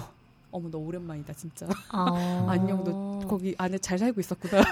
어머 0.51 0.68
너 0.70 0.78
오랜만이다 0.78 1.32
진짜. 1.34 1.68
아. 1.90 2.46
안녕 2.51 2.82
너 2.84 3.20
거기 3.28 3.55
안에 3.59 3.78
잘 3.78 3.99
살고 3.99 4.20
있었구나. 4.20 4.62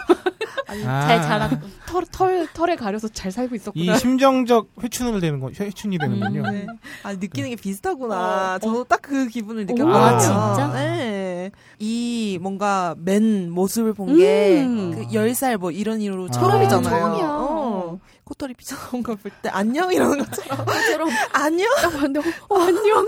아. 0.69 1.07
잘 1.07 1.23
자랐. 1.23 1.51
털, 1.87 2.05
털, 2.11 2.47
털에 2.53 2.77
가려서 2.77 3.09
잘 3.09 3.31
살고 3.31 3.55
이 3.55 3.59
있었구나. 3.59 3.97
심정적 3.97 4.71
회춘을 4.83 5.21
되는 5.21 5.41
거, 5.41 5.51
회춘이 5.59 5.99
되는군요. 5.99 6.43
음. 6.43 6.53
네. 6.53 6.67
아 7.03 7.13
느끼는 7.13 7.51
게 7.51 7.57
비슷하구나. 7.57 8.55
어, 8.57 8.59
저도 8.59 8.85
딱그 8.85 9.29
기분을 9.29 9.63
오, 9.63 9.67
느꼈거든요. 9.67 9.95
아, 9.97 10.19
진짜? 10.19 10.73
네. 10.75 11.51
이 11.79 12.39
뭔가 12.43 12.95
맨 12.99 13.51
모습을 13.51 13.93
본게 13.95 14.63
음. 14.65 14.91
그 14.95 15.07
10살 15.13 15.57
뭐 15.59 15.71
이런 15.71 16.01
이후로 16.01 16.27
아. 16.27 16.31
처음이잖아요. 16.31 16.89
처음이야. 17.01 17.27
어. 17.29 17.99
코털이 18.25 18.55
삐져나온 18.55 19.03
걸 19.05 19.17
볼 19.17 19.31
때 19.43 19.49
안녕 19.51 19.93
이러는 19.93 20.19
것처럼 20.25 20.67
처럼 20.91 21.09
안녕. 21.33 21.69
딱 21.81 21.91
봤는데 21.93 22.21
어, 22.49 22.59
안녕 22.59 23.07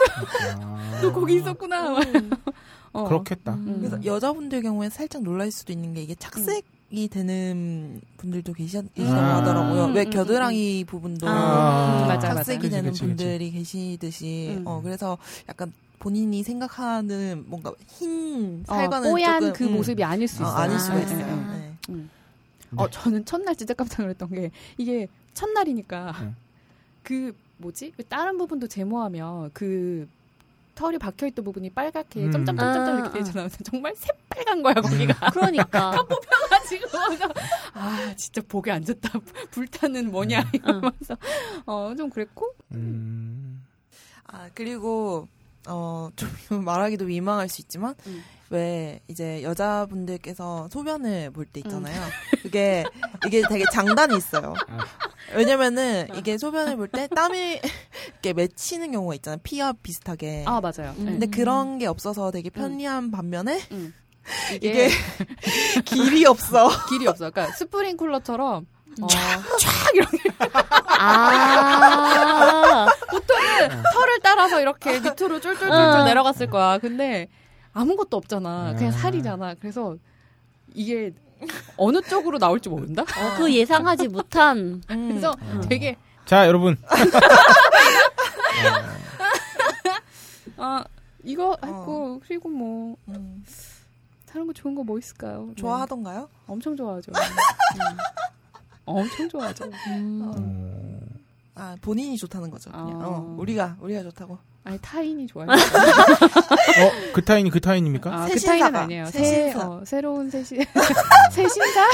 아. 0.61 0.99
너 1.03 1.13
거기 1.13 1.35
있었구나. 1.37 1.97
어. 2.93 3.05
그렇겠다. 3.09 3.55
음. 3.55 3.79
그래서 3.81 4.05
여자분들 4.05 4.63
경우에 4.63 4.89
살짝 4.91 5.23
놀랄 5.23 5.51
수도 5.51 5.73
있는 5.73 5.93
게 5.95 6.03
이게 6.03 6.15
착색 6.15 6.65
이 6.91 7.07
되는 7.09 8.01
분들도 8.17 8.55
계시, 8.55 8.81
계시다고 8.95 9.21
아. 9.21 9.37
하더라고요. 9.37 9.87
음, 9.87 9.95
왜 9.95 10.05
음, 10.05 10.11
겨드랑이 10.11 10.85
부분도 10.85 11.29
아. 11.29 12.03
음, 12.03 12.09
맞아, 12.09 12.29
맞아. 12.29 12.35
착색이 12.37 12.59
그치, 12.61 12.71
되는 12.71 12.91
그치, 12.91 13.03
그치. 13.03 13.15
분들이 13.17 13.51
계시듯이 13.51 14.57
음. 14.59 14.67
어 14.67 14.81
그래서 14.83 15.19
약간 15.49 15.73
본인이 15.99 16.43
생각하는 16.43 17.45
뭔가 17.47 17.73
흰 17.89 18.65
어, 18.67 18.75
살과는 18.75 19.11
뽀얀 19.11 19.41
조금 19.41 19.53
그 19.53 19.65
음, 19.67 19.73
모습이 19.75 20.03
아닐 20.03 20.27
수 20.27 20.43
어, 20.43 20.47
있어요. 20.47 20.59
아닐 20.63 20.79
수가 20.79 20.95
네, 20.95 21.03
있어요. 21.03 21.19
네, 21.19 21.25
네. 21.27 21.59
네. 21.59 21.75
음. 21.91 22.11
네. 22.71 22.83
어, 22.83 22.89
저는 22.89 23.25
첫날 23.27 23.55
진짜 23.55 23.75
깜짝 23.75 24.03
놀랐던 24.03 24.31
게 24.31 24.51
이게 24.79 25.09
첫날이니까 25.35 26.15
네. 26.23 26.33
그 27.03 27.37
뭐지? 27.59 27.93
다른 28.09 28.39
부분도 28.39 28.67
제모하면 28.67 29.51
그 29.53 30.09
털이 30.79 30.97
박혀 30.99 31.27
있던 31.27 31.45
부분이 31.45 31.71
빨갛게 31.71 32.27
음. 32.27 32.31
점점점점 32.31 32.95
아, 32.95 32.99
이렇게 33.01 33.09
아. 33.09 33.13
되잖아요. 33.25 33.49
정말 33.65 33.95
새빨간 33.97 34.63
거야 34.63 34.75
거기가. 34.75 35.31
그러니까. 35.31 35.91
가 35.91 36.07
지고 36.69 36.87
아 37.75 38.15
진짜 38.17 38.41
보기 38.49 38.71
안 38.71 38.85
좋다. 38.85 39.19
불타는 39.51 40.11
뭐냐 40.11 40.41
음. 40.41 40.51
이러면서 40.53 41.17
어 41.67 41.95
좀 41.97 42.11
그랬고 42.11 42.55
음. 42.73 43.65
아 44.25 44.49
그리고 44.55 45.27
어좀 45.67 46.65
말하기도 46.65 47.07
민망할 47.07 47.49
수 47.49 47.61
있지만 47.63 47.95
음. 48.07 48.23
왜 48.51 49.01
이제 49.09 49.43
여자분들께서 49.43 50.69
소변을 50.73 51.31
볼 51.33 51.47
때 51.47 51.61
있잖아요. 51.61 52.01
음. 52.03 52.11
그게 52.43 52.85
이게 53.27 53.43
되게 53.49 53.65
장단이 53.73 54.17
있어요. 54.17 54.55
아. 54.69 54.79
왜냐면은 55.35 56.09
이게 56.15 56.39
소변을 56.39 56.77
볼 56.77 56.89
때 56.89 57.07
땀이 57.09 57.61
이렇게 58.07 58.33
맺히는 58.33 58.93
경우가 58.93 59.15
있잖아요. 59.17 59.41
피와 59.43 59.75
비슷하게. 59.83 60.45
아 60.47 60.61
맞아요. 60.63 60.95
음. 60.99 61.05
네. 61.05 61.11
근데 61.13 61.27
그런 61.27 61.79
게 61.79 61.87
없어서 61.87 62.31
되게 62.31 62.49
편리한 62.49 63.11
반면에 63.11 63.61
음. 63.73 63.93
이게 64.55 64.87
이게 64.87 64.91
길이 65.85 66.25
없어. 66.27 66.69
길이 66.89 67.07
없어. 67.07 67.31
그러니까 67.31 67.57
스프링쿨러처럼 67.57 68.67
어, 69.01 69.07
아. 70.99 72.87
털을 73.95 74.21
따라서 74.23 74.61
이렇게 74.61 74.99
밑으로 75.01 75.41
쫄쫄쫄쫄 75.41 75.71
어. 75.71 76.05
내려갔을 76.05 76.49
거야. 76.49 76.79
근데 76.79 77.29
아무것도 77.73 78.17
없잖아. 78.17 78.75
그냥 78.77 78.93
아. 78.93 78.97
살이잖아. 78.99 79.55
그래서 79.61 79.97
이게 80.75 81.13
어느 81.77 82.03
쪽으로 82.03 82.39
나올지 82.39 82.69
모른다. 82.69 83.03
어, 83.03 83.35
그 83.37 83.53
예상하지 83.55 84.09
못한. 84.09 84.83
음. 84.91 85.09
그래서 85.09 85.35
되게 85.69 85.97
자, 86.25 86.47
여러분. 86.47 86.77
아 90.61 90.85
이거 91.23 91.57
했고 91.65 92.21
그리고 92.27 92.49
뭐 92.49 92.97
음. 93.09 93.45
다른 94.39 94.47
거 94.47 94.53
좋은 94.53 94.75
거 94.77 94.85
뭐 94.85 94.97
있을까요? 94.99 95.47
네. 95.49 95.55
좋아하던가요? 95.57 96.29
엄청 96.47 96.77
좋아하죠. 96.77 97.11
음. 97.11 97.97
엄청 98.87 99.29
좋아하죠. 99.29 99.65
음. 99.89 100.23
어. 100.25 101.61
아 101.61 101.77
본인이 101.81 102.17
좋다는 102.17 102.49
거죠. 102.49 102.71
아. 102.73 102.83
어, 102.85 103.35
우리가 103.37 103.77
우리가 103.81 104.05
좋다고. 104.05 104.39
아니 104.69 104.79
타인이 104.83 105.27
좋아요. 105.29 105.49
어, 105.51 105.55
그 107.15 107.25
타인이 107.25 107.49
그 107.49 107.59
타인입니까? 107.59 108.11
아, 108.13 108.27
그. 108.27 108.39
타인은 108.39 108.77
아니에요. 108.77 109.07
새, 109.07 109.19
새신사. 109.25 109.67
어, 109.67 109.83
새로운 109.87 110.29
새신 110.29 110.63
새신사. 111.33 111.89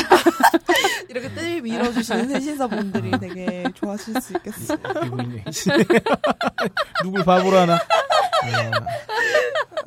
이렇게 1.08 1.28
뜰 1.30 1.62
밀어주시는 1.62 2.28
세신사 2.30 2.66
분들이 2.66 3.12
되게 3.20 3.62
좋아하실 3.74 4.20
수 4.20 4.32
있겠어. 4.38 4.76
기분이 5.04 5.44
누굴 7.04 7.24
바보로 7.24 7.58
하나? 7.58 7.78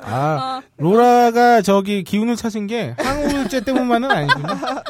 아, 0.00 0.62
로라가 0.78 1.60
저기 1.60 2.02
기운을 2.04 2.36
찾은 2.36 2.68
게 2.68 2.94
항우울제 2.98 3.64
때문만은 3.64 4.10
아니구나. 4.10 4.82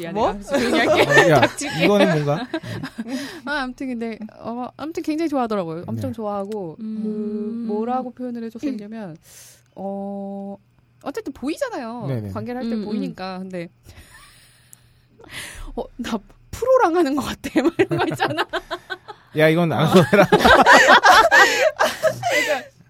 미안해. 0.00 0.20
뭐? 0.20 0.28
아, 0.30 0.40
조용히 0.40 0.78
할게. 0.78 1.02
어, 1.02 1.28
야. 1.30 1.40
이거는 1.84 2.24
뭔가? 2.24 2.46
아, 3.44 3.52
아무튼 3.62 3.88
근데 3.88 4.18
어, 4.38 4.68
아무튼 4.76 5.02
굉장히 5.02 5.28
좋아하더라고요. 5.28 5.84
엄청 5.86 6.10
네. 6.10 6.14
좋아하고 6.14 6.76
음. 6.80 7.00
그 7.02 7.66
뭐라고 7.72 8.10
표현을 8.12 8.44
해줬었냐면 8.44 9.16
어 9.74 10.56
어쨌든 11.02 11.32
보이잖아요. 11.32 12.06
네네. 12.08 12.30
관계를 12.30 12.62
할때 12.62 12.76
음, 12.76 12.84
보이니까. 12.84 13.38
근데 13.38 13.68
어 15.74 15.84
나 15.96 16.18
프로랑 16.50 16.96
하는 16.96 17.14
것 17.14 17.22
같아. 17.22 17.50
막 17.62 17.72
이런 17.78 17.98
거 17.98 18.06
있잖아. 18.08 18.46
야, 19.36 19.48
이건 19.48 19.70
안 19.72 19.86
써라. 19.88 20.26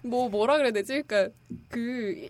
뭐 0.02 0.28
뭐라 0.28 0.56
그래야 0.56 0.72
되지? 0.72 1.02
그러니까 1.02 1.34
그 1.68 2.28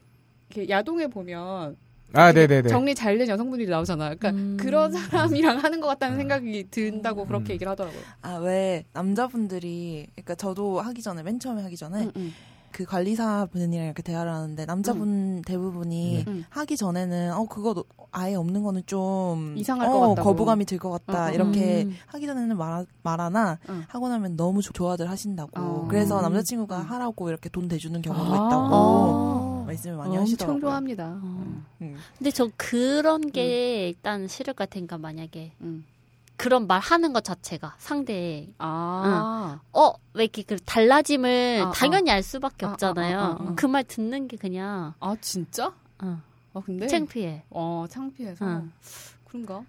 야동에 0.68 1.06
보면 1.08 1.76
아, 2.16 2.32
네네네. 2.32 2.68
정리 2.68 2.94
잘 2.94 3.16
된 3.18 3.28
여성분들이 3.28 3.68
나오잖아. 3.70 4.14
그러니까 4.14 4.30
음. 4.30 4.56
그런 4.58 4.92
사람이랑 4.92 5.58
하는 5.58 5.80
것 5.80 5.86
같다는 5.88 6.16
생각이 6.18 6.68
든다고 6.70 7.24
그렇게 7.26 7.52
음. 7.52 7.54
얘기를 7.54 7.70
하더라고요. 7.70 8.00
아, 8.22 8.36
왜 8.36 8.84
남자분들이, 8.92 10.06
그러니까 10.14 10.34
저도 10.34 10.80
하기 10.80 11.02
전에, 11.02 11.22
맨 11.22 11.38
처음에 11.40 11.62
하기 11.62 11.76
전에, 11.76 12.02
응, 12.04 12.12
응. 12.16 12.32
그 12.72 12.84
관리사 12.84 13.46
분이랑 13.52 13.86
이렇게 13.86 14.02
대화를 14.02 14.32
하는데, 14.32 14.66
남자분 14.66 15.42
대부분이 15.42 16.24
응. 16.28 16.44
하기 16.50 16.76
전에는, 16.76 17.32
어, 17.32 17.44
그거 17.46 17.74
너- 17.74 17.84
아예 18.12 18.34
없는 18.34 18.62
거는 18.62 18.82
좀, 18.86 19.54
이상할 19.56 19.88
어, 19.88 19.92
것 19.92 20.00
같다고. 20.10 20.28
거부감이 20.30 20.64
들 20.64 20.78
것 20.78 20.90
같다. 20.90 21.24
어, 21.24 21.28
어. 21.28 21.30
이렇게 21.32 21.84
음. 21.84 21.94
하기 22.06 22.26
전에는 22.26 22.56
말, 22.56 22.86
말하나, 23.02 23.58
응. 23.68 23.84
하고 23.88 24.08
나면 24.08 24.36
너무 24.36 24.62
조- 24.62 24.72
좋아들 24.72 25.08
하신다고. 25.10 25.50
어. 25.60 25.86
그래서 25.88 26.18
음. 26.18 26.22
남자친구가 26.22 26.78
음. 26.80 26.82
하라고 26.82 27.28
이렇게 27.28 27.48
돈 27.48 27.68
대주는 27.68 28.00
경우도 28.02 28.24
아. 28.24 28.46
있다고. 28.46 28.74
어. 28.74 29.64
말씀을 29.66 29.96
많이 29.96 30.10
엄청 30.10 30.22
하시더라고요. 30.22 30.60
좋아합니다. 30.60 31.20
어. 31.22 31.62
음. 31.82 31.96
근데 32.18 32.30
저 32.30 32.48
그런 32.56 33.32
게 33.32 33.88
일단 33.88 34.28
싫을 34.28 34.54
것 34.54 34.68
같으니까 34.68 34.96
만약에 34.98 35.52
응. 35.62 35.84
그런 36.36 36.66
말 36.66 36.80
하는 36.80 37.12
것 37.12 37.24
자체가 37.24 37.74
상대 37.78 38.48
아. 38.58 39.60
어왜 39.72 40.24
이렇게 40.24 40.42
그 40.42 40.56
달라짐을 40.56 41.64
아, 41.66 41.70
당연히 41.72 42.10
알 42.10 42.22
수밖에 42.22 42.66
아, 42.66 42.70
없잖아요. 42.70 43.18
아, 43.18 43.22
아, 43.22 43.26
아, 43.26 43.36
아. 43.40 43.54
그말 43.56 43.84
듣는 43.84 44.28
게 44.28 44.36
그냥 44.36 44.94
아 45.00 45.16
진짜? 45.20 45.72
어, 45.98 46.20
아 46.54 46.62
근데 46.64 46.86
창피해. 46.86 47.42
어 47.50 47.86
창피해서 47.88 48.44
응. 48.44 48.72
그런가? 49.28 49.64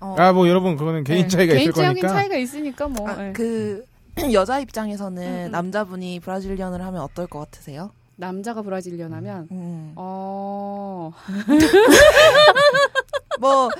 어, 0.00 0.16
아, 0.18 0.32
뭐 0.32 0.48
여러분, 0.48 0.76
그거는 0.76 1.04
개인 1.04 1.22
네. 1.22 1.28
차이가 1.28 1.52
있을 1.52 1.72
개인적인 1.72 1.86
거니까. 2.00 2.08
차이가 2.08 2.36
있으니까 2.36 2.88
뭐. 2.88 3.06
아, 3.08 3.28
예. 3.28 3.32
그, 3.32 3.84
여자 4.32 4.58
입장에서는 4.58 5.22
음, 5.22 5.46
음. 5.46 5.50
남자분이 5.50 6.20
브라질리언을 6.20 6.82
하면 6.82 7.02
어떨 7.02 7.26
것 7.26 7.38
같으세요? 7.40 7.90
남자가 8.20 8.62
브라질리언하면 8.62 9.48
음. 9.50 9.92
어. 9.96 11.10
뭐 13.40 13.70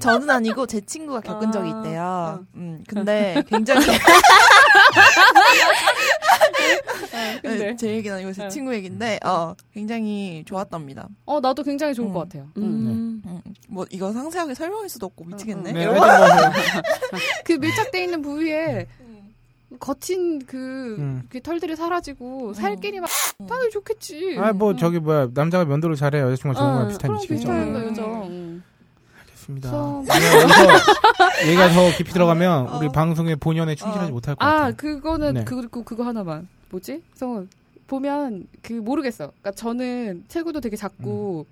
저는 0.00 0.28
아니고 0.28 0.66
제 0.66 0.82
친구가 0.82 1.22
겪은 1.22 1.50
적이 1.50 1.72
아, 1.72 1.78
있대요. 1.78 2.02
어. 2.02 2.40
음, 2.54 2.84
근데 2.86 3.42
굉장히 3.48 3.86
근데 7.42 7.74
제 7.76 7.88
얘기는 7.88 8.14
아니고 8.14 8.34
제 8.34 8.44
어. 8.44 8.48
친구 8.48 8.74
얘기인데 8.74 9.18
어 9.24 9.54
굉장히 9.72 10.44
좋았답니다. 10.46 11.08
어 11.24 11.40
나도 11.40 11.62
굉장히 11.62 11.94
좋을 11.94 12.08
음. 12.08 12.12
것 12.12 12.20
같아요. 12.20 12.48
음. 12.58 13.22
음, 13.24 13.40
뭐 13.68 13.86
이거 13.90 14.12
상세하게 14.12 14.52
설명할 14.54 14.90
수도 14.90 15.06
없고 15.06 15.24
미치겠네. 15.24 15.72
네, 15.72 15.86
그 17.44 17.52
밀착돼 17.54 18.04
있는 18.04 18.20
부위에 18.20 18.86
거친 19.78 20.40
그, 20.46 20.96
음. 20.98 21.22
그 21.28 21.40
털들이 21.42 21.76
사라지고 21.76 22.54
살길이 22.54 23.00
막 23.00 23.08
당연히 23.48 23.70
좋겠지. 23.70 24.36
아, 24.38 24.52
뭐, 24.52 24.74
저기, 24.76 24.98
뭐야, 24.98 25.28
남자가 25.34 25.64
면도를 25.66 25.94
잘해. 25.96 26.20
여자친구가 26.20 26.58
좋은 26.58 26.68
어, 26.68 26.72
거랑 26.74 26.88
비슷한 26.88 27.08
그럼 27.08 27.20
짓이죠. 27.20 27.34
비슷한 27.34 27.74
음. 27.74 27.88
거죠. 27.88 28.26
음. 28.28 28.62
알겠습니다. 29.20 29.70
그래서- 29.70 31.50
얘가 31.50 31.68
더 31.68 31.90
깊이 31.96 32.12
들어가면 32.12 32.68
우리 32.76 32.86
어. 32.86 32.92
방송의 32.92 33.36
본연에 33.36 33.74
충실하지 33.74 34.10
어. 34.10 34.14
못할 34.14 34.34
것아 34.36 34.50
같아요. 34.50 34.74
그거는 34.76 35.34
네. 35.34 35.44
그리고 35.44 35.82
그거 35.82 36.04
하나만 36.04 36.48
뭐지? 36.70 37.02
그래서 37.10 37.44
보면 37.86 38.46
그 38.62 38.72
모르겠어. 38.74 39.26
그러니까 39.40 39.50
저는 39.52 40.24
체구도 40.28 40.60
되게 40.60 40.76
작고 40.76 41.46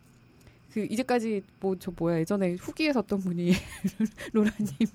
그 0.77 0.87
이제까지 0.91 1.41
뭐 1.59 1.75
저 1.79 1.91
뭐야 1.97 2.19
예전에 2.19 2.53
후기에서 2.61 3.01
어떤 3.01 3.19
분이 3.19 3.53
로라님은 4.35 4.89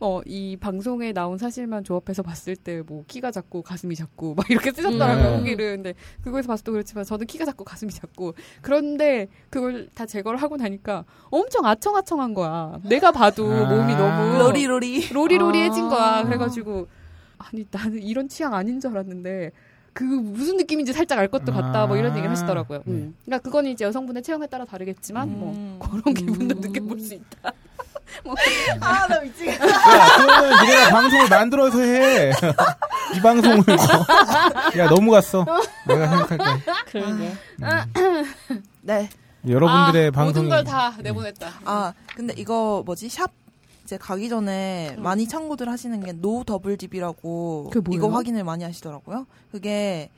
뭐이 0.00 0.56
방송에 0.56 1.12
나온 1.12 1.38
사실만 1.38 1.84
조합해서 1.84 2.24
봤을 2.24 2.56
때 2.56 2.80
뭐 2.80 3.04
키가 3.06 3.30
작고 3.30 3.62
가슴이 3.62 3.94
작고 3.94 4.34
막 4.34 4.50
이렇게 4.50 4.72
쓰셨더라고요 4.72 5.34
음. 5.34 5.38
후기를. 5.40 5.76
근데 5.76 5.94
그거에서 6.22 6.48
봤어도 6.48 6.72
그렇지만 6.72 7.04
저는 7.04 7.26
키가 7.26 7.44
작고 7.44 7.62
가슴이 7.62 7.92
작고 7.92 8.34
그런데 8.60 9.28
그걸 9.50 9.88
다 9.94 10.04
제거를 10.04 10.40
하고 10.42 10.56
나니까 10.56 11.04
엄청 11.30 11.64
아청아청한 11.64 12.34
거야. 12.34 12.80
내가 12.84 13.12
봐도 13.12 13.48
아. 13.52 13.68
몸이 13.68 13.94
너무 13.94 14.38
로리로리. 14.38 15.10
로리로리해진 15.12 15.88
거야. 15.88 16.02
아. 16.18 16.24
그래가지고 16.24 16.88
아니 17.38 17.64
나는 17.70 18.02
이런 18.02 18.26
취향 18.28 18.52
아닌 18.54 18.80
줄 18.80 18.90
알았는데 18.90 19.52
그 20.00 20.04
무슨 20.04 20.56
느낌인지 20.56 20.94
살짝 20.94 21.18
알 21.18 21.28
것도 21.28 21.52
같다. 21.52 21.86
뭐 21.86 21.94
이런 21.98 22.12
얘기를 22.12 22.30
하시더라고요. 22.30 22.78
네. 22.86 22.92
음. 22.94 23.14
그러니까 23.26 23.44
그거는 23.44 23.70
이제 23.70 23.84
여성분의 23.84 24.22
체형에 24.22 24.46
따라 24.46 24.64
다르겠지만 24.64 25.28
음. 25.28 25.76
뭐 25.78 25.88
그런 25.90 26.14
기분도 26.14 26.56
음. 26.56 26.60
느껴볼 26.62 26.98
수 27.00 27.12
있다. 27.14 27.52
아나 28.80 29.20
미치겠다. 29.20 29.60
야, 29.68 30.16
그러면 30.16 30.64
니네가 30.64 30.88
방송을 30.90 31.28
만들어서 31.28 31.80
해. 31.82 32.32
이 33.14 33.20
방송을. 33.20 33.56
뭐. 33.66 34.78
야, 34.78 34.88
너무 34.88 35.10
갔어. 35.10 35.44
내가 35.86 36.08
생각할게. 36.26 36.72
그러게. 36.90 37.32
네. 38.80 39.08
여러분들의 39.46 40.08
아, 40.08 40.10
방송이. 40.10 40.48
모든 40.48 40.48
걸 40.48 40.64
다 40.64 40.94
내보냈다. 41.02 41.50
아 41.64 41.92
근데 42.16 42.34
이거 42.36 42.82
뭐지 42.84 43.08
샵 43.08 43.30
이제 43.90 43.98
가기 43.98 44.28
전에 44.28 44.94
음. 44.96 45.02
많이 45.02 45.26
참고들 45.26 45.68
하시는 45.68 45.98
게 46.04 46.12
no 46.12 46.44
double 46.44 46.76
dip이라고? 46.76 47.70
이거 47.90 48.08
확인을 48.08 48.44
많이 48.44 48.62
하시더라고요. 48.62 49.26
그게 49.50 50.10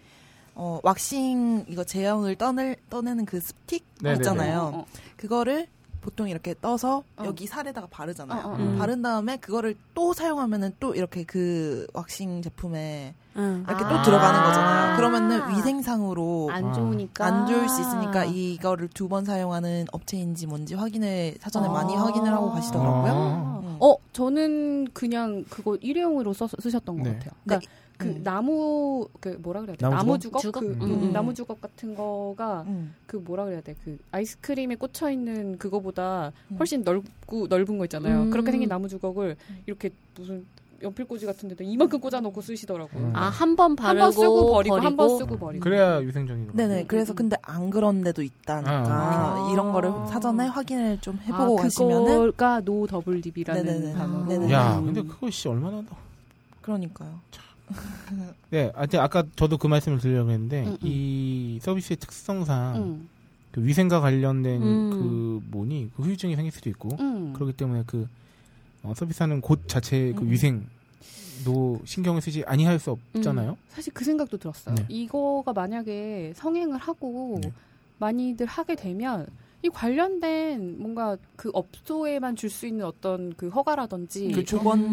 어 0.54 0.78
왁싱 0.82 1.64
이거 1.68 1.82
제형을 1.82 2.36
떠낼 2.36 2.76
떠내는 2.90 3.24
그 3.24 3.40
스틱 3.40 3.82
네네네. 4.02 4.18
있잖아요. 4.20 4.60
어, 4.74 4.78
어. 4.80 4.86
그거를 5.16 5.68
보통 6.02 6.28
이렇게 6.28 6.54
떠서 6.60 7.04
어. 7.16 7.24
여기 7.24 7.46
살에다가 7.46 7.86
바르잖아요. 7.90 8.44
어, 8.44 8.50
어, 8.50 8.52
어. 8.58 8.76
바른 8.78 9.00
다음에 9.00 9.36
그거를 9.38 9.76
또 9.94 10.12
사용하면은 10.12 10.72
또 10.80 10.94
이렇게 10.94 11.24
그 11.24 11.86
왁싱 11.94 12.42
제품에 12.42 13.14
응. 13.36 13.64
이렇게 13.66 13.84
아. 13.84 13.88
또 13.88 14.02
들어가는 14.02 14.42
거잖아요. 14.42 14.96
그러면은 14.96 15.48
위생상으로 15.56 16.50
안 16.52 16.66
아. 16.66 16.72
좋으니까 16.72 17.24
안 17.24 17.46
좋을 17.46 17.68
수 17.68 17.80
있으니까 17.80 18.24
이거를 18.26 18.88
두 18.88 19.08
번 19.12 19.24
사용하는 19.26 19.84
업체인지 19.92 20.46
뭔지 20.46 20.74
확인을 20.74 21.36
사전에 21.38 21.68
많이 21.68 21.94
확인을 21.94 22.32
하고 22.32 22.50
가시더라고요. 22.50 23.12
아. 23.12 23.60
음. 23.62 23.76
어 23.80 23.94
저는 24.12 24.88
그냥 24.92 25.44
그거 25.50 25.76
일회용으로 25.80 26.32
써, 26.32 26.46
쓰셨던 26.46 26.96
것 26.96 27.02
네. 27.04 27.12
같아요. 27.14 27.30
그러니까 27.44 27.66
그 27.68 27.81
음. 28.08 28.22
나무 28.24 29.08
그 29.20 29.28
뭐라 29.42 29.60
그래야 29.62 29.76
돼? 29.76 29.82
나무 29.84 29.96
나무 29.96 30.18
주걱? 30.18 30.40
그 30.52 30.58
음, 30.60 30.78
음, 30.80 31.02
음. 31.04 31.12
나무 31.12 31.34
주걱 31.34 31.60
같은 31.60 31.94
거가 31.94 32.64
음. 32.66 32.94
그 33.06 33.16
뭐라 33.16 33.44
그래야 33.44 33.60
돼? 33.60 33.74
그 33.84 33.98
아이스크림에 34.10 34.74
꽂혀 34.76 35.10
있는 35.10 35.58
그거보다 35.58 36.32
음. 36.50 36.56
훨씬 36.58 36.82
넓고 36.82 37.46
넓은 37.48 37.78
거 37.78 37.84
있잖아요. 37.84 38.22
음. 38.22 38.30
그렇게 38.30 38.50
생긴 38.50 38.68
나무 38.68 38.88
주걱을 38.88 39.36
이렇게 39.66 39.90
무슨 40.16 40.44
연필꽂이 40.82 41.24
같은 41.26 41.48
데도 41.48 41.62
이만큼 41.62 42.00
꽂아놓고 42.00 42.40
쓰시더라고요. 42.40 43.04
음. 43.06 43.12
아, 43.14 43.28
한 43.28 43.54
번 43.54 43.76
바르고 43.76 44.02
한 44.02 44.10
번 44.10 44.12
쓰고 44.12 44.50
버리고, 44.52 44.74
한번 44.76 44.96
버리고. 44.96 45.18
쓰고 45.18 45.38
버리고. 45.38 45.62
그래야 45.62 45.96
위생적인 45.98 46.48
거. 46.48 46.52
네네. 46.54 46.80
음, 46.80 46.84
그래서 46.88 47.12
음. 47.12 47.14
근데 47.14 47.36
안 47.42 47.70
그런 47.70 48.02
데도 48.02 48.20
있다니까 48.20 48.72
아. 48.84 49.50
이런 49.52 49.70
거를 49.70 49.90
아. 49.90 50.06
사전에 50.06 50.46
확인을 50.48 50.98
좀 51.00 51.20
해보고 51.22 51.60
아, 51.60 51.62
가시면은 51.62 52.04
그거가 52.32 52.60
no 52.62 52.84
double 52.88 53.20
dip이라는. 53.20 53.92
단어. 53.94 54.26
네네. 54.26 54.52
야, 54.52 54.80
근데 54.84 55.02
그거 55.02 55.30
씨 55.30 55.46
얼마나 55.46 55.76
더. 55.88 55.94
그러니까요. 56.62 57.20
네, 58.50 58.70
하여튼 58.74 59.00
아까 59.00 59.24
저도 59.36 59.58
그 59.58 59.66
말씀을 59.66 59.98
드리려고 59.98 60.30
했는데 60.30 60.64
음, 60.64 60.72
음. 60.72 60.78
이 60.82 61.58
서비스의 61.62 61.96
특성상 61.98 62.76
응. 62.76 63.08
그 63.50 63.64
위생과 63.64 64.00
관련된 64.00 64.62
음. 64.62 64.90
그 64.90 65.40
뭐니 65.50 65.90
그 65.96 66.02
후유증이 66.02 66.34
생길 66.36 66.52
수도 66.52 66.70
있고 66.70 66.90
응. 67.00 67.32
그렇기 67.32 67.52
때문에 67.54 67.84
그 67.86 68.08
어, 68.82 68.92
서비스하는 68.96 69.40
곳 69.40 69.68
자체의 69.68 70.14
그 70.14 70.22
음. 70.22 70.30
위생 70.30 70.66
도 71.44 71.80
신경을 71.84 72.20
쓰지 72.20 72.44
아니할 72.46 72.78
수 72.78 72.96
없잖아요. 73.14 73.56
사실 73.68 73.92
그 73.92 74.04
생각도 74.04 74.36
들었어요. 74.36 74.76
네. 74.76 74.84
이거가 74.88 75.52
만약에 75.52 76.34
성행을 76.36 76.78
하고 76.78 77.40
네. 77.42 77.52
많이들 77.98 78.46
하게 78.46 78.76
되면 78.76 79.26
이 79.64 79.68
관련된 79.68 80.76
뭔가 80.80 81.16
그 81.36 81.50
업소에만 81.54 82.34
줄 82.36 82.50
수 82.50 82.66
있는 82.66 82.84
어떤 82.84 83.32
그 83.36 83.48
허가라든지 83.48 84.32
그 84.32 84.44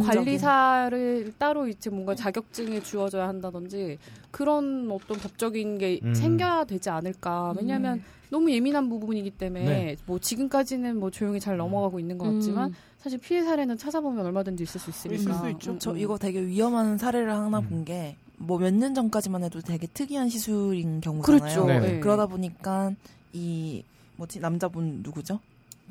관리사를 0.05 1.33
따로 1.37 1.67
이제 1.67 1.89
뭔가 1.89 2.13
자격증을 2.15 2.83
주어져야 2.83 3.27
한다든지 3.27 3.97
그런 4.31 4.89
어떤 4.91 5.17
법적인 5.17 5.77
게 5.79 5.99
음. 6.03 6.13
생겨야 6.13 6.65
되지 6.65 6.89
않을까. 6.89 7.53
왜냐하면 7.57 8.01
너무 8.29 8.51
예민한 8.51 8.87
부분이기 8.89 9.31
때문에 9.31 9.65
네. 9.65 9.95
뭐 10.05 10.19
지금까지는 10.19 10.99
뭐 10.99 11.09
조용히 11.09 11.39
잘 11.39 11.57
넘어가고 11.57 11.99
있는 11.99 12.17
것 12.19 12.31
같지만 12.31 12.69
음. 12.69 12.75
사실 12.99 13.17
피해 13.17 13.41
사례는 13.43 13.77
찾아보면 13.77 14.23
얼마든지 14.25 14.63
있을 14.63 14.79
수 14.79 14.89
있으니까. 14.91 15.21
있을 15.21 15.33
수 15.33 15.49
있죠. 15.51 15.71
음, 15.71 15.79
저 15.79 15.91
음. 15.91 15.97
이거 15.97 16.17
되게 16.19 16.39
위험한 16.45 16.97
사례를 16.99 17.31
하나 17.33 17.59
음. 17.59 17.67
본게 17.69 18.15
뭐 18.37 18.59
몇 18.59 18.71
년 18.71 18.93
전까지만 18.93 19.43
해도 19.43 19.59
되게 19.61 19.87
특이한 19.87 20.29
시술인 20.29 21.01
경우잖아요. 21.01 21.39
그렇죠. 21.39 21.65
네. 21.65 21.79
네. 21.79 21.99
그러다 21.99 22.27
보니까 22.27 22.91
이 23.33 23.83
뭐지 24.19 24.39
남자분 24.41 24.99
누구죠? 25.01 25.39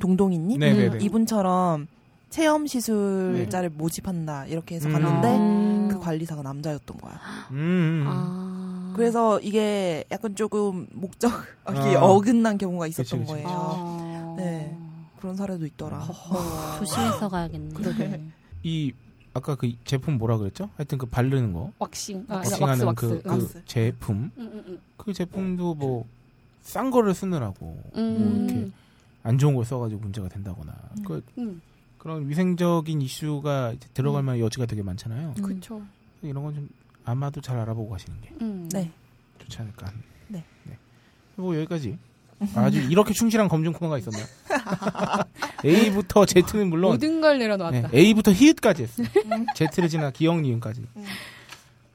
동동이님 0.00 0.60
네네네. 0.60 0.98
이분처럼 1.04 1.88
체험 2.28 2.66
시술자를 2.66 3.70
모집한다 3.70 4.46
이렇게 4.46 4.74
해서 4.76 4.88
음. 4.88 4.92
갔는데 4.92 5.36
음. 5.38 5.88
그 5.90 5.98
관리사가 5.98 6.42
남자였던 6.42 6.98
거야. 6.98 7.18
음, 7.52 7.56
음. 7.56 8.04
아. 8.06 8.92
그래서 8.94 9.40
이게 9.40 10.04
약간 10.10 10.36
조금 10.36 10.86
목적이 10.92 11.34
아. 11.64 12.00
어긋난 12.04 12.58
경우가 12.58 12.86
있었던 12.88 13.20
그치, 13.20 13.32
그치. 13.32 13.44
거예요. 13.44 13.48
아. 13.50 14.34
네. 14.36 14.76
그런 15.18 15.34
사례도 15.34 15.64
있더라. 15.66 15.98
허허. 15.98 16.78
조심해서 16.78 17.28
가야겠네. 17.30 17.74
그러게. 17.74 18.22
이 18.62 18.92
아까 19.32 19.54
그 19.54 19.72
제품 19.84 20.18
뭐라 20.18 20.36
그랬죠? 20.36 20.68
하여튼 20.76 20.98
그 20.98 21.06
바르는 21.06 21.52
거, 21.54 21.72
왁싱. 21.78 22.26
아, 22.28 22.34
아니, 22.34 22.38
왁스 22.38 22.52
왁싱하는 22.52 22.86
왁스. 22.86 23.08
그, 23.08 23.22
그 23.22 23.28
왁스. 23.30 23.62
제품. 23.64 24.30
그 24.96 25.12
제품도 25.12 25.74
뭐 25.74 26.04
싼 26.68 26.90
거를 26.90 27.14
쓰느라고 27.14 27.64
뭐 27.64 27.92
음. 27.96 28.46
이렇게 28.50 28.70
안 29.22 29.38
좋은 29.38 29.54
걸 29.54 29.64
써가지고 29.64 30.02
문제가 30.02 30.28
된다거나 30.28 30.74
음. 30.98 31.02
그 31.04 31.24
음. 31.38 31.62
그런 31.96 32.28
위생적인 32.28 33.00
이슈가 33.00 33.72
이제 33.72 33.88
들어갈 33.94 34.22
만한 34.22 34.40
여지가 34.40 34.66
되게 34.66 34.82
많잖아요. 34.82 35.34
음. 35.38 35.42
그쵸. 35.42 35.80
이런 36.22 36.42
건 36.44 36.54
좀 36.54 36.68
아마도 37.04 37.40
잘 37.40 37.58
알아보고 37.58 37.88
가시는 37.88 38.20
게 38.20 38.30
음. 38.42 38.68
네. 38.70 38.90
좋지 39.38 39.58
않을까. 39.62 39.86
하는. 39.86 39.98
네. 40.28 40.44
뭐 41.36 41.56
여기까지. 41.56 41.96
아주 42.54 42.80
이렇게 42.82 43.12
충실한 43.14 43.48
검증 43.48 43.72
코너가 43.72 43.96
있었나요? 43.98 44.24
A부터 45.64 46.24
Z는 46.26 46.68
물론 46.68 46.92
모든 46.92 47.20
걸 47.22 47.38
네, 47.38 47.46
내려놓았다. 47.46 47.90
A부터 47.94 48.30
히읗까지 48.32 48.82
했어요. 48.82 49.06
Z를 49.56 49.88
지나 49.88 50.10
기억 50.10 50.40
니은까지. 50.40 50.82
음. 50.96 51.04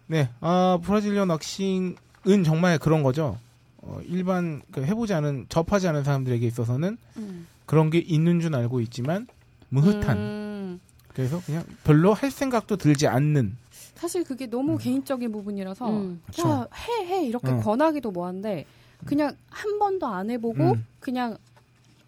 네, 0.08 0.30
아, 0.42 0.80
브라질리언 0.84 1.30
왁싱은 1.30 1.96
정말 2.44 2.78
그런 2.80 3.04
거죠. 3.04 3.38
어, 3.86 4.00
일반 4.08 4.62
그 4.72 4.84
해보지 4.84 5.14
않은 5.14 5.48
접하지 5.50 5.88
않은 5.90 6.04
사람들에게 6.04 6.46
있어서는 6.48 6.98
음. 7.18 7.48
그런 7.66 7.90
게 7.90 8.00
있는 8.00 8.40
줄 8.40 8.56
알고 8.56 8.82
있지만 8.82 9.28
무흐한. 9.70 10.18
음. 10.18 10.80
그래서 11.10 11.42
그냥 11.46 11.64
별로 11.84 12.14
할 12.14 12.32
생각도 12.32 12.78
들지 12.78 13.08
않는. 13.08 13.58
사실 13.96 14.24
그게 14.24 14.48
너무 14.48 14.78
개인적인 14.78 15.32
부분이라서 15.32 15.90
음. 15.90 16.22
그쵸. 16.26 16.50
야, 16.50 16.68
해, 16.76 17.06
해 17.08 17.26
이렇게 17.26 17.50
응. 17.50 17.62
권하기도 17.62 18.12
뭐한데 18.12 18.66
그냥 19.06 19.36
한 19.50 19.80
번도 19.80 20.08
안 20.08 20.30
해보고 20.30 20.72
음. 20.74 20.86
그냥 21.00 21.38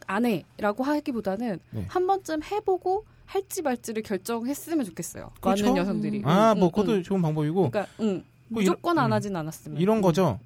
안 0.07 0.25
해라고 0.25 0.83
하기보다는 0.83 1.59
네. 1.71 1.85
한 1.87 2.07
번쯤 2.07 2.41
해보고 2.43 3.05
할지 3.25 3.61
말지를 3.61 4.03
결정했으면 4.03 4.85
좋겠어요. 4.85 5.31
그쵸? 5.41 5.65
많은 5.65 5.77
여성들이. 5.77 6.21
아, 6.25 6.53
응, 6.53 6.59
뭐 6.59 6.67
응, 6.67 6.71
그것도 6.71 6.91
응. 6.97 7.03
좋은 7.03 7.21
방법이고 7.21 7.69
그러니까 7.69 7.91
응. 8.01 8.23
뭐 8.47 8.61
무조건 8.61 8.95
이런- 8.95 9.05
안 9.05 9.11
음. 9.11 9.13
하진 9.13 9.35
않았으면 9.35 9.79
이런 9.79 9.97
응. 9.97 10.01
거죠. 10.01 10.39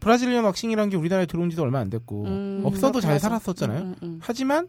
브라질리언 0.00 0.44
왁싱이라는 0.44 0.90
게 0.90 0.96
우리나라에 0.96 1.26
들어온 1.26 1.50
지도 1.50 1.62
얼마 1.62 1.78
안 1.78 1.90
됐고 1.90 2.24
음, 2.24 2.62
없어도 2.64 3.00
잘 3.00 3.12
하죠. 3.12 3.22
살았었잖아요. 3.22 3.78
응, 3.80 3.86
응, 3.88 3.96
응. 4.02 4.18
하지만 4.22 4.68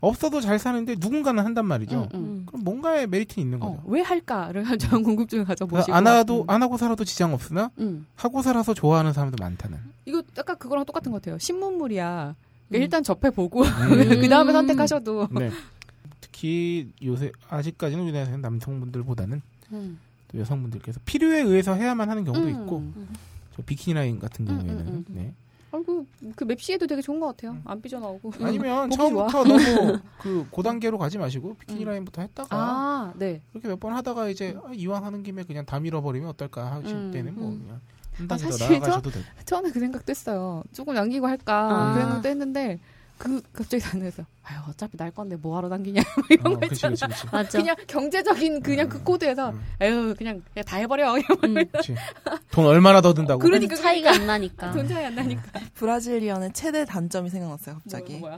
없어도 0.00 0.40
잘 0.40 0.58
사는데 0.58 0.96
누군가는 0.98 1.42
한단 1.42 1.64
말이죠. 1.66 2.08
응, 2.14 2.18
응. 2.18 2.20
음. 2.20 2.42
그럼 2.46 2.64
뭔가의 2.64 3.06
메리트는 3.06 3.44
있는 3.46 3.62
어, 3.62 3.70
거죠. 3.76 3.82
왜 3.86 4.02
할까를 4.02 4.64
좀 4.78 5.02
궁금증을 5.02 5.44
가져보시고 5.46 5.94
안 5.94 6.06
하도 6.06 6.42
음. 6.42 6.50
안 6.50 6.62
하고 6.62 6.76
살아도 6.76 7.04
지장 7.04 7.32
없으나 7.32 7.70
음. 7.78 8.06
하고 8.14 8.42
살아서 8.42 8.74
좋아하는 8.74 9.12
사람도 9.12 9.36
많다는. 9.40 9.78
이거 10.04 10.22
약간 10.36 10.56
그거랑 10.58 10.84
똑같은 10.84 11.10
것 11.10 11.22
같아요. 11.22 11.38
신문물이야. 11.38 12.34
그러니까 12.68 12.78
음. 12.78 12.82
일단 12.82 13.02
접해보고 13.02 13.62
음. 13.62 13.88
그 14.20 14.28
다음에 14.28 14.52
선택하셔도 14.52 15.28
네. 15.32 15.50
특히 16.20 16.90
요새 17.02 17.32
아직까지는 17.48 18.04
우리나라에서 18.04 18.36
남성분들보다는 18.36 19.40
음. 19.72 19.98
또 20.28 20.38
여성분들께서 20.38 21.00
필요에 21.06 21.40
의해서 21.40 21.72
해야만 21.74 22.10
하는 22.10 22.24
경우도 22.24 22.44
음. 22.44 22.50
있고 22.50 22.92
저 23.56 23.62
비키니 23.62 23.94
라인 23.94 24.18
같은 24.18 24.46
음, 24.48 24.58
경우에는 24.58 24.86
음, 24.88 24.92
음. 24.94 25.04
네. 25.08 25.34
아이고 25.72 26.06
그 26.36 26.44
맵시에도 26.44 26.86
되게 26.86 27.02
좋은 27.02 27.18
것 27.20 27.26
같아요. 27.28 27.58
안 27.64 27.80
삐져나오고. 27.82 28.32
아니면 28.40 28.88
처음부터 28.90 29.44
너무 29.44 29.98
그 30.20 30.46
고단계로 30.50 30.96
가지 30.98 31.18
마시고 31.18 31.54
비키니 31.54 31.84
음. 31.84 31.88
라인부터 31.88 32.22
했다가 32.22 32.48
아, 32.56 33.12
네. 33.16 33.42
그렇게 33.52 33.68
몇 33.68 33.80
번 33.80 33.94
하다가 33.94 34.28
이제 34.28 34.56
아, 34.64 34.70
이왕 34.72 35.04
하는 35.04 35.22
김에 35.22 35.42
그냥 35.44 35.64
다 35.66 35.80
밀어버리면 35.80 36.28
어떨까 36.30 36.72
하실 36.72 36.94
음, 36.96 37.10
때는 37.12 37.34
뭐 37.34 37.48
음. 37.50 37.58
그냥 37.62 37.80
한 38.14 38.24
아, 38.24 38.28
단계 38.28 38.44
더 38.44 38.50
사실 38.52 38.78
나아가셔도 38.80 39.10
되고. 39.10 39.24
처음에 39.44 39.70
그 39.70 39.80
생각도 39.80 40.10
했어요. 40.10 40.62
조금 40.72 40.94
남기고 40.94 41.26
할까 41.26 41.68
아. 41.70 41.94
그 41.94 42.00
생각도 42.00 42.28
했는데 42.28 42.78
그 43.18 43.40
갑자기 43.52 43.82
나면서 43.84 44.24
아유 44.44 44.58
어차피 44.68 44.96
날 44.96 45.10
건데 45.10 45.36
뭐하러 45.36 45.68
남기냐 45.68 46.02
뭐 46.16 46.24
이런 46.30 46.46
어, 46.46 46.50
거 46.50 46.60
그치, 46.60 46.74
있잖아. 46.74 46.92
그치, 46.94 47.06
그치. 47.22 47.26
맞아. 47.32 47.58
그냥 47.58 47.76
경제적인 47.86 48.62
그냥 48.62 48.88
그 48.88 49.02
코드에서 49.02 49.50
음. 49.50 49.64
에휴 49.80 50.14
그냥, 50.16 50.42
그냥 50.52 50.64
다 50.64 50.76
해버려. 50.76 51.14
음. 51.44 51.54
그치. 51.72 51.94
돈 52.50 52.66
얼마나 52.66 53.00
더 53.00 53.14
든다고. 53.14 53.40
그러니까 53.40 53.74
차이가 53.76 54.10
안 54.12 54.26
나니까. 54.26 54.72
돈 54.72 54.86
차이 54.86 55.04
안 55.04 55.14
나니까. 55.14 55.42
브라질리언의 55.74 56.50
최대 56.52 56.84
단점이 56.84 57.30
생각났어요, 57.30 57.76
갑자기. 57.76 58.16
뭐야? 58.18 58.36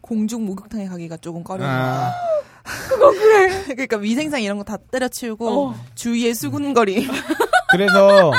공중 0.00 0.44
목욕탕에 0.46 0.86
가기가 0.88 1.16
조금 1.18 1.42
꺼려요. 1.44 1.68
아, 1.68 2.12
그러니까 3.66 3.96
위생상 3.98 4.42
이런 4.42 4.58
거 4.58 4.64
다 4.64 4.76
때려치우고 4.76 5.68
어. 5.70 5.84
주위에 5.94 6.34
수군거리. 6.34 7.06
그래서 7.70 8.32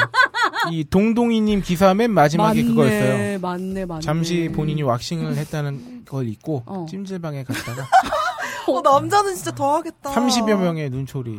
이 0.72 0.84
동동이님 0.84 1.62
기사 1.62 1.94
맨 1.94 2.12
마지막에 2.12 2.62
맞네, 2.62 2.70
그거였어요. 2.74 3.40
맞네, 3.40 3.86
맞네. 3.86 4.02
잠시 4.02 4.50
본인이 4.54 4.82
왁싱을 4.84 5.36
했다는 5.36 6.06
걸 6.06 6.28
잊고 6.28 6.64
어. 6.66 6.86
찜질방에 6.90 7.44
갔다가 7.44 7.88
어, 8.68 8.82
남자는 8.82 9.36
진짜 9.36 9.52
더 9.52 9.76
하겠다. 9.76 10.12
30여 10.12 10.58
명의 10.58 10.90
눈초리 10.90 11.38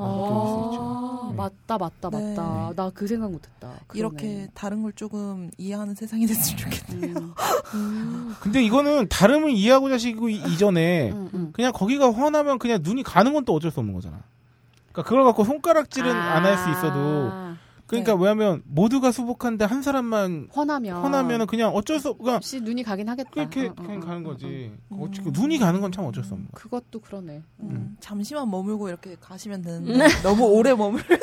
아. 0.00 1.28
네. 1.30 1.36
맞다, 1.36 1.78
맞다, 1.78 2.10
네. 2.10 2.34
맞다. 2.36 2.72
나 2.76 2.90
그 2.94 3.06
생각 3.06 3.30
못했다. 3.30 3.70
이렇게 3.94 4.48
다른 4.54 4.82
걸 4.82 4.92
조금 4.92 5.50
이해하는 5.58 5.94
세상이 5.94 6.26
됐으면 6.26 6.56
좋겠네요. 6.58 7.14
음. 7.16 7.34
음. 7.74 8.36
근데 8.40 8.62
이거는 8.62 9.08
다름을 9.08 9.50
이해하고 9.52 9.88
자시고 9.88 10.28
이- 10.30 10.36
이전에 10.52 11.10
음, 11.12 11.28
음. 11.34 11.50
그냥 11.52 11.72
거기가 11.72 12.08
훤하면 12.10 12.58
그냥 12.58 12.80
눈이 12.82 13.02
가는 13.02 13.32
건 13.32 13.44
또 13.44 13.54
어쩔 13.54 13.70
수 13.70 13.80
없는 13.80 13.94
거잖아. 13.94 14.18
그러니까 14.92 15.08
그걸 15.08 15.24
갖고 15.24 15.44
손가락질은 15.44 16.10
안할 16.10 16.58
수 16.58 16.70
있어도 16.70 16.98
아, 17.32 17.47
그러니까 17.88 18.14
네. 18.14 18.18
왜냐면 18.22 18.62
모두가 18.66 19.10
수복한데 19.10 19.64
한 19.64 19.82
사람만 19.82 20.50
훤하면 20.54 21.02
훤하면은 21.04 21.46
그냥 21.46 21.70
어쩔 21.74 21.98
수 21.98 22.10
없, 22.10 22.18
그냥 22.18 22.36
없이 22.36 22.60
눈이 22.60 22.82
가긴 22.84 23.08
하겠다. 23.08 23.30
그렇게 23.30 23.66
어, 23.66 23.70
어, 23.70 23.82
그냥 23.82 24.02
어, 24.02 24.06
가는 24.06 24.24
어, 24.26 24.28
거지. 24.28 24.46
음. 24.92 24.98
어찌- 25.02 25.22
눈이 25.24 25.58
가는 25.58 25.80
건 25.80 25.90
참 25.90 26.04
어쩔 26.04 26.22
수 26.22 26.34
없는 26.34 26.48
거야. 26.52 26.62
그것도 26.62 27.00
그러네. 27.00 27.42
음, 27.60 27.96
잠시만 28.00 28.48
머물고 28.50 28.88
이렇게 28.88 29.16
가시면 29.20 29.62
되는데 29.62 30.06
너무 30.22 30.44
오래 30.44 30.74
머물. 30.74 31.00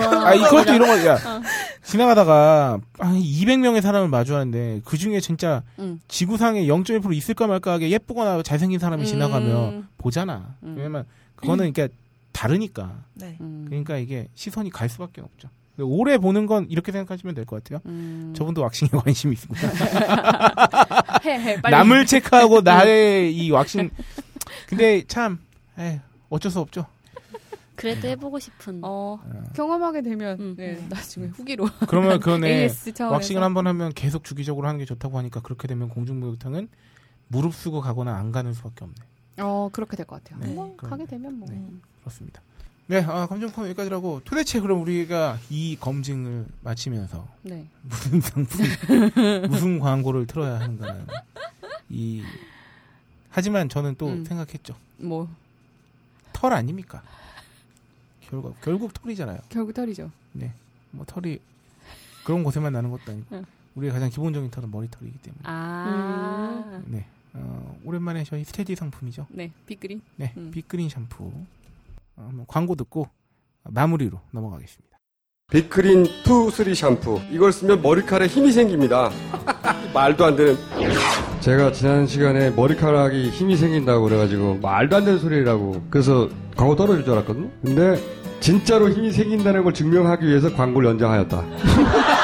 아, 0.00 0.26
아, 0.26 0.34
이것도 0.34 0.72
이런 0.72 0.88
거, 0.88 1.06
야, 1.06 1.14
어. 1.14 1.42
지나가다가, 1.82 2.78
한 2.98 3.14
200명의 3.20 3.80
사람을 3.82 4.08
마주하는데, 4.08 4.80
그 4.84 4.96
중에 4.96 5.20
진짜, 5.20 5.62
응. 5.78 6.00
지구상에 6.08 6.66
0.1% 6.66 7.14
있을까 7.14 7.46
말까 7.46 7.72
하게 7.72 7.90
예쁘거나 7.90 8.42
잘생긴 8.42 8.78
사람이 8.78 9.04
지나가면, 9.06 9.50
음. 9.74 9.88
보잖아. 9.98 10.54
음. 10.62 10.74
왜냐면, 10.76 11.04
그거는, 11.36 11.72
그러니까, 11.74 11.94
다르니까. 12.34 13.04
네. 13.14 13.38
음. 13.40 13.64
그러니까 13.66 13.96
이게 13.96 14.28
시선이 14.34 14.68
갈 14.70 14.90
수밖에 14.90 15.22
없죠. 15.22 15.48
오래 15.78 16.18
보는 16.18 16.46
건 16.46 16.66
이렇게 16.68 16.92
생각하시면 16.92 17.34
될 17.34 17.46
것 17.46 17.62
같아요. 17.64 17.80
음. 17.86 18.32
저분도 18.36 18.60
왁싱에 18.60 18.90
관심이 19.02 19.34
있고. 19.34 19.54
해, 21.24 21.38
해, 21.38 21.60
빨리. 21.62 21.70
남을 21.74 22.06
체크하고 22.06 22.60
나의 22.60 23.34
이 23.34 23.50
왁싱. 23.50 23.90
근데 24.68 25.02
참, 25.06 25.38
에이, 25.78 26.00
어쩔 26.28 26.50
수 26.50 26.60
없죠. 26.60 26.86
그래도 27.76 28.06
해보고 28.08 28.38
싶은. 28.38 28.80
어, 28.84 29.18
어. 29.20 29.42
경험하게 29.54 30.02
되면 30.02 30.38
음. 30.40 30.54
네, 30.56 30.80
나중에 30.88 31.26
후기로 31.26 31.68
그러면 31.88 32.20
그거네. 32.20 32.68
왁싱을 33.00 33.42
한번 33.42 33.66
하면 33.66 33.92
계속 33.94 34.22
주기적으로 34.22 34.68
하는 34.68 34.78
게 34.78 34.84
좋다고 34.84 35.18
하니까 35.18 35.40
그렇게 35.40 35.66
되면 35.66 35.88
공중목욕탕은 35.88 36.68
무릅쓰고 37.28 37.80
가거나 37.80 38.14
안 38.16 38.30
가는 38.30 38.52
수밖에 38.52 38.84
없네. 38.84 38.94
어 39.38 39.68
그렇게 39.72 39.96
될 39.96 40.06
것 40.06 40.22
같아요. 40.22 40.40
네, 40.44 40.52
뭐 40.54 40.74
그럼- 40.76 40.90
가게 40.90 41.06
되면 41.06 41.38
뭐 41.38 41.48
네. 41.48 41.60
그렇습니다. 42.00 42.40
네, 42.86 43.02
아, 43.02 43.26
검증 43.26 43.50
코너 43.50 43.66
여기까지라고 43.68 44.20
도대체 44.24 44.60
그럼 44.60 44.82
우리가 44.82 45.38
이 45.48 45.76
검증을 45.80 46.46
마치면서 46.60 47.26
네. 47.42 47.66
무슨 47.82 48.20
상품, 48.20 48.46
무슨 49.48 49.78
광고를 49.78 50.26
틀어야 50.26 50.60
하는가는 50.60 51.06
이 51.88 52.22
하지만 53.30 53.68
저는 53.68 53.94
또 53.96 54.08
음. 54.08 54.24
생각했죠. 54.24 54.74
뭐 54.98 55.28
털 56.32 56.52
아닙니까? 56.52 57.02
결국 58.28 58.54
결국 58.60 58.92
털이잖아요. 58.92 59.38
결국 59.48 59.72
털이죠. 59.72 60.10
뭐 60.90 61.04
털이 61.06 61.38
그런 62.24 62.44
곳에만 62.44 62.72
나는 62.72 62.90
것도 62.90 63.02
아니고 63.12 63.26
응. 63.36 63.44
우리의 63.76 63.92
가장 63.92 64.10
기본적인 64.10 64.50
털은 64.50 64.70
머리털이기 64.70 65.18
때문에. 65.18 65.40
아, 65.44 66.82
네. 66.86 67.06
어, 67.34 67.78
오랜만에 67.84 68.24
저희 68.24 68.44
steady 68.44 68.76
상품이죠. 68.76 69.26
네, 69.30 69.52
빅그린. 69.66 70.00
네. 70.16 70.32
음. 70.36 70.50
빅그린 70.52 70.88
샴푸. 70.88 71.32
어, 72.16 72.44
광고 72.46 72.74
듣고 72.76 73.08
마무리로 73.64 74.20
넘어가겠습니다. 74.30 74.94
빅그린 75.50 76.06
two 76.24 76.50
three 76.50 76.74
샴푸 76.74 77.20
이걸 77.30 77.52
쓰면 77.52 77.82
머리카락에 77.82 78.28
힘이 78.28 78.50
생깁니다 78.50 79.10
말도 79.92 80.24
안 80.24 80.36
되는 80.36 80.56
제가 81.40 81.70
지난 81.70 82.06
시간에 82.06 82.50
머리카락이 82.50 83.28
힘이 83.28 83.56
생긴다고 83.56 84.04
그래가지고 84.04 84.56
말도 84.62 84.96
안 84.96 85.04
되는 85.04 85.18
소리라고 85.18 85.84
그래서 85.90 86.30
광고 86.56 86.74
떨어질 86.74 87.04
줄 87.04 87.12
알았거든요. 87.12 87.50
근데 87.62 88.00
진짜로 88.40 88.88
힘이 88.88 89.12
생긴다는 89.12 89.62
걸 89.64 89.74
증명하기 89.74 90.26
위해서 90.26 90.54
광고를 90.54 90.88
연장하였다. 90.90 91.44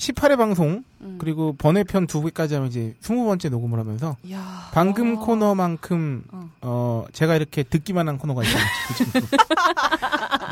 18회 0.00 0.36
방송 0.38 0.82
음. 1.02 1.16
그리고 1.20 1.54
번외편 1.58 2.06
두 2.06 2.22
개까지 2.22 2.54
하면 2.54 2.68
이제 2.70 2.94
20번째 3.02 3.50
녹음을 3.50 3.78
하면서 3.78 4.16
이야. 4.24 4.70
방금 4.72 5.16
어. 5.18 5.20
코너만큼 5.20 6.24
어. 6.62 7.04
제가 7.12 7.36
이렇게 7.36 7.62
듣기만 7.62 8.08
한 8.08 8.16
코너가 8.16 8.42
있어요. 8.42 8.62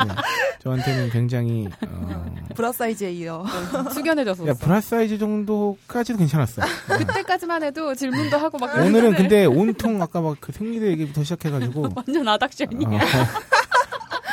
네, 0.07 0.14
저한테는 0.61 1.11
굉장히 1.11 1.66
어, 1.86 2.24
bra 2.55 2.72
사이즈에 2.72 3.12
이어. 3.12 3.44
숙연해졌어. 3.94 4.46
야, 4.46 4.55
bra 4.55 4.91
사이즈 4.90 5.18
정도까지도 5.18 6.18
괜찮았어. 6.18 6.62
그때까지만 6.86 7.62
해도 7.62 7.94
질문도 7.94 8.36
하고 8.36 8.59
막 8.59 8.74
오늘은 8.76 9.14
근데 9.14 9.44
온통 9.46 10.01
아까 10.03 10.20
막 10.20 10.36
그 10.40 10.53
생리대 10.53 10.86
얘기부터 10.88 11.24
시작해가지고 11.24 11.88
완전 11.96 12.28
아닥션이야. 12.28 13.01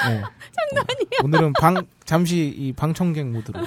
어, 0.05 0.09
네. 0.09 0.21
장난이야. 0.73 1.19
오늘은 1.23 1.53
방 1.53 1.85
잠시 2.03 2.53
이 2.57 2.73
방청객 2.73 3.27
모드로 3.27 3.59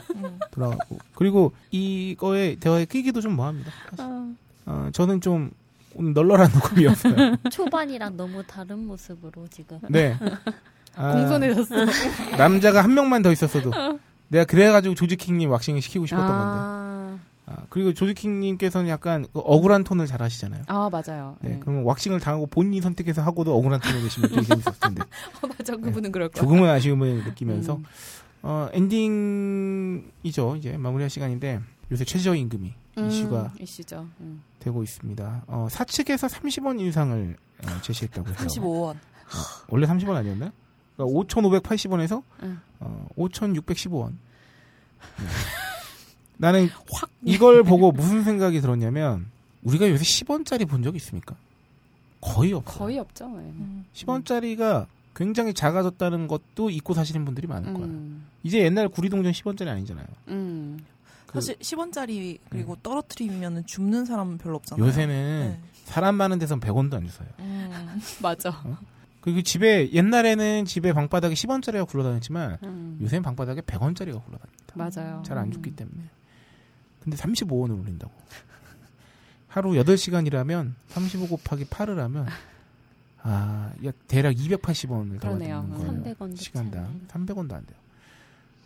돌아가고 0.50 0.98
그리고 1.14 1.52
이거에 1.70 2.56
대화에 2.56 2.84
끼기도 2.84 3.20
좀 3.20 3.34
뭐합니다. 3.34 3.72
어. 3.98 4.34
어, 4.66 4.88
저는 4.92 5.20
좀 5.20 5.50
오늘 5.94 6.12
널널한 6.14 6.50
녹음이었어요. 6.52 7.36
초반이랑 7.50 8.16
너무 8.16 8.42
다른 8.46 8.86
모습으로 8.86 9.46
지금. 9.50 9.78
네. 9.88 10.16
아, 10.96 11.12
공손해졌어. 11.12 11.74
남자가 12.36 12.82
한 12.82 12.92
명만 12.94 13.22
더 13.22 13.30
있었어도 13.30 13.70
내가 14.28 14.44
그래가지고 14.44 14.94
조지킹님 14.94 15.50
왁싱을 15.50 15.80
시키고 15.80 16.06
싶었던 16.06 16.28
건데. 16.28 17.22
아, 17.48 17.52
아, 17.52 17.66
그리고 17.70 17.94
조지킹님께서는 17.94 18.88
약간 18.90 19.26
그 19.32 19.40
억울한 19.40 19.84
톤을 19.84 20.06
잘 20.06 20.20
하시잖아요. 20.22 20.64
아 20.66 20.90
맞아요. 20.90 21.36
네, 21.40 21.50
네. 21.50 21.58
그러면 21.60 21.84
왁싱을 21.84 22.20
당하고 22.20 22.46
본인이 22.46 22.80
선택해서 22.80 23.22
하고도 23.22 23.56
억울한 23.56 23.80
톤을 23.80 24.02
내시면 24.02 24.30
되게 24.30 24.42
재밌었을 24.42 24.72
텐데. 24.80 25.02
어, 25.42 25.46
맞아 25.46 25.76
그분은 25.76 26.12
그럴 26.12 26.28
거야. 26.28 26.42
조금은 26.42 26.68
아쉬움을 26.68 27.24
느끼면서 27.24 27.76
음. 27.76 27.84
어, 28.42 28.68
엔딩이죠. 28.72 30.56
이제 30.56 30.76
마무리할 30.76 31.08
시간인데 31.10 31.60
요새 31.90 32.04
최저임금이 32.04 32.74
이슈가 32.98 33.52
음, 33.56 33.62
이슈죠. 33.62 34.06
음. 34.20 34.42
되고 34.58 34.82
있습니다. 34.82 35.44
어, 35.46 35.68
사측에서 35.70 36.26
30원 36.26 36.80
인상을 36.80 37.36
어, 37.64 37.80
제시했다고 37.82 38.28
해요. 38.28 38.36
35원. 38.36 38.96
원래 39.68 39.86
30원 39.86 40.14
아니었나요? 40.16 40.50
그러니까 40.96 41.18
5,580원에서 41.20 42.22
응. 42.42 42.60
어, 42.80 43.06
5,615원. 43.16 44.12
나는 46.38 46.68
확 46.92 47.10
이걸 47.22 47.62
보고 47.64 47.92
무슨 47.92 48.22
생각이 48.24 48.60
들었냐면 48.60 49.26
우리가 49.62 49.88
요새 49.90 50.04
10원짜리 50.04 50.66
본 50.68 50.82
적 50.82 50.96
있습니까? 50.96 51.34
거의 52.20 52.52
없어요. 52.52 52.78
거의 52.78 52.98
없죠. 52.98 53.28
네. 53.28 53.38
음. 53.38 53.84
10원짜리가 53.94 54.86
굉장히 55.14 55.52
작아졌다는 55.54 56.26
것도 56.28 56.70
잊고 56.70 56.94
사시는 56.94 57.24
분들이 57.24 57.46
많을 57.46 57.72
거야. 57.74 57.84
음. 57.86 58.26
이제 58.42 58.58
옛날 58.60 58.88
구리동전 58.88 59.32
10원짜리 59.32 59.68
아니잖아요. 59.68 60.06
음. 60.28 60.78
그 61.26 61.34
사실 61.34 61.56
10원짜리 61.58 62.38
그리고 62.48 62.76
떨어뜨리면 62.82 63.66
줍는 63.66 64.04
사람은 64.06 64.38
별로 64.38 64.56
없잖아요. 64.56 64.86
요새는 64.86 65.14
네. 65.14 65.60
사람 65.84 66.14
많은 66.14 66.38
데선 66.38 66.58
100원도 66.60 66.94
안 66.94 67.06
주서요. 67.06 67.28
음. 67.40 68.00
맞아. 68.22 68.62
그리고 69.20 69.42
집에 69.42 69.92
옛날에는 69.92 70.64
집에 70.64 70.92
방바닥에 70.92 71.34
10원짜리가 71.34 71.86
굴러다녔지만 71.86 72.58
음. 72.62 72.98
요새는 73.02 73.22
방바닥에 73.22 73.60
100원짜리가 73.62 74.24
굴러다닙니다. 74.24 74.74
맞아요. 74.74 75.22
잘 75.26 75.36
안 75.38 75.50
죽기 75.52 75.72
때문에. 75.72 75.98
근데 77.10 77.16
35원을 77.16 77.80
올린다고. 77.80 78.12
하루 79.48 79.70
8시간이라면 79.72 80.74
35 80.88 81.28
곱하기 81.28 81.64
8을 81.66 81.96
하면 81.96 82.26
아, 83.22 83.72
약 83.84 83.94
대략 84.06 84.34
280원을 84.34 85.20
더. 85.20 85.28
받는 85.30 85.38
거예요. 85.38 85.66
300원 86.14 86.30
도 86.30 86.36
시간당 86.36 87.00
300원도 87.08 87.52
안 87.54 87.64
돼요. 87.66 87.78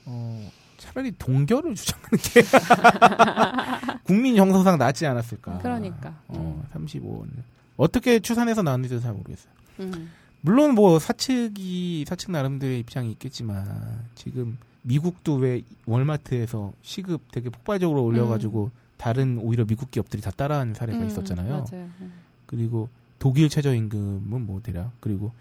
어, 0.06 0.50
차라리 0.78 1.12
동결을 1.16 1.74
주장하는 1.76 2.18
게 2.18 2.42
국민 4.04 4.34
정서상 4.36 4.76
낫지 4.78 5.06
않았을까. 5.06 5.58
그러니까. 5.58 6.20
어, 6.28 6.64
35원. 6.74 7.28
어떻게 7.76 8.18
추산해서 8.18 8.62
나왔는지도 8.62 9.00
잘 9.00 9.12
모르겠어요. 9.12 9.52
음. 9.80 10.10
물론 10.40 10.74
뭐 10.74 10.98
사측이 10.98 12.04
사측 12.08 12.32
나름대로의 12.32 12.80
입장이 12.80 13.12
있겠지만 13.12 14.04
지금 14.16 14.58
미국도 14.82 15.36
왜 15.36 15.62
월마트에서 15.86 16.72
시급 16.82 17.30
되게 17.30 17.50
폭발적으로 17.50 18.04
올려가지고 18.04 18.70
다른 18.96 19.38
오히려 19.38 19.64
미국 19.64 19.90
기업들이 19.90 20.22
다 20.22 20.30
따라하는 20.30 20.74
사례가 20.74 20.98
음, 20.98 21.06
있었잖아요. 21.06 21.64
맞아요. 21.70 21.90
음. 22.00 22.12
그리고 22.46 22.88
독일 23.18 23.48
최저임금은 23.48 24.46
뭐 24.46 24.60
대략 24.62 24.90
그리고 25.00 25.32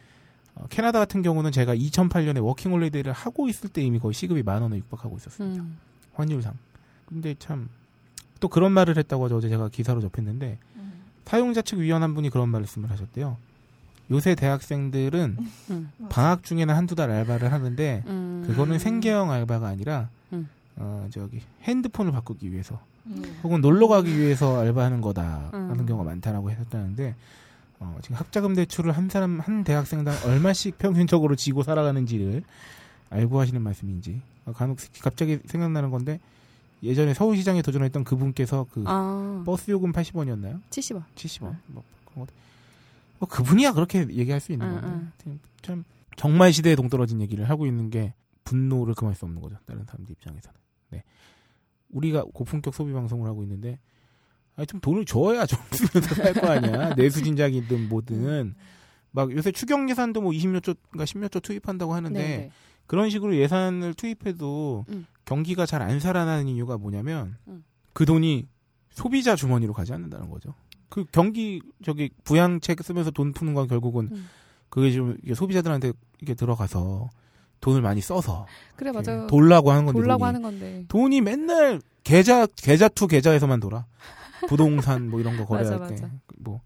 어, 0.55 0.65
캐나다 0.69 0.99
같은 0.99 1.21
경우는 1.21 1.51
제가 1.51 1.75
2008년에 1.75 2.43
워킹홀리데이를 2.43 3.11
하고 3.13 3.47
있을 3.47 3.69
때 3.69 3.81
이미 3.81 3.99
거의 3.99 4.13
시급이 4.13 4.43
만 4.43 4.61
원에 4.61 4.77
육박하고 4.77 5.17
있었습니다. 5.17 5.63
음. 5.63 5.77
환율상. 6.13 6.53
근데 7.07 7.35
참 7.37 7.69
또 8.41 8.49
그런 8.49 8.73
말을 8.73 8.97
했다고 8.97 9.25
하죠. 9.25 9.37
어제 9.37 9.47
제가 9.47 9.69
기사로 9.69 10.01
접했는데 10.01 10.57
사용자 11.23 11.61
측 11.61 11.79
위원 11.79 12.03
한 12.03 12.13
분이 12.13 12.29
그런 12.29 12.49
말씀을 12.49 12.89
하셨대요. 12.89 13.37
요새 14.11 14.35
대학생들은 14.35 15.37
음. 15.69 15.91
방학 16.09 16.43
중에는 16.43 16.75
한두 16.75 16.95
달 16.95 17.09
알바를 17.09 17.51
하는데 17.51 18.03
음. 18.07 18.43
그거는 18.45 18.77
생계형 18.77 19.31
알바가 19.31 19.67
아니라 19.67 20.09
음. 20.33 20.49
어 20.75 21.07
저기 21.11 21.41
핸드폰을 21.63 22.11
바꾸기 22.11 22.51
위해서 22.51 22.79
음. 23.07 23.39
혹은 23.43 23.61
놀러 23.61 23.87
가기 23.87 24.17
위해서 24.17 24.59
알바하는 24.59 24.99
거다 24.99 25.49
하는 25.51 25.79
음. 25.79 25.85
경우가 25.85 26.03
많다라고 26.09 26.51
하셨다는데 26.51 27.15
어, 27.79 27.97
지금 28.01 28.17
학자금 28.17 28.53
대출을 28.53 28.91
한 28.91 29.09
사람 29.09 29.39
한 29.39 29.63
대학생당 29.63 30.13
얼마씩 30.25 30.77
평균적으로 30.77 31.35
지고 31.35 31.63
살아가는지를 31.63 32.43
알고 33.09 33.39
하시는 33.39 33.61
말씀인지 33.61 34.21
어, 34.45 34.51
간혹 34.51 34.77
갑자기 35.01 35.39
생각나는 35.45 35.89
건데 35.89 36.19
예전에 36.83 37.13
서울시장에 37.13 37.61
도전했던 37.61 38.03
그분께서 38.03 38.65
그 38.71 38.83
아, 38.87 39.43
버스 39.45 39.71
요금 39.71 39.91
80원이었나요? 39.91 40.59
70원. 40.69 41.03
70원 41.15 41.55
뭐 41.67 41.83
그런 42.05 42.25
거. 42.25 42.33
뭐 43.21 43.29
그분이야 43.29 43.73
그렇게 43.73 43.99
얘기할 44.09 44.39
수 44.39 44.51
있는 44.51 44.65
응, 44.67 44.73
건데 44.73 44.87
응. 44.87 44.93
하여튼 44.93 45.39
참 45.61 45.83
정말 46.17 46.51
시대에 46.51 46.75
동떨어진 46.75 47.21
얘기를 47.21 47.47
하고 47.47 47.67
있는 47.67 47.91
게 47.91 48.15
분노를 48.45 48.95
금할 48.95 49.13
수 49.13 49.25
없는 49.25 49.39
거죠 49.41 49.57
다른 49.67 49.85
사람들 49.85 50.11
입장에서는 50.13 50.59
네 50.89 51.03
우리가 51.89 52.23
고품격 52.33 52.73
소비 52.73 52.91
방송을 52.93 53.29
하고 53.29 53.43
있는데 53.43 53.79
아니 54.55 54.65
좀 54.65 54.79
돈을 54.81 55.05
줘야 55.05 55.45
좀 55.45 55.59
쓰면서 55.71 56.15
살 56.15 56.33
거 56.33 56.47
아니야 56.49 56.95
내수 56.95 57.21
진작이든 57.23 57.89
뭐든 57.89 58.55
막 59.11 59.31
요새 59.31 59.51
추경 59.51 59.87
예산도 59.87 60.21
뭐 60.21 60.31
20몇 60.31 60.63
조가 60.63 61.03
10몇 61.03 61.31
조 61.31 61.39
투입한다고 61.39 61.93
하는데 61.93 62.19
네, 62.19 62.37
네. 62.37 62.51
그런 62.87 63.11
식으로 63.11 63.35
예산을 63.35 63.93
투입해도 63.93 64.85
음. 64.89 65.05
경기가 65.25 65.67
잘 65.67 65.83
안 65.83 65.99
살아나는 65.99 66.47
이유가 66.47 66.79
뭐냐면 66.79 67.37
음. 67.47 67.63
그 67.93 68.05
돈이 68.05 68.47
소비자 68.89 69.35
주머니로 69.35 69.73
가지 69.73 69.93
않는다는 69.93 70.27
거죠. 70.29 70.55
그 70.91 71.05
경기 71.09 71.61
저기 71.83 72.09
부양책 72.25 72.83
쓰면서 72.83 73.11
돈 73.11 73.31
푸는 73.31 73.53
건 73.53 73.67
결국은 73.69 74.09
음. 74.11 74.27
그게 74.69 74.91
좀 74.91 75.17
소비자들한테 75.33 75.93
이게 76.21 76.33
들어가서 76.33 77.09
돈을 77.61 77.81
많이 77.81 78.01
써서 78.01 78.45
그래 78.75 78.91
맞아. 78.91 79.13
이렇게 79.13 79.27
돌라고 79.27 79.71
하는 79.71 79.85
건데 79.85 79.99
돌라고 80.01 80.19
돈이. 80.19 80.25
하는 80.27 80.41
건데. 80.41 80.85
돈이 80.89 81.21
맨날 81.21 81.79
계좌 82.03 82.45
계좌 82.45 82.89
to 82.89 83.07
계좌에서만 83.07 83.61
돌아. 83.61 83.85
부동산 84.49 85.09
뭐 85.09 85.19
이런 85.21 85.37
거 85.37 85.45
거래할 85.47 85.77
때 85.87 85.93
맞아. 85.93 86.09
뭐 86.39 86.59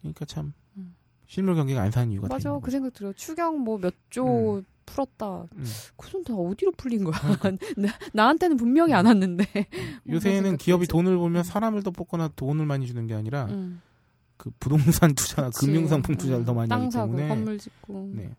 그러니까 0.00 0.24
참 0.24 0.54
음. 0.78 0.94
실물 1.26 1.54
경기가 1.54 1.82
안 1.82 1.90
사는 1.90 2.10
이유가 2.10 2.28
다 2.28 2.34
맞아. 2.36 2.58
그. 2.58 2.70
생각 2.70 2.94
들어. 2.94 3.12
추경 3.12 3.60
뭐 3.60 3.76
몇조 3.78 4.62
풀었다. 4.86 5.46
음. 5.56 5.64
그 5.96 6.10
돈 6.10 6.24
다 6.24 6.34
어디로 6.34 6.72
풀린 6.76 7.04
거야? 7.04 7.14
나, 7.76 7.88
나한테는 8.12 8.56
분명히 8.56 8.92
안 8.94 9.06
왔는데. 9.06 9.44
요새는 10.08 10.56
기업이. 10.58 10.86
돈을 10.86 11.16
벌면 11.18 11.42
사람을 11.44 11.82
더 11.82 11.90
뽑거나 11.90 12.28
돈을 12.36 12.66
많이 12.66 12.86
주는 12.86 13.06
게 13.06 13.14
아니라 13.14 13.46
음, 13.46 13.80
그 14.36 14.50
부동산 14.60 15.12
투자나 15.16 15.48
그치. 15.50 15.66
금융상품 15.66 16.16
투자를 16.16 16.44
더 16.44 16.54
많이 16.54 16.68
땅 16.68 16.82
하기 16.82 16.90
사고 16.90 17.06
때문에 17.08 17.28
건물 17.28 17.58
짓고. 17.58 18.12
네. 18.14 18.34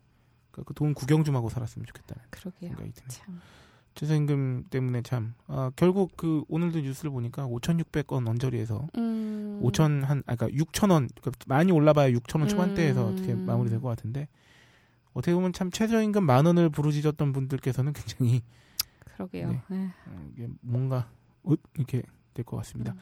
그돈 0.52 0.94
구경 0.94 1.22
좀 1.22 1.36
하고 1.36 1.50
살았으면 1.50 1.84
좋겠다는 1.86 2.22
그러게요. 2.30 2.70
생각이 2.70 2.92
드네요. 2.92 3.08
참. 3.08 3.40
최저임금 3.94 4.64
때문에 4.70 5.02
참 5.02 5.34
아, 5.46 5.70
결국 5.76 6.16
그 6.16 6.44
오늘도 6.48 6.80
뉴스를 6.80 7.10
보니까 7.10 7.46
5,600원 7.46 8.28
언저리에서 8.28 8.86
음. 8.96 9.60
5천 9.62 10.02
한 10.02 10.22
아까 10.26 10.48
6천 10.48 10.90
원 10.90 11.08
그러니까 11.20 11.32
많이 11.46 11.72
올라봐야 11.72 12.10
6천 12.10 12.40
원 12.40 12.48
초반대에서 12.48 13.08
음. 13.08 13.12
어떻게 13.14 13.34
마무리될 13.34 13.80
것 13.80 13.88
같은데 13.88 14.28
어떻게 15.16 15.34
보면 15.34 15.52
참 15.54 15.70
최저임금 15.70 16.24
만 16.24 16.44
원을 16.44 16.68
부르짖었던 16.68 17.32
분들께서는 17.32 17.92
굉장히 17.94 18.42
그러게요. 19.14 19.50
네. 19.50 19.62
네. 19.68 19.90
어, 20.06 20.28
이게 20.34 20.46
뭔가 20.60 21.08
으 21.48 21.56
이렇게 21.74 22.02
될 22.34 22.44
것 22.44 22.58
같습니다. 22.58 22.92
음. 22.92 22.98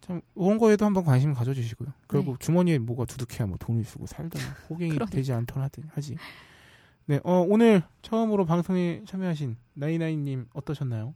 참 0.00 0.20
이런 0.34 0.58
거에도 0.58 0.84
한번 0.84 1.04
관심 1.04 1.32
가져주시고요. 1.32 1.88
결국 2.08 2.40
주머니에 2.40 2.78
뭐가 2.78 3.04
두둑해야 3.04 3.46
뭐 3.46 3.56
돈을 3.58 3.84
쓰고 3.84 4.06
살든 4.06 4.40
호갱이 4.68 4.90
네. 4.90 4.94
그러니까. 4.96 5.06
되지 5.16 5.32
않던 5.32 5.62
하든 5.62 5.84
하지. 5.92 6.16
네, 7.06 7.20
어, 7.22 7.44
오늘 7.48 7.82
처음으로 8.02 8.44
방송에 8.44 9.02
참여하신 9.06 9.56
나이나이님 9.74 10.46
어떠셨나요? 10.52 11.14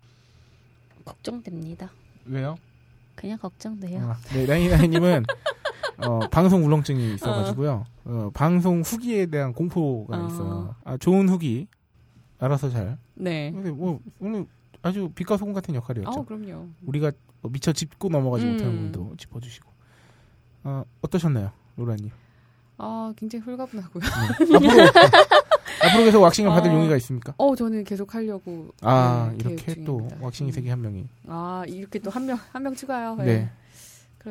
걱정됩니다. 1.05 1.91
왜요? 2.27 2.57
그냥 3.17 3.37
걱정돼요. 3.39 4.01
아, 4.01 4.17
네, 4.33 4.47
나이나이님은 4.47 5.25
어, 5.99 6.20
방송 6.30 6.64
울렁증이 6.64 7.14
있어가지고요. 7.14 7.84
어, 8.05 8.30
방송 8.34 8.80
후기에 8.82 9.26
대한 9.26 9.53
공포가 9.53 10.22
어. 10.22 10.26
있어요. 10.28 10.74
아, 10.84 10.97
좋은 10.97 11.28
후기 11.28 11.66
알아서 12.39 12.70
잘. 12.70 12.99
네. 13.14 13.51
근데 13.53 13.70
뭐 13.70 14.01
오늘 14.20 14.47
아주 14.82 15.11
빛과 15.14 15.36
소금 15.36 15.53
같은 15.53 15.74
역할이었죠. 15.74 16.20
아, 16.20 16.24
그럼요. 16.24 16.68
우리가 16.86 17.11
뭐 17.41 17.51
미처 17.51 17.72
짚고 17.72 18.09
넘어가지 18.09 18.45
음. 18.47 18.53
못하는 18.53 18.76
부분도 18.76 19.16
짚어주시고. 19.16 19.68
어, 20.64 20.84
어떠셨나요, 21.03 21.51
로라님? 21.76 22.11
아, 22.78 23.12
굉장히 23.16 23.45
홀가분하고요. 23.45 24.03
네. 24.03 24.55
앞으로 24.57 24.84
앞으로 25.84 26.05
계속 26.05 26.22
왁싱을 26.22 26.51
받을 26.51 26.70
어. 26.70 26.74
용의가 26.74 26.97
있습니까? 26.97 27.34
어, 27.39 27.55
저는 27.57 27.84
계속 27.84 28.14
하려고. 28.14 28.68
아 28.82 29.30
네, 29.32 29.39
이렇게 29.41 29.74
또 29.84 29.99
중입니다. 29.99 30.16
왁싱이 30.20 30.53
세계 30.53 30.70
한 30.70 30.80
명이. 30.80 31.09
아, 31.26 31.64
이렇게 31.66 31.99
또 31.99 32.11
한 32.11 32.26
명, 32.26 32.39
한 32.53 32.62
명 32.62 32.74
추가요. 32.74 33.16
네. 33.16 33.24
네. 33.24 33.51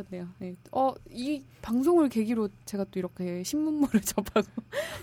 그렇네요. 0.03 0.27
네. 0.39 0.55
어, 0.71 0.93
이 1.09 1.43
방송을 1.61 2.09
계기로 2.09 2.49
제가 2.65 2.85
또 2.91 2.99
이렇게 2.99 3.43
신문물을 3.43 4.01
접하고 4.05 4.47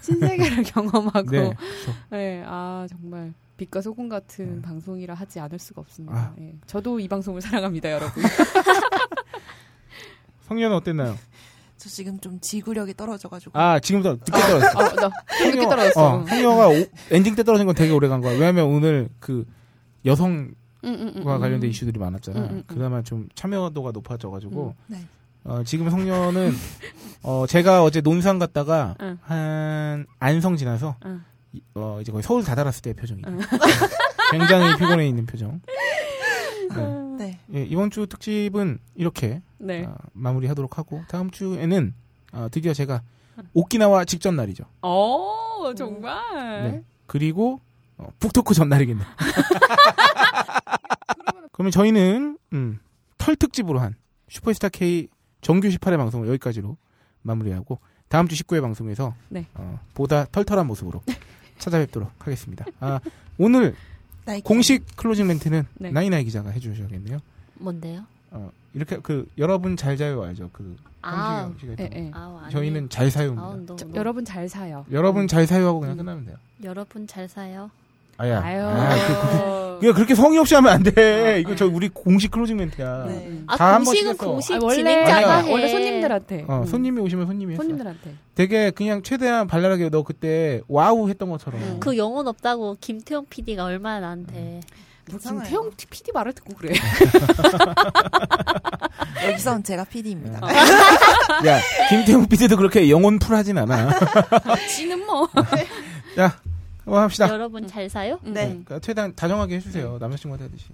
신세계를 0.03 0.63
경험하고. 0.65 1.31
네. 1.31 1.49
네. 1.49 1.55
그렇죠. 1.55 2.45
아, 2.47 2.87
정말 2.89 3.33
빛과 3.57 3.81
소금 3.81 4.09
같은 4.09 4.57
네. 4.57 4.63
방송이라 4.63 5.15
하지 5.15 5.41
않을 5.41 5.59
수가 5.59 5.81
없습니다. 5.81 6.17
아. 6.17 6.35
네. 6.37 6.55
저도 6.67 7.01
이 7.01 7.09
방송을 7.09 7.41
사랑합니다, 7.41 7.91
여러분. 7.91 8.23
성년은 10.43 10.77
어땠나요? 10.77 11.17
저 11.77 11.89
지금 11.89 12.19
좀 12.21 12.39
지구력이 12.41 12.95
떨어져가지고. 12.95 13.59
아 13.59 13.81
지금부터 13.81 14.13
늦게 14.15 14.31
떨어졌어. 14.33 14.79
아, 14.79 14.93
나 14.95 15.11
늦게 15.45 15.61
떨어졌어. 15.69 16.15
어, 16.21 16.27
성녀가 16.27 16.69
오- 16.69 16.87
엔딩 17.11 17.35
때 17.35 17.43
떨어진 17.43 17.67
건 17.67 17.75
되게 17.75 17.93
오래 17.93 18.09
간 18.09 18.21
거야. 18.21 18.33
왜냐면 18.33 18.67
오늘 18.67 19.09
그 19.19 19.45
여성 20.07 20.53
과 20.85 20.91
음, 20.91 20.95
음, 21.01 21.13
음, 21.17 21.25
관련된 21.25 21.65
음. 21.65 21.71
이슈들이 21.71 21.99
많았잖아. 21.99 22.41
음. 22.41 22.63
그나마 22.67 23.03
좀 23.03 23.29
참여도가 23.35 23.91
높아져가지고. 23.93 24.75
네. 24.89 24.99
어, 25.45 25.63
지금 25.65 25.91
성녀는 25.91 26.53
어, 27.23 27.45
제가 27.47 27.83
어제 27.85 28.01
논산 28.01 28.39
갔다가 28.39 28.95
응. 29.03 29.19
한 29.23 30.07
안성 30.19 30.57
지나서 30.57 30.97
응. 31.05 31.23
이- 31.53 31.61
어, 31.75 31.99
이제 32.01 32.11
거의 32.13 32.23
서울 32.23 32.43
다다랐을 32.43 32.81
때의 32.83 32.95
표정이죠. 32.95 33.29
응. 33.31 33.39
굉장히 34.31 34.75
피곤해 34.79 35.07
있는 35.07 35.27
표정. 35.27 35.61
네. 36.75 37.05
네. 37.19 37.39
예, 37.55 37.63
이번 37.65 37.91
주 37.91 38.07
특집은 38.07 38.79
이렇게 38.95 39.43
네. 39.59 39.85
어, 39.85 39.95
마무리하도록 40.15 40.79
하고 40.79 41.03
다음 41.09 41.31
주에는 41.31 41.95
어, 42.33 42.49
드디어 42.51 42.73
제가 42.73 43.03
오키나와 43.53 44.05
직전 44.07 44.37
날이죠. 44.37 44.65
어, 44.83 45.73
정말. 45.77 46.63
네. 46.73 46.83
그리고 47.07 47.61
어, 47.99 48.09
북토크 48.19 48.55
전날이겠네. 48.55 49.03
그러면 51.55 51.71
저희는 51.71 52.37
음, 52.53 52.81
털 53.17 53.37
특집으로 53.37 53.79
한 53.79 53.95
슈퍼스타 54.29 54.71
K 54.71 55.07
정규 55.41 55.69
18회 55.69 55.97
방송을 55.97 56.27
여기까지로 56.27 56.77
마무리하고 57.23 57.79
다음 58.09 58.27
주 58.27 58.35
19회 58.35 58.61
방송에서 58.61 59.15
네. 59.29 59.47
어, 59.55 59.79
보다 59.95 60.25
털털한 60.33 60.67
모습으로 60.67 61.01
찾아뵙도록 61.59 62.11
하겠습니다. 62.19 62.65
아, 62.81 62.99
오늘 63.39 63.77
나이키. 64.25 64.43
공식 64.43 64.85
closing 64.97 65.29
멘트는 65.29 65.63
네. 65.75 65.93
나이나이 65.93 66.25
기자가 66.25 66.51
해주셔야겠네요. 66.51 67.19
뭔데요? 67.55 68.05
어, 68.33 68.51
이렇게 68.73 68.99
그 68.99 69.29
여러분 69.39 69.77
잘 69.77 69.97
자요 69.97 70.25
알죠? 70.25 70.51
그 70.53 70.75
아, 71.03 71.53
예, 71.79 71.89
예. 71.95 72.11
아우. 72.13 72.41
저희는 72.51 72.89
잘 72.89 73.13
사요입니다. 73.13 73.43
아우, 73.47 73.57
너, 73.65 73.77
저- 73.77 73.87
너. 73.87 73.95
여러분 73.95 74.25
잘 74.25 74.49
사요. 74.49 74.85
여러분 74.91 75.29
잘 75.29 75.47
사요 75.47 75.69
하고 75.69 75.79
그냥 75.79 75.95
음. 75.95 75.99
끝나면 75.99 76.25
돼요. 76.25 76.37
여러분 76.65 77.07
잘 77.07 77.29
사요. 77.29 77.71
아야. 78.17 78.41
아유. 78.43 78.63
아, 78.65 78.97
그, 79.07 79.79
그, 79.81 79.93
그렇게 79.93 80.15
성의 80.15 80.39
없이 80.39 80.55
하면 80.55 80.73
안 80.73 80.83
돼. 80.83 81.41
이거 81.41 81.55
저 81.57 81.67
우리 81.67 81.89
공식 81.89 82.31
closing 82.31 82.57
멘트야. 82.57 83.05
네. 83.07 83.43
아, 83.47 83.79
공식은. 83.79 84.17
공식 84.17 84.55
아, 84.55 84.59
원래 84.63 84.77
진행자가. 84.77 85.37
해. 85.43 85.53
원래 85.53 85.69
손님들한테. 85.69 86.45
어, 86.49 86.61
음. 86.61 86.67
손님이 86.67 87.01
오시면 87.01 87.27
손님이 87.27 87.55
했어. 87.55 87.63
손님들한테. 87.63 88.15
되게 88.35 88.71
그냥 88.71 89.03
최대한 89.03 89.47
발랄하게 89.47 89.91
너 89.91 90.03
그때 90.03 90.61
wow 90.69 91.09
했던 91.09 91.29
것처럼. 91.31 91.61
음. 91.61 91.77
그 91.81 91.97
영혼 91.97 92.29
없다고 92.29 92.77
김태형 92.81 93.27
PD가 93.29 93.65
얼마나 93.65 94.01
나한테 94.01 94.61
뭐 95.07 95.19
괜찮아요. 95.19 95.43
김태형 95.43 95.71
PD 95.91 96.13
말을 96.13 96.33
듣고 96.33 96.55
그래. 96.55 96.73
여기선 99.27 99.63
제가 99.63 99.85
PD입니다. 99.85 100.41
야, 101.47 101.61
김태형 101.89 102.27
PD도 102.27 102.57
그렇게 102.57 102.89
영혼 102.91 103.19
full하진 103.19 103.59
않아. 103.59 103.91
지는 104.69 105.05
뭐. 105.07 105.29
야, 106.19 106.37
뭐 106.85 107.01
합시다. 107.01 107.29
여러분 107.29 107.67
잘 107.67 107.89
사요? 107.89 108.19
네. 108.23 108.47
그러니까 108.47 108.79
최대한 108.79 109.15
다정하게 109.15 109.57
해주세요. 109.57 109.99
남자친구한테 109.99 110.45
하듯이. 110.45 110.67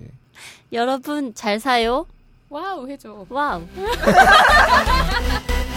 여러분 0.72 1.34
잘 1.34 1.60
사요? 1.60 2.06
wow 2.48 2.88
해줘. 2.88 3.26
wow. 3.28 3.62